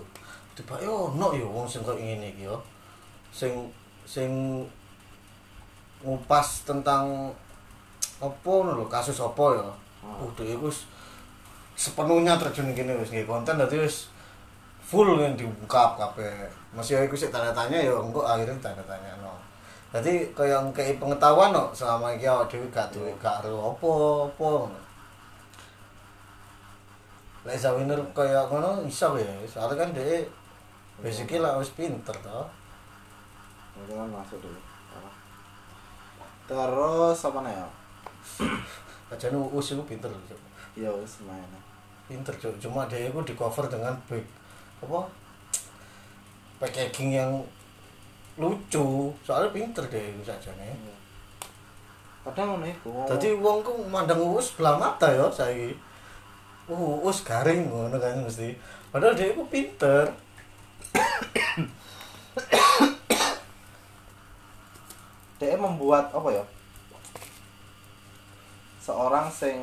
Tiba 0.55 0.79
yo 0.79 1.11
ono 1.11 1.35
yo 1.35 1.51
wong 1.51 1.67
sing 1.67 1.83
kok 1.83 1.99
ngene 1.99 2.31
iki 2.31 2.47
yo. 2.47 2.55
Sing 3.35 3.51
sing 4.07 4.63
ngupas 6.07 6.63
tentang 6.63 7.35
apa 8.23 8.47
ngono 8.47 8.79
lho 8.79 8.85
kasus 8.87 9.19
apa 9.19 9.59
ya. 9.59 9.67
Hmm. 10.07 10.23
Uh, 10.23 10.31
dia 10.39 10.55
wis 10.55 10.87
sepenuhnya 11.77 12.41
terjun 12.41 12.73
gini 12.73 12.89
wis 12.97 13.13
nggih 13.13 13.29
konten 13.29 13.53
dadi 13.53 13.77
wis 13.77 14.09
full 14.81 15.13
yang 15.21 15.37
diungkap 15.37 15.93
kabeh. 15.93 16.49
Masih 16.73 17.05
iku 17.05 17.13
sik 17.13 17.29
tanda 17.29 17.53
tanya 17.53 17.77
ya 17.77 17.93
engko 17.93 18.25
akhirnya 18.25 18.57
tanda 18.57 18.81
tanya 18.89 19.13
no. 19.21 19.37
Jadi 19.93 20.33
kaya 20.33 20.57
ngkei 20.65 20.97
pengetahuan 20.97 21.53
no 21.53 21.69
selama 21.71 22.11
iki 22.17 22.25
awak 22.25 22.49
dhewe 22.49 22.65
gak 22.73 22.89
duwe 22.89 23.13
gak 23.21 23.45
ero 23.45 23.77
apa-apa 23.77 24.49
ngono. 24.65 24.79
Lek 27.45 27.61
Zawinur 27.61 28.01
kaya 28.11 28.43
ngono 28.49 28.83
iso 28.83 29.13
ya, 29.15 29.31
soalnya 29.45 29.85
kan 29.85 29.93
dhek 29.93 30.25
basically 30.99 31.39
lah 31.39 31.61
wis 31.61 31.71
pinter 31.77 32.17
to. 32.17 32.39
Itu 33.77 33.93
kan 33.93 34.09
masuk 34.09 34.41
dulu. 34.41 34.59
Terus 36.47 37.19
apa 37.21 37.39
nih? 37.43 37.55
Ajane 39.07 39.39
Uus 39.39 39.71
iku 39.71 39.83
pinter 39.87 40.11
lho. 40.11 40.19
Cuk. 40.27 40.39
Ya 40.75 40.91
wis 40.91 41.23
main. 41.23 41.47
Pinter 42.07 42.35
Cuk. 42.35 42.59
Cuma 42.59 42.87
dia 42.91 43.07
iku 43.07 43.23
di 43.23 43.35
cover 43.35 43.67
dengan 43.71 43.95
back 44.07 44.25
apa? 44.83 45.07
Packaging 46.59 47.15
yang 47.15 47.31
lucu. 48.35 49.15
Soalnya 49.23 49.55
pinter 49.55 49.83
deh 49.87 50.11
iku 50.11 50.21
sajane. 50.27 50.75
Kadang 52.27 52.59
ngono 52.59 52.67
iku. 52.67 53.07
Dadi 53.07 53.31
wong 53.39 53.63
ku 53.63 53.87
mandang 53.87 54.19
Uus 54.19 54.51
belah 54.59 54.75
mata 54.75 55.07
ya 55.07 55.31
saiki. 55.31 55.71
Uh, 56.67 56.99
Uus 56.99 57.23
garing 57.23 57.71
ngono 57.71 57.95
kan 57.95 58.19
mesti. 58.19 58.51
Padahal 58.91 59.15
dia 59.15 59.31
iku 59.31 59.47
pinter. 59.47 60.11
dia 65.39 65.55
membuat 65.55 66.11
apa 66.11 66.27
ya? 66.33 66.41
Seorang 68.87 69.27
sing 69.27 69.59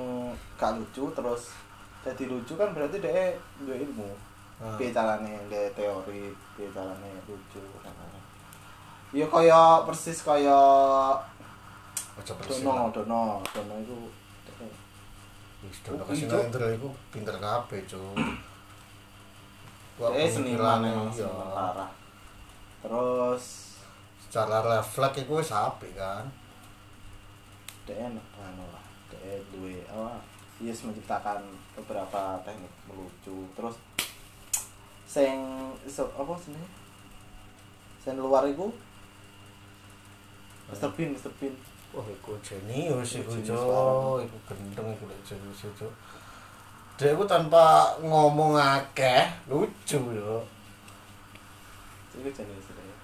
gak 0.60 0.76
lucu 0.76 1.08
terus 1.16 1.56
jadi 2.04 2.28
lucu 2.28 2.52
kan 2.60 2.76
berarti 2.76 3.00
dia 3.00 3.32
duwe 3.56 3.80
ilmu. 3.80 4.12
Ah. 4.60 4.76
piye 4.78 4.94
carane 4.94 5.34
nge 5.50 5.72
teori 5.74 6.30
piye 6.54 6.68
carane 6.70 7.10
lucu 7.26 7.58
ya 9.14 9.26
kaya 9.26 9.82
persis 9.82 10.22
kaya 10.22 10.60
Aja 12.14 12.34
persis. 12.38 12.62
dono 12.62 12.90
dono 12.94 13.42
dono 13.50 13.74
itu 13.82 13.98
Wis 15.64 15.80
dono 15.80 16.04
kasih 16.04 16.28
Cuk. 16.28 16.44
Indra 16.44 16.66
iku 16.76 16.88
pinter 17.08 17.34
kabeh, 17.40 17.80
Cuk. 17.88 18.14
Eh 19.94 20.26
seniman 20.26 20.82
pemikirannya, 20.82 20.90
emang 20.90 21.10
iya. 21.14 21.22
sementara 21.22 21.86
terus 22.82 23.44
Secara 24.26 24.58
refleks 24.66 25.22
iku 25.22 25.38
wis 25.38 25.54
apik 25.54 25.94
kan. 25.94 26.26
dia 27.86 28.10
anu 28.10 28.64
lah 28.74 28.83
dia 29.24 29.40
duwe 29.48 29.80
apa 29.88 30.20
yes 30.60 30.84
menciptakan 30.84 31.40
beberapa 31.72 32.36
teknik 32.44 32.70
melucu 32.84 33.48
terus 33.56 33.80
sing 35.08 35.40
iso 35.88 36.04
apa 36.12 36.36
sih 36.36 36.52
sing 38.04 38.20
luar 38.20 38.44
iku 38.44 38.68
Mr. 40.68 40.92
Bean 40.92 41.16
Mr. 41.16 41.32
Bean 41.40 41.56
Wah, 41.94 42.02
iku 42.10 42.34
jenius 42.42 43.22
iku, 43.22 43.38
Jenius 43.38 43.54
Cuk. 43.54 43.70
banget. 43.70 44.26
Iku 44.26 44.38
gendeng 44.50 44.88
iku 44.98 45.04
lek 45.06 45.20
jenius 45.22 45.62
Cuk. 45.78 45.94
Dia 46.98 47.14
iku 47.14 47.22
tanpa 47.22 47.94
ngomong 48.02 48.58
akeh, 48.58 49.30
lucu 49.46 49.98
yo. 50.10 50.42
itu 52.14 52.30
jenis 52.30 52.66
dia. 52.70 52.94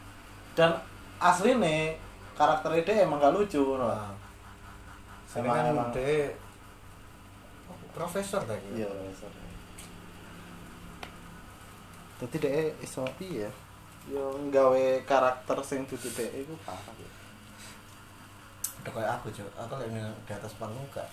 dan 0.54 0.70
asli 1.18 1.58
nih 1.58 1.98
karakter 2.34 2.82
dia 2.82 3.06
emang 3.06 3.22
gak 3.22 3.34
lucu. 3.34 3.78
Nah. 3.78 4.10
Emang- 5.38 5.54
kan 5.54 5.64
emang- 5.70 5.92
oh, 7.70 7.78
profesor 7.94 8.42
tadi. 8.42 8.82
iya 8.82 8.90
sorry 9.14 9.38
Jadi 12.20 12.36
dia 12.36 12.68
iso 12.84 13.00
piye 13.16 13.48
ya? 13.48 13.50
Yo 14.12 14.28
nggawe 14.36 15.04
karakter 15.08 15.56
sing 15.64 15.88
dudu 15.88 16.08
dhek 16.12 16.44
iku 16.44 16.52
parah 16.68 16.92
ya. 17.00 17.08
Udah 18.80 18.92
kayak 18.92 19.10
aku, 19.20 19.28
Cuk. 19.32 19.48
Aku 19.56 19.72
nang 19.92 20.12
di 20.24 20.32
atas 20.32 20.52
panggung 20.56 20.84
gak 20.92 21.08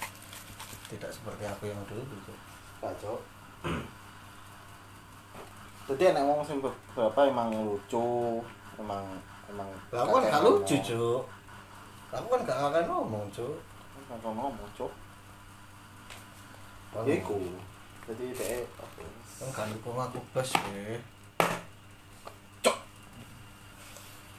tidak 0.87 1.11
seperti 1.11 1.43
aku 1.43 1.67
yang 1.67 1.79
dulu, 1.87 2.03
Cuk. 2.23 2.37
Kacau. 2.79 3.15
Jadi 5.87 6.03
enak 6.11 6.23
ngomong 6.27 6.43
sing 6.43 6.59
beberapa 6.59 7.19
emang 7.27 7.55
lucu, 7.55 8.43
emang 8.75 9.03
emang 9.47 9.67
Lah 9.95 10.03
aku 10.03 10.11
kan 10.19 10.23
gak 10.27 10.43
lucu. 10.43 10.75
Cuk. 10.79 11.21
Aku 12.11 12.27
kan 12.31 12.41
gak 12.43 12.59
akan 12.71 12.83
ngomong, 12.87 13.27
Cuk. 13.31 13.55
Gak 14.07 14.23
ngomong, 14.23 14.55
cuk. 14.79 14.91
Kan 16.95 17.03
Iku. 17.03 17.35
Jadi 18.07 18.25
apa? 18.79 19.03
Kan 19.51 19.67
dukung 19.75 19.99
aku 19.99 20.23
blas, 20.31 20.55
ya. 20.55 20.95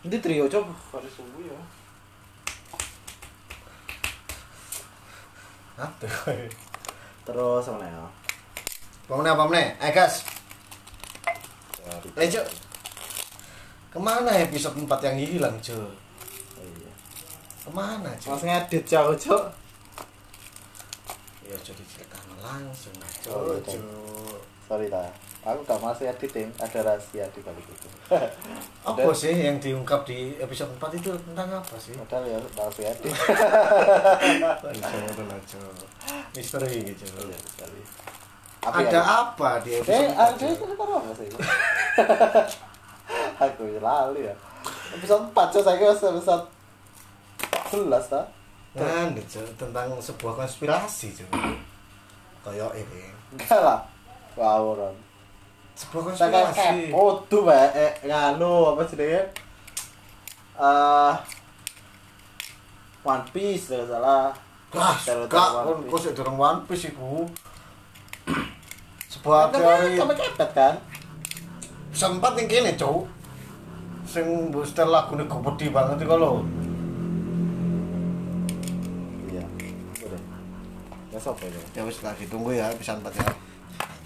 Ini 0.08 0.16
trio 0.24 0.48
coba 0.48 0.72
kali 0.88 1.10
subuh 1.12 1.42
ya. 1.44 1.58
Apa? 5.76 6.06
Terus 7.28 7.66
mana 7.68 7.86
ya? 7.86 8.06
Pamne 9.04 9.28
apa 9.28 9.44
meneh? 9.44 9.76
Eh 9.84 9.92
gas. 9.92 10.24
Eh, 12.16 12.28
Cuk. 12.32 12.46
Ke 13.92 13.98
mana 14.00 14.32
episode 14.32 14.80
4 14.80 14.88
yang 15.12 15.16
hilang, 15.20 15.56
Cuk? 15.60 16.07
Oh, 17.68 17.70
iya. 17.70 17.70
Ke 17.70 17.70
mana, 17.70 18.10
Cuk? 18.14 18.30
Mas 18.30 18.42
ngedit 18.42 18.84
jauh 18.84 19.14
cok. 19.14 19.42
Ya 21.44 21.56
jadi 21.58 21.82
ceritakan 21.86 22.36
langsung, 22.38 22.94
Oh, 23.28 23.30
Cuk. 23.52 23.62
iya. 23.62 23.74
Cuk. 23.74 24.40
Sorry 24.64 24.86
ta. 24.86 25.02
Aku 25.40 25.62
gak 25.62 25.78
masih 25.78 26.06
editing, 26.06 26.50
ada 26.58 26.82
rahasia 26.82 27.26
di 27.26 27.40
balik 27.40 27.64
itu. 27.64 27.88
Apa 28.84 29.10
sih 29.10 29.32
yang 29.32 29.56
diungkap 29.56 30.02
di 30.02 30.34
episode 30.36 30.68
4 30.74 30.94
itu 30.94 31.10
tentang 31.22 31.48
apa 31.54 31.74
sih? 31.78 31.94
Padahal 31.94 32.26
ya 32.26 32.38
masih 32.52 32.84
edit. 32.84 33.08
Cuk. 35.48 35.72
Misteri 36.34 36.82
gitu. 36.84 37.04
Iya 37.06 37.38
sekali. 37.38 37.80
Ada 38.60 39.00
apa 39.00 39.62
di 39.62 39.70
Eh, 39.72 39.80
episode 39.80 40.12
ada 40.12 40.36
4? 40.36 40.50
itu 40.50 40.64
apa 40.68 40.84
apa 40.84 41.10
sih? 41.14 41.28
Aku 43.40 43.62
ya 43.64 43.80
lali 43.80 44.26
ya. 44.26 44.34
Episode 44.90 45.30
4 45.30 45.32
cok 45.32 45.62
saya 45.62 45.78
kira 45.78 45.94
episode 45.94 46.44
14 47.68 48.12
ta. 48.12 48.22
Kan, 48.78 49.12
tentang 49.58 49.88
sebuah 49.98 50.44
konspirasi, 50.44 51.12
Cuk. 51.12 51.28
Kayak 52.44 52.72
ini. 52.78 53.10
Enggak 53.34 53.60
lah. 53.60 53.80
Wow, 54.38 54.76
Ron. 54.78 54.96
Sebuah 55.74 56.12
konspirasi. 56.12 56.88
kepo 56.88 57.26
tuh, 57.26 57.42
Mbak. 57.44 57.68
Eh, 57.74 57.92
nganu 58.06 58.72
apa 58.76 58.82
sih 58.86 58.96
dia? 58.96 59.22
Eh 60.58 61.14
One 63.06 63.24
Piece 63.32 63.72
kalau 63.72 63.86
salah. 63.88 64.24
Lah, 64.68 64.92
Stereotip 65.00 65.32
gak, 65.32 65.64
kok 65.88 65.98
sik 66.02 66.12
durung 66.12 66.36
One 66.36 66.60
Piece 66.68 66.92
iku. 66.92 67.24
Sebuah 69.12 69.48
Kan 69.48 69.64
teori 69.64 69.96
Sampai 69.96 70.16
kepet 70.20 70.50
kan? 70.52 70.74
sempat 71.88 72.36
ning 72.36 72.46
kene, 72.46 72.76
Cuk. 72.78 73.08
Sing 74.04 74.52
mbok 74.52 74.62
setel 74.62 74.92
lagune 74.92 75.24
gopedi 75.26 75.72
banget 75.72 76.04
iku 76.04 76.14
lho. 76.20 76.32
Iya. 79.32 79.44
Udah. 80.04 80.20
Ya 81.18 81.26
sopo 81.26 81.50
ya? 81.50 81.62
Ya 81.74 81.82
wis 81.82 81.98
lagi 82.06 82.30
tunggu 82.30 82.54
ya 82.54 82.70
episode 82.70 83.02
4 83.02 83.10
ya. 83.10 83.26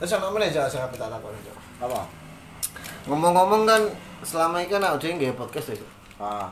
Terus 0.00 0.16
ana 0.16 0.32
meneh 0.32 0.48
aja 0.48 0.64
sing 0.64 0.80
tak 0.80 1.12
takoni, 1.12 1.36
Cuk. 1.44 1.52
Apa? 1.84 2.08
Ngomong-ngomong 3.04 3.68
kan 3.68 3.84
selama 4.24 4.64
ini 4.64 4.72
kan 4.72 4.80
dhewe 4.96 5.20
nggih 5.20 5.36
podcast 5.36 5.76
ya. 5.76 5.84
Ah. 6.16 6.48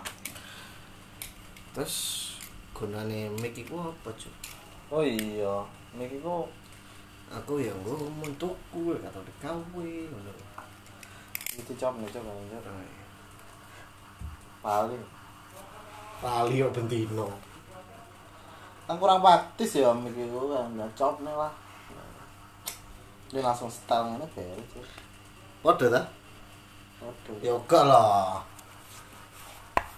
Terus 1.73 1.97
gunane 2.77 3.33
mic 3.41 3.57
iku 3.57 3.89
apa, 3.89 4.13
Cuk? 4.13 4.37
Oh 4.93 5.01
iya. 5.01 5.65
Niki 5.97 6.21
ku 6.21 6.45
Aku 7.33 7.57
ya 7.57 7.73
ngomong 7.81 8.29
tuku 8.37 8.93
gak 9.01 9.09
tau 9.17 9.25
digawe 9.25 9.89
ngono. 10.13 10.33
itu 11.57 11.73
job 11.81 11.97
nih 11.97 12.13
nih. 12.13 12.61
Ay, 12.69 12.89
Paling. 14.61 15.05
Lali 16.21 16.61
yo 16.61 16.69
bentino. 16.69 17.33
Kan 18.91 18.99
kurang 18.99 19.23
praktis 19.23 19.79
ya 19.79 19.95
mikir 19.95 20.27
gue 20.27 20.45
kan 20.51 20.67
nggak 20.75 20.91
cop 20.99 21.23
nih 21.23 21.31
lah 21.31 21.55
dia 23.31 23.39
langsung 23.39 23.71
setel 23.71 24.19
ini 24.19 24.27
beres 24.35 24.67
sih 24.75 24.83
Padha 25.63 25.87
ta? 25.87 26.03
waduh 26.99 27.37
Ya 27.39 27.55
gak 27.71 27.85
lah. 27.87 28.43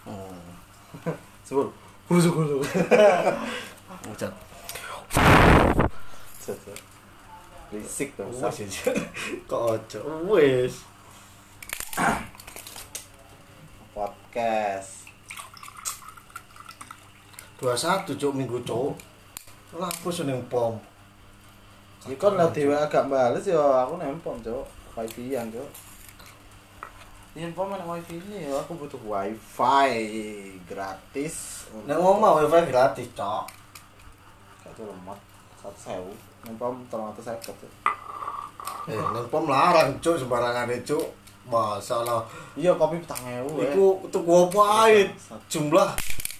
Hmm. 0.04 0.36
sebut 1.40 1.72
busuk 2.04 2.36
busuk 2.36 2.60
Ucap. 4.12 4.32
risik 7.72 8.12
tuh 8.12 8.28
ya. 9.88 10.00
Wes. 10.28 10.84
podcast 13.96 15.01
21 17.62 18.18
cuk 18.18 18.34
minggu 18.34 18.58
cuk. 18.66 18.98
Lah 19.78 19.86
apa 19.86 20.08
seneng 20.10 20.42
pom. 20.50 20.74
ya 22.02 22.18
kan 22.18 22.34
lah 22.34 22.50
dewa 22.50 22.74
agak 22.82 23.06
bales 23.06 23.46
ya 23.46 23.86
aku 23.86 23.94
nempom 23.94 24.34
cok 24.42 24.66
wifi 24.98 25.38
an 25.38 25.46
cok 25.54 25.70
Info 27.38 27.62
mana 27.62 27.86
wifi 27.86 28.18
ini 28.18 28.50
ya 28.50 28.58
aku 28.58 28.74
butuh 28.74 28.98
wifi 29.06 30.58
gratis. 30.66 31.64
Nek 31.86 31.96
ngomong 31.96 32.42
wifi 32.42 32.68
gratis 32.68 33.06
cok. 33.14 33.46
gak 34.66 34.72
tuh 34.74 34.84
lemot 34.90 35.16
satu 35.62 35.78
sewu. 35.78 36.12
Nempom 36.42 36.82
tolong 36.90 37.14
atas 37.14 37.30
saya 37.30 37.38
cok 37.38 37.56
Eh 38.90 38.98
neng 38.98 39.24
pom 39.30 39.46
larang 39.46 39.94
cuk 40.02 40.18
sembarangan 40.18 40.74
cuk. 40.82 41.06
Masalah. 41.46 42.26
Iya 42.58 42.74
kopi 42.74 42.98
petang 42.98 43.22
ewu 43.22 43.62
iku 43.62 43.86
tuku 44.10 44.30
apa 44.50 44.62
ae? 44.90 45.06
Jumlah 45.46 45.90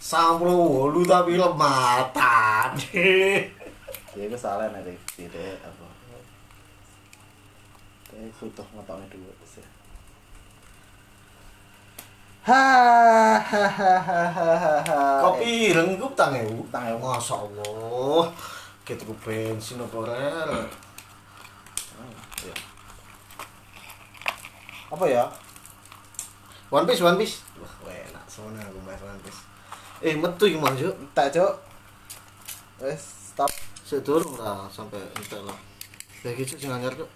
98 0.03 1.07
tapi 1.07 1.39
lematan. 1.39 2.71
Ya 4.13 4.29
itu 4.29 4.37
salah 4.37 4.69
nih 4.69 4.93
tidak 5.17 5.57
apa. 5.65 5.89
Tapi 8.13 8.29
butuh 8.37 8.67
ngotoknya 8.77 9.09
dulu 9.09 9.33
sih. 9.49 9.65
Hahaha. 12.45 14.13
Kopi 15.25 15.73
ireng 15.73 15.97
iku 15.97 16.13
petang 16.13 16.37
ewu. 16.45 16.61
Masyaallah. 16.69 18.29
Kita 18.85 19.09
ku 19.09 19.17
bensin 19.25 19.81
apa 19.81 19.97
rel. 20.05 20.69
Apa 24.93 25.05
ya? 25.09 25.25
One 26.69 26.85
Piece, 26.85 27.01
One 27.01 27.17
Piece. 27.17 27.41
Wah, 27.57 27.73
enak 27.89 28.29
soalnya 28.29 28.61
aku 28.69 28.77
bahas 28.85 29.01
One 29.01 29.25
Piece. 29.25 29.41
Eh, 30.03 30.19
metu 30.19 30.51
iki 30.51 30.59
Mang, 30.59 30.75
Cuk. 30.75 30.99
Tak 31.15 31.31
cok. 31.31 31.55
Wes 32.83 33.31
stop. 33.31 33.47
Sedurung 33.87 34.35
lah 34.35 34.67
sampai 34.67 34.99
entek 35.15 35.39
lah. 35.47 35.55
Ya 36.27 36.35
gitu 36.35 36.59
sing 36.59 36.75
anyar, 36.75 36.91
Cuk. 36.99 37.07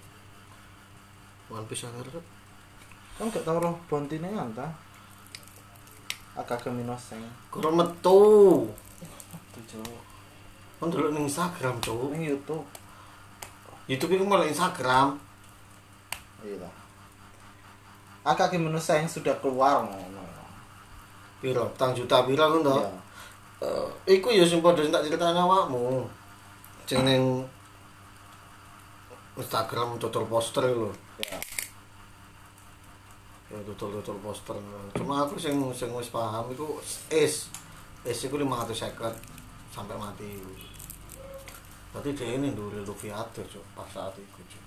One 1.51 1.67
Piece 1.67 1.83
anyar, 1.83 2.07
Cuk. 2.07 2.23
Kan 3.19 3.27
gak 3.27 3.43
tau 3.43 3.59
roh 3.59 3.75
bontine 3.91 4.31
kan 4.31 4.55
ta? 4.55 4.71
Agak 6.39 6.63
keminoseng. 6.63 7.19
Kurang 7.51 7.75
metu. 7.75 8.71
Tuh 9.51 9.63
cok. 9.67 9.99
Kan 10.79 10.87
dulu 10.87 11.11
ning 11.11 11.27
Instagram, 11.27 11.83
Cuk. 11.83 12.15
Ini 12.15 12.31
YouTube. 12.31 12.63
YouTube 13.91 14.15
itu 14.15 14.23
malah 14.23 14.47
Instagram. 14.47 15.19
Iya 16.39 16.63
lah. 16.63 16.73
Agak 18.23 18.55
keminoseng 18.55 19.11
sudah 19.11 19.35
keluar 19.43 19.83
ngono. 19.83 20.16
Piro? 21.37 21.69
Tang 21.77 21.93
juta 21.93 22.25
piro 22.25 22.45
ngono 22.49 22.61
to? 22.65 22.75
Iya. 22.77 23.07
Eh, 23.57 24.17
iku 24.17 24.29
ya 24.29 24.45
sing 24.45 24.61
padha 24.61 24.85
tak 24.85 25.09
critakno 25.09 25.49
awakmu. 25.49 26.05
Sing 26.85 27.01
ning 27.01 27.45
Instagram 29.37 29.97
tutul 30.01 30.25
poster 30.29 30.65
lho. 30.65 30.89
Ya. 31.21 31.37
Ya 33.53 33.57
tutul-tutul 33.65 34.17
poster. 34.21 34.57
Cuma 34.93 35.25
aku 35.25 35.37
sing 35.41 35.57
sing 35.73 35.89
wis 35.93 36.09
paham 36.13 36.49
iku 36.53 36.81
is. 37.09 37.49
Is 38.05 38.19
iku 38.25 38.37
550 38.37 39.13
sampai 39.73 39.97
mati. 39.97 40.29
Berarti 41.93 42.13
dia 42.13 42.37
ini 42.37 42.53
dulu 42.53 42.85
Luffy 42.85 43.09
ada 43.09 43.41
cuk 43.41 43.65
pas 43.73 43.89
saat 43.89 44.13
itu 44.17 44.41
cuk. 44.45 44.63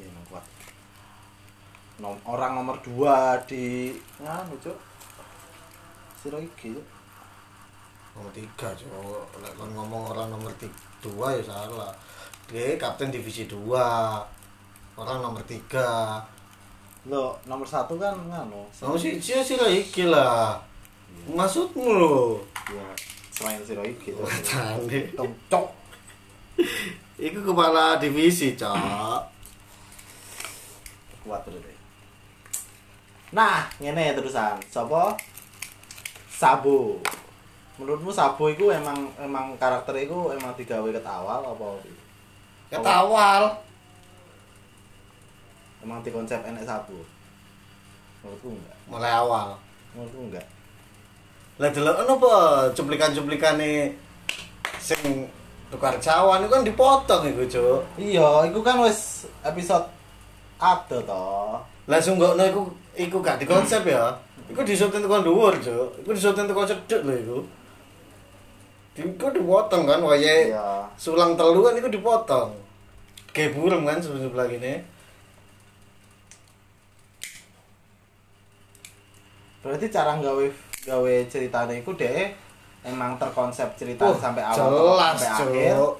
Iya, 0.00 0.08
emang 0.08 0.24
kuat. 0.32 0.44
Nom 2.00 2.16
orang 2.24 2.56
nomor 2.56 2.80
dua 2.80 3.36
di 3.44 3.92
nganu 4.16 4.56
cuk. 4.64 4.89
Siro 6.20 6.36
iki. 6.36 6.76
Nomor 8.12 8.28
tiga 8.36 8.68
cuk. 8.76 8.92
Lek 9.40 9.52
kon 9.56 9.72
ngomong 9.72 10.12
orang 10.12 10.28
nomor 10.28 10.52
ti- 10.60 10.68
dua 11.00 11.32
ya 11.32 11.40
salah. 11.40 11.88
Dia 12.50 12.76
kapten 12.76 13.14
divisi 13.14 13.46
2 13.46 13.78
Orang 14.98 15.22
nomor 15.22 15.38
tiga 15.46 16.18
Lo 17.08 17.38
nomor 17.48 17.64
satu 17.64 17.96
kan 17.96 18.12
nganu. 18.28 18.68
Kamu 18.76 18.98
sih 19.00 19.16
sih 19.16 19.56
lah 19.56 19.70
iki 19.72 20.04
lah. 20.10 20.60
Maksudmu 21.30 21.88
lo? 21.96 22.44
Ya, 22.68 22.84
selain 23.32 23.64
Siro 23.64 23.80
iki 23.80 24.12
cuk. 24.12 24.28
Tane. 24.44 25.08
Cok. 25.48 25.66
Iku 27.16 27.40
kepala 27.40 27.96
divisi, 27.96 28.52
Cok. 28.52 29.20
Kuat 31.24 31.40
terus. 31.48 31.64
Nah, 33.32 33.64
ngene 33.80 34.12
terusan. 34.12 34.58
Sopo? 34.68 35.16
Sabo. 36.40 36.96
Menurutmu 37.76 38.08
Sabo 38.08 38.48
itu 38.48 38.72
emang 38.72 39.12
emang 39.20 39.52
karakter 39.60 39.92
itu 40.00 40.32
emang 40.32 40.56
digawe 40.56 40.88
ket 40.88 41.04
awal 41.04 41.44
apa? 41.44 41.68
Kata 42.72 42.92
awal. 43.04 43.42
Emang 45.84 46.00
di 46.00 46.08
konsep 46.08 46.40
enek 46.40 46.64
Sabo? 46.64 47.04
Menurutku 48.24 48.56
enggak. 48.56 48.76
Mulai 48.88 49.12
awal. 49.12 49.60
ngono 49.90 50.30
enggak 50.30 50.46
Lah 51.60 51.68
delok 51.74 52.06
ono 52.06 52.12
apa 52.14 52.34
cuplikan-cuplikane 52.72 53.90
sing 54.78 55.26
tukar 55.68 55.98
cawan 56.00 56.46
itu 56.46 56.48
kan 56.48 56.62
dipotong 56.64 57.26
iku, 57.26 57.42
Cuk. 57.44 57.80
iya 58.00 58.48
iku 58.48 58.64
kan 58.64 58.80
wis 58.80 59.28
episode 59.44 59.84
ada 60.56 60.98
toh 61.04 61.58
Langsung 61.90 62.16
nggak 62.16 62.54
iku 62.54 62.62
iku 62.94 63.16
gak 63.18 63.42
dikonsep 63.42 63.82
ya. 63.82 64.14
Iku 64.50 64.60
disutin 64.66 65.00
tekan 65.00 65.22
dhuwur, 65.22 65.54
Cuk. 65.62 66.02
Iku 66.02 66.10
disutin 66.10 66.50
tekan 66.50 66.66
cedhek 66.66 67.00
lho 67.06 67.14
iku. 67.14 67.38
Iku 68.98 69.26
dipotong 69.30 69.86
kan 69.86 70.02
wayahe 70.02 70.50
iya 70.50 70.84
sulang 70.98 71.38
telu 71.38 71.62
kan 71.62 71.78
iku 71.78 71.88
dipotong. 71.88 72.50
Kayak 73.30 73.54
burung 73.54 73.86
kan 73.86 74.02
sebelah 74.02 74.50
gini. 74.50 74.82
berarti 79.60 79.92
cara 79.92 80.16
gawe 80.16 80.46
gawe 80.88 81.14
ceritanya 81.28 81.76
iku 81.76 81.92
deh 81.92 82.32
emang 82.80 83.20
terkonsep 83.20 83.68
cerita 83.76 84.08
Wah, 84.08 84.16
sampai 84.16 84.40
awal 84.40 84.56
jelas, 84.56 85.16
sampai 85.20 85.28
akhir 85.36 85.76
Cuk. 85.76 85.94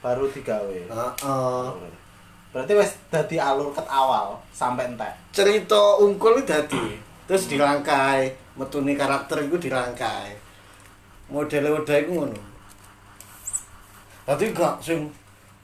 baru 0.00 0.24
digawe 0.32 0.78
Heeh. 0.88 1.64
berarti 2.48 2.72
wis 2.72 2.96
dadi 3.12 3.36
alur 3.36 3.76
ket 3.76 3.84
awal 3.92 4.40
sampai 4.56 4.88
entek 4.88 5.12
cerita 5.36 6.00
ungkul 6.00 6.40
itu 6.40 6.48
dadi 6.48 6.96
terus 7.24 7.48
dirangkai 7.48 8.44
metuni 8.54 8.94
karakter 8.94 9.44
itu 9.44 9.56
dirangkai. 9.58 10.36
Modelnya 11.32 11.72
udah 11.72 11.96
itu 11.96 12.10
ngono. 12.12 12.40
Tapi 14.24 14.52
gak 14.52 14.80
sing 14.80 15.08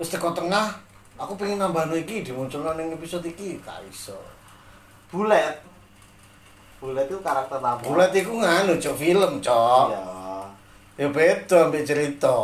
wis 0.00 0.08
teko 0.08 0.32
tengah 0.32 0.72
aku 1.20 1.36
pengen 1.36 1.60
nambah 1.60 1.92
iki 1.96 2.24
dimunculkan 2.24 2.80
ning 2.80 2.96
episode 2.96 3.24
iki. 3.28 3.60
Gak 3.60 3.84
iso. 3.86 4.16
Bulet. 5.12 5.60
Bulet 6.80 7.06
itu 7.06 7.20
karakter 7.20 7.60
tamu. 7.60 7.84
Bulat 7.84 8.10
iku 8.16 8.40
nganu 8.40 8.80
cok 8.80 8.96
film 8.96 9.32
cok. 9.38 9.86
Iya. 9.92 10.04
Ya 11.00 11.08
beda 11.08 11.68
ambil 11.68 11.84
cerita. 11.84 12.38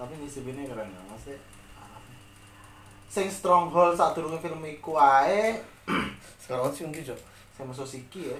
Tapi 0.00 0.12
ini 0.20 0.62
keren 0.68 0.88
ya 0.88 1.02
masih 1.08 1.36
sing 3.08 3.30
stronghold 3.30 3.94
saat 3.94 4.16
durunge 4.16 4.40
film 4.40 4.64
iku 4.64 4.96
ae. 4.96 5.60
Sekarang 6.40 6.72
sih 6.72 6.88
ngerti 6.88 7.12
cok 7.12 7.33
sing 7.54 7.64
musuh 7.64 7.86
Siki 7.86 8.34
ya. 8.34 8.38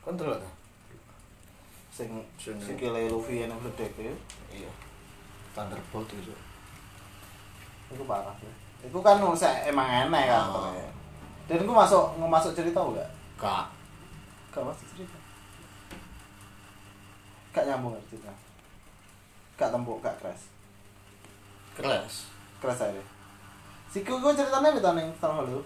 Kontrol 0.00 0.38
ta 0.38 0.50
sing 1.94 2.10
Sing- 2.38 2.58
sikile 2.58 3.06
Luffy 3.06 3.42
yang 3.42 3.54
mledek 3.54 3.92
ya. 3.98 4.14
Iya. 4.50 4.70
Thunderbolt 5.54 6.10
itu. 6.10 6.34
Itu 7.90 8.02
parah 8.06 8.34
ya 8.42 8.52
itu 8.84 8.98
kan 9.00 9.16
saya 9.32 9.64
emang 9.72 9.88
enak 9.88 10.28
kan 10.28 10.44
Oh. 10.44 10.52
pokoknya. 10.68 10.88
dan 11.48 11.56
itu 11.60 11.72
masuk 11.72 12.04
masuk 12.20 12.52
cerita 12.52 12.80
enggak 12.84 13.08
gak 13.40 13.64
gak 14.52 14.60
masuk 14.64 14.84
cerita. 14.92 15.16
Gak 17.54 17.64
nyambung 17.64 17.96
cerita? 18.08 18.28
Gak 19.56 19.72
tembok 19.72 20.04
gak 20.04 20.16
crash. 20.20 20.44
Keras 21.76 22.28
crash 22.60 22.84
aja. 22.84 23.02
Siku 23.88 24.20
gue 24.20 24.32
ceritanya 24.36 24.74
apa 24.74 24.90
nih 24.92 25.06
tahun 25.16 25.46
lalu? 25.48 25.60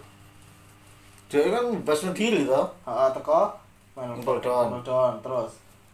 Dia 1.29 1.45
kan 1.45 1.61
bebas 1.69 2.09
diri 2.17 2.49
toh 2.49 2.65
Heeh, 2.89 3.09
teko 3.13 3.53
Impel 3.99 4.39
Down. 4.39 4.73
Impel 4.73 4.81
Down, 4.81 5.13
terus 5.19 5.51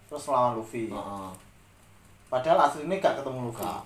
terus 0.07 0.23
melawan 0.29 0.55
Luffy. 0.55 0.87
Heeh. 0.87 1.29
Padahal 2.29 2.69
aslinya 2.69 3.01
gak 3.01 3.19
ketemu 3.21 3.49
Luffy. 3.49 3.65
Gak. 3.65 3.83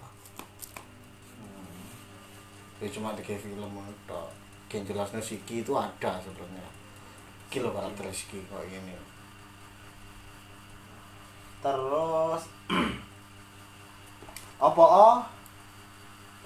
Ya 2.80 2.88
cuma 2.91 3.16
tiga 3.16 3.36
film 3.36 3.72
itu. 3.76 4.24
Yang 4.70 4.84
jelasnya 4.93 5.22
Siki 5.24 5.56
itu 5.66 5.74
ada 5.74 6.22
sebenarnya. 6.22 6.68
Kilo 7.50 7.74
karakter 7.74 8.12
Siki 8.14 8.39
kayak 8.45 8.70
gini. 8.70 8.93
Terus 11.60 12.41
apa 14.70 14.84
oh? 14.84 15.18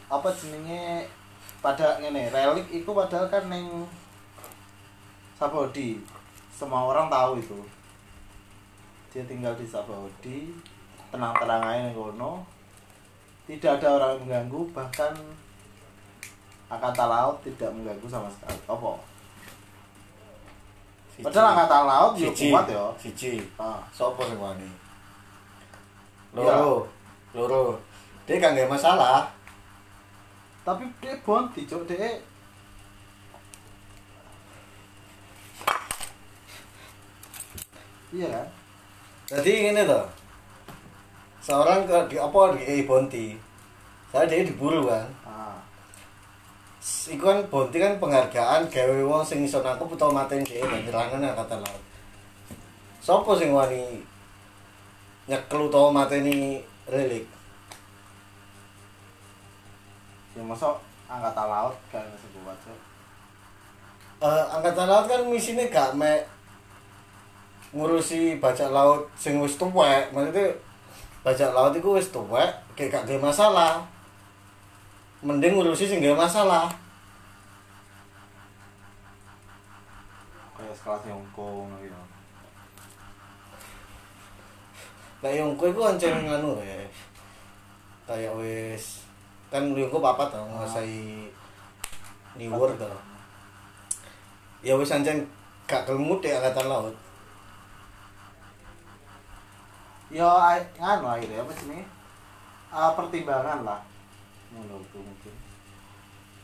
Apa 0.10 0.30
jenenge 0.30 1.10
pada 1.60 1.98
ngene, 1.98 2.30
relik 2.30 2.70
itu 2.70 2.90
padahal 2.92 3.28
kan 3.32 3.50
ning 3.50 3.66
Sabodi. 5.44 6.00
Semua 6.56 6.88
orang 6.88 7.12
tahu 7.12 7.36
itu. 7.36 7.60
Dia 9.12 9.28
tinggal 9.28 9.52
di 9.60 9.68
Sabodi, 9.68 10.56
tenang-tenang 11.12 11.60
aja 11.60 11.92
kono. 11.92 12.48
Tidak 13.44 13.76
ada 13.76 14.00
orang 14.00 14.16
yang 14.16 14.22
mengganggu, 14.24 14.62
bahkan 14.72 15.12
angkatan 16.72 17.08
laut 17.12 17.36
tidak 17.44 17.76
mengganggu 17.76 18.08
sama 18.08 18.32
sekali. 18.32 18.56
Apa? 18.72 18.92
Padahal 21.28 21.48
angkatan 21.52 21.84
laut 21.92 22.14
yo 22.16 22.32
Siji. 22.32 22.48
kuat 22.48 22.66
ya. 22.72 22.86
Siji. 22.96 23.44
Ah. 23.60 23.84
Sopo 23.92 24.24
sing 24.24 24.40
wani? 24.40 24.72
Loro. 26.32 26.88
Loro. 27.36 27.76
Dia 28.24 28.40
gak 28.40 28.72
masalah. 28.72 29.28
tapi 30.64 30.88
dia 31.04 31.12
bonti 31.28 31.68
cok 31.68 31.84
dia 31.92 32.16
iya 38.14 38.28
kan 38.30 38.48
Jadi 39.24 39.74
ini 39.74 39.82
tuh. 39.88 40.06
Seorang 41.42 41.90
ke 41.90 41.98
di 42.12 42.16
apa 42.20 42.54
di 42.54 42.86
Bonti. 42.86 43.34
Saya 44.12 44.30
dia 44.30 44.46
diburu 44.46 44.86
kan. 44.86 45.08
ah 45.26 45.58
Iku 46.84 47.24
kan 47.24 47.40
Bonti 47.50 47.82
kan 47.82 47.98
penghargaan 47.98 48.70
gawe 48.70 49.00
wong 49.02 49.24
sing 49.26 49.42
iso 49.42 49.64
nangkep 49.66 49.88
utawa 49.90 50.22
mateni 50.22 50.46
dhewe 50.46 50.70
banjiranan 50.70 51.34
angkatan 51.34 51.64
laut. 51.66 51.84
Sopo 53.02 53.34
sing 53.34 53.50
wani 53.50 54.04
nyekel 55.26 55.72
utawa 55.72 55.90
mateni 56.04 56.62
relik? 56.86 57.26
ya 60.34 60.42
masuk 60.42 60.82
angkatan 61.06 61.46
laut 61.46 61.76
kan 61.94 62.06
sebuah 62.18 62.58
cok 62.66 62.80
Eh 64.24 64.44
angkatan 64.50 64.88
laut 64.90 65.06
kan 65.06 65.22
misine 65.30 65.70
gak 65.70 65.94
mek 65.94 66.26
ngurusi 67.74 68.38
bajak 68.38 68.70
laut 68.70 69.10
sing 69.18 69.42
wis 69.42 69.58
tuwek, 69.58 70.14
maksudnya 70.14 70.54
bajak 71.26 71.50
laut 71.52 71.74
iku 71.74 71.98
wis 71.98 72.14
tuwek, 72.14 72.54
kayak 72.78 72.94
gak 72.94 73.04
ada 73.10 73.16
masalah. 73.18 73.74
Mending 75.26 75.58
ngurusi 75.58 75.90
sing 75.90 76.00
gak 76.00 76.16
masalah. 76.16 76.70
kayak 80.64 80.80
sekelas 80.80 81.04
Yongkong 81.12 81.68
gitu 81.84 82.00
Lah 85.24 85.32
Yongko 85.32 85.72
iku 85.72 85.88
ancen 85.88 86.28
nganu 86.28 86.60
ya. 86.60 86.84
Kayak 88.04 88.36
wis 88.44 89.08
kan 89.48 89.72
Yongko 89.72 90.04
papat 90.04 90.36
to 90.36 90.40
nguasai 90.44 91.32
New 92.36 92.52
World 92.52 92.76
to. 92.76 92.92
Ya 94.60 94.76
wis 94.76 94.92
ancen 94.92 95.24
gak 95.64 95.88
kelmut 95.88 96.20
ya 96.20 96.44
angkatan 96.44 96.68
laut. 96.68 96.96
Ya 100.14 100.30
ai- 100.30 100.70
nganu 100.78 101.06
akhirnya 101.10 101.42
apa 101.42 101.52
sih 101.52 101.68
ini 101.68 101.82
Ah, 102.70 102.90
pertimbangan 102.94 103.62
lah 103.62 103.82
menurutku 104.50 104.98
mungkin 104.98 105.34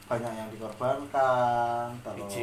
banyak 0.06 0.30
yang 0.30 0.50
dikorbankan 0.50 1.90
terus 2.02 2.34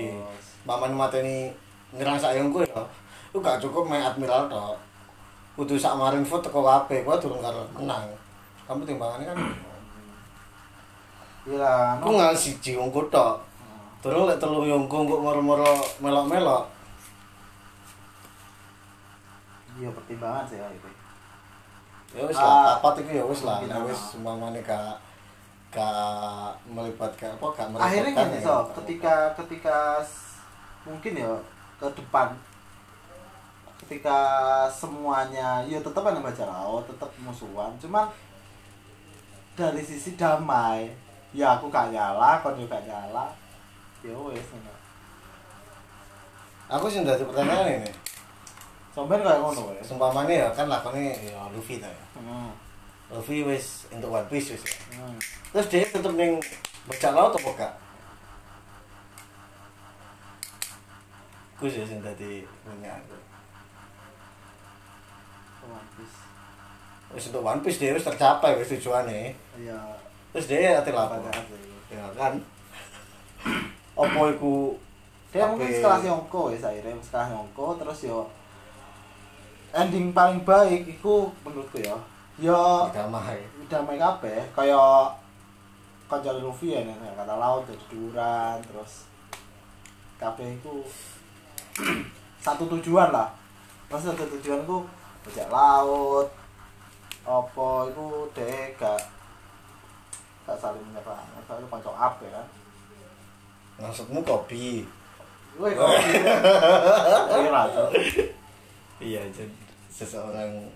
Paman 0.63 0.91
mateni 0.91 1.55
ngerasa 1.95 2.35
Yongko 2.35 2.67
ya. 2.67 2.83
Lu 3.31 3.39
gak 3.39 3.63
cukup 3.63 3.87
main 3.87 4.03
admiral 4.03 4.51
to. 4.51 4.75
Kudu 5.55 5.79
sak 5.79 5.95
Marineford 5.95 6.43
teko 6.43 6.67
kabeh, 6.67 7.07
kuwi 7.07 7.15
durung 7.23 7.39
karo 7.39 7.63
menang. 7.79 8.11
Kamu 8.67 8.83
timbangannya 8.83 9.31
kan 9.31 9.39
iya 11.47 11.95
aku 11.95 12.11
anu 12.11 12.19
ngal 12.19 12.35
siji 12.35 12.75
Yongko 12.75 13.07
tok. 13.07 13.39
Terus 14.03 14.27
lek 14.27 14.43
telu 14.43 14.67
Yongko 14.67 15.07
kok 15.07 15.23
moro-moro 15.23 15.71
melok-melok. 16.03 16.67
iya 19.77 19.93
pertimbangan 19.93 20.49
sih 20.49 20.57
ya 20.57 20.67
itu 20.73 20.89
ya 22.17 22.25
wis 22.25 22.37
Ah, 22.41 22.49
lah 22.49 22.81
papat 22.81 23.05
itu 23.05 23.21
ya 23.21 23.25
wis 23.29 23.45
lah. 23.45 23.61
Ya 23.61 23.77
ah. 23.77 23.85
wis 23.85 24.01
umpamane 24.17 24.65
gak 24.65 24.97
gak 25.69 26.49
melibatkan 26.65 27.37
apa 27.37 27.47
gak 27.53 27.69
akhirnya 27.77 28.17
merepotkan 28.17 28.33
gini 28.33 28.39
ya. 28.41 28.49
so 28.49 28.55
ketika 28.81 29.15
ketika 29.45 29.77
mungkin 30.89 31.13
ya 31.21 31.33
ke 31.77 31.87
depan. 31.93 32.29
Ketika 33.77 34.19
semuanya 34.73 35.61
ya 35.69 35.77
tetap 35.85 36.01
ada 36.01 36.25
baca 36.25 36.45
laut 36.49 36.89
tetap 36.89 37.13
musuhan. 37.21 37.77
Cuman 37.77 38.09
dari 39.53 39.85
sisi 39.85 40.17
damai 40.17 40.89
ya 41.37 41.61
aku 41.61 41.69
gak 41.69 41.93
nyala 41.93 42.41
kau 42.41 42.57
juga 42.57 42.81
nyala. 42.81 43.29
Ya 44.01 44.17
wes 44.17 44.49
aku 46.67 46.91
sih 46.91 47.05
dadi 47.05 47.23
pertanyaan 47.23 47.85
ini. 47.85 47.93
Sampean 48.97 49.21
kayak 49.21 49.45
ngono 49.45 49.77
wes 49.77 49.93
umpamane 49.93 50.41
ya 50.41 50.49
kan 50.57 50.73
lakone 50.73 51.13
ya 51.21 51.45
Luffy 51.53 51.77
ta 51.77 51.85
ya 51.93 52.06
hmm. 52.19 52.51
Luffy 53.13 53.45
wis 53.47 53.87
untuk 53.93 54.11
One 54.11 54.29
Piece 54.33 54.57
wis 54.57 54.63
ya. 54.65 54.75
hmm. 55.01 55.19
terus 55.53 55.67
dia 55.71 55.87
tetep 55.87 56.13
ning 56.17 56.41
bajak 56.87 57.13
laut 57.13 57.35
apa 57.37 57.51
gak 57.55 57.75
Iku 61.57 61.73
sih 61.73 61.89
sing 61.89 62.05
dadi 62.05 62.45
punya 62.61 62.93
aku. 62.93 63.17
One 65.73 65.89
Piece. 65.97 66.21
Wis 67.17 67.33
untuk 67.33 67.49
One 67.49 67.65
Piece 67.65 67.81
dia 67.81 67.97
wis 67.97 68.05
tercapai 68.05 68.61
wis 68.61 68.77
tujuane. 68.77 69.33
Iya. 69.57 69.81
Terus 70.37 70.53
dia 70.53 70.77
ati 70.77 70.93
asli. 70.93 71.73
Ya 71.89 72.05
kan. 72.13 72.37
Apa 73.97 74.23
iku 74.37 74.77
Dia 75.33 75.49
mungkin 75.49 75.73
sekelas 75.73 76.05
Yongko 76.05 76.53
ya 76.53 76.59
saya 76.61 76.81
sekelas 77.01 77.33
Yongko 77.33 77.81
terus 77.81 78.05
yo 78.05 78.29
ending 79.77 80.17
paling 80.17 80.41
baik 80.41 80.89
iku 80.89 81.29
menurutku 81.45 81.85
ya. 81.85 81.97
Yo 82.41 82.89
damai. 82.93 83.45
damai 83.67 83.99
kabeh 83.99 84.41
kaya 84.55 85.11
kanca 86.07 86.33
Luffy 86.39 86.71
ya 86.71 86.87
nek 86.87 87.19
kata 87.19 87.35
laut 87.35 87.67
jadi 87.67 87.85
duran 87.91 88.57
terus 88.63 89.11
kabeh 90.23 90.55
iku 90.57 90.81
satu 92.45 92.65
tujuan 92.79 93.13
lah. 93.13 93.29
Pas 93.93 94.01
satu 94.01 94.25
tujuan 94.39 94.65
ku 94.65 94.87
bajak 95.29 95.53
laut 95.53 96.31
apa 97.27 97.69
iku 97.91 98.31
dhek 98.33 98.79
gak 98.81 99.03
gak 100.49 100.57
saling 100.57 100.81
menyerang. 100.89 101.27
Soalnya 101.45 101.69
kanca 101.69 101.93
ape 101.93 102.27
kan. 102.33 102.47
Maksudmu 103.83 104.25
kopi. 104.25 104.89
Woi. 105.61 105.73
Iya 107.37 107.63
tuh. 107.73 107.89
Iya, 108.97 109.23
jadi 109.29 109.66
seseorang 109.97 110.69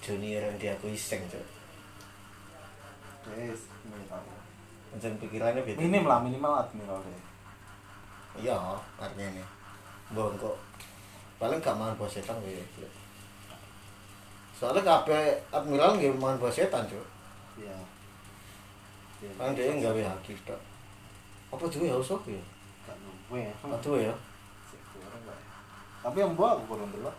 junior 0.00 0.40
yang 0.40 0.56
diakui 0.56 0.96
seng, 0.96 1.20
Cok. 1.28 1.44
Yes, 3.36 3.68
minimal. 3.84 4.24
Macam 4.96 5.12
pikirannya 5.20 5.60
beda. 5.60 5.76
Minim 5.76 6.08
lah 6.08 6.24
minimal 6.24 6.56
admiral 6.56 7.04
deh. 7.04 7.24
Iya, 8.40 8.56
artinya 8.96 9.36
nih. 9.36 9.48
Mbok 10.16 10.40
kok 10.40 10.56
paling 11.36 11.60
gak 11.60 11.76
mangan 11.76 11.96
buah 12.00 12.08
setan 12.08 12.40
gue. 12.40 12.64
Soalnya 14.56 14.80
kabeh 14.80 15.36
admiral 15.52 16.00
nggih 16.00 16.16
mangan 16.16 16.40
buah 16.40 16.52
setan, 16.52 16.88
Cok. 16.88 17.06
Iya. 17.60 17.76
Iya. 19.20 19.32
Kan 19.36 19.52
dia 19.52 19.68
nggawe 19.68 20.02
haki 20.16 20.32
tok. 20.48 20.60
Apa 21.52 21.68
duwe 21.68 21.92
ya 21.92 21.96
usah 22.00 22.16
ya? 22.24 22.40
Gak. 22.88 22.96
Aduh 23.68 24.00
ya. 24.00 24.08
Gak 24.08 25.36
ya. 25.36 25.44
Tapi 26.02 26.18
yang 26.18 26.32
buah 26.34 26.56
aku 26.56 26.74
kurang 26.74 26.90
dulu 26.90 27.12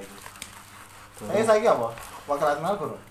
itu. 0.00 0.16
Eh 1.30 1.44
saya 1.44 1.70
apa? 1.72 1.88
Wakil 2.28 2.48
admiral 2.48 2.76
kurang. 2.80 3.02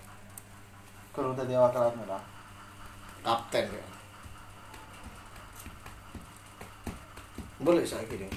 Kurang 1.14 1.32
tadi 1.38 1.54
wakil 1.54 1.82
admiral. 1.82 2.22
Kapten 3.22 3.64
ya. 3.70 3.84
Boleh 7.60 7.84
saiki 7.84 8.16
deh. 8.16 8.32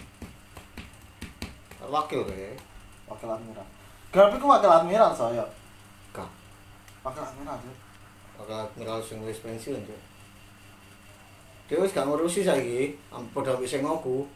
Wakil 1.79 2.21
kayak. 2.27 2.59
Wakil 3.07 3.29
admiral. 3.31 3.67
Aku 4.13 4.45
wakil 4.45 4.69
admiral 4.69 5.11
saya? 5.15 5.45
Kak. 6.11 6.29
Wakil 7.01 7.23
admiral 7.23 7.57
tuh. 7.63 7.75
Wakil 8.43 8.57
admiral 8.67 8.99
sing 9.01 9.23
wis 9.23 9.39
pensiun, 9.41 9.81
Cok. 9.87 10.01
Dia 11.71 11.79
wis 11.79 11.95
gak 11.95 12.05
ngurusi 12.05 12.43
saiki, 12.43 12.99
am- 13.09 13.25
padha 13.31 13.55
wis 13.57 13.71
sing 13.71 13.81
ngoku. 13.81 14.27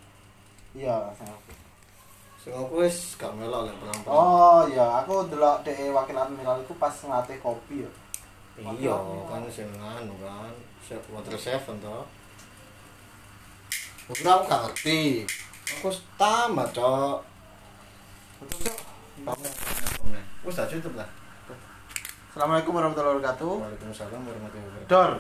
Iya, 0.74 1.12
saya. 1.14 1.36
Sing 2.48 2.56
ngoku 2.56 2.80
wis 2.80 3.20
gak 3.20 3.36
melok 3.36 3.68
lek 3.68 3.76
perang-perang. 3.76 4.08
Oh 4.08 4.64
iya, 4.72 5.04
aku 5.04 5.28
delok 5.28 5.68
DE 5.68 5.92
wakil 5.92 6.16
admiral 6.16 6.64
itu 6.64 6.72
pas 6.80 6.96
ngelatih 6.96 7.44
kopi 7.44 7.84
ya. 7.84 7.92
Iya, 8.72 8.96
kan 9.28 9.44
sing 9.52 9.68
anu 9.76 10.16
kan, 10.24 10.48
Se- 10.80 11.04
Water 11.12 11.36
Seven 11.36 11.76
to. 11.84 12.08
Aku 14.08 14.24
gak 14.24 14.48
ngerti. 14.48 15.28
Aku 15.76 15.92
tamat, 16.16 16.72
Cok. 16.72 17.20
Betul, 18.40 18.58
Cok. 18.64 18.80
Wis 20.48 20.56
tak 20.56 20.72
tutup 20.72 20.96
lah. 20.96 21.10
Assalamualaikum 22.32 22.72
warahmatullahi 22.72 23.20
wabarakatuh. 23.20 23.54
Waalaikumsalam 23.60 24.24
warahmatullahi 24.24 24.68
wabarakatuh. 24.72 24.88
Dor. 24.88 25.12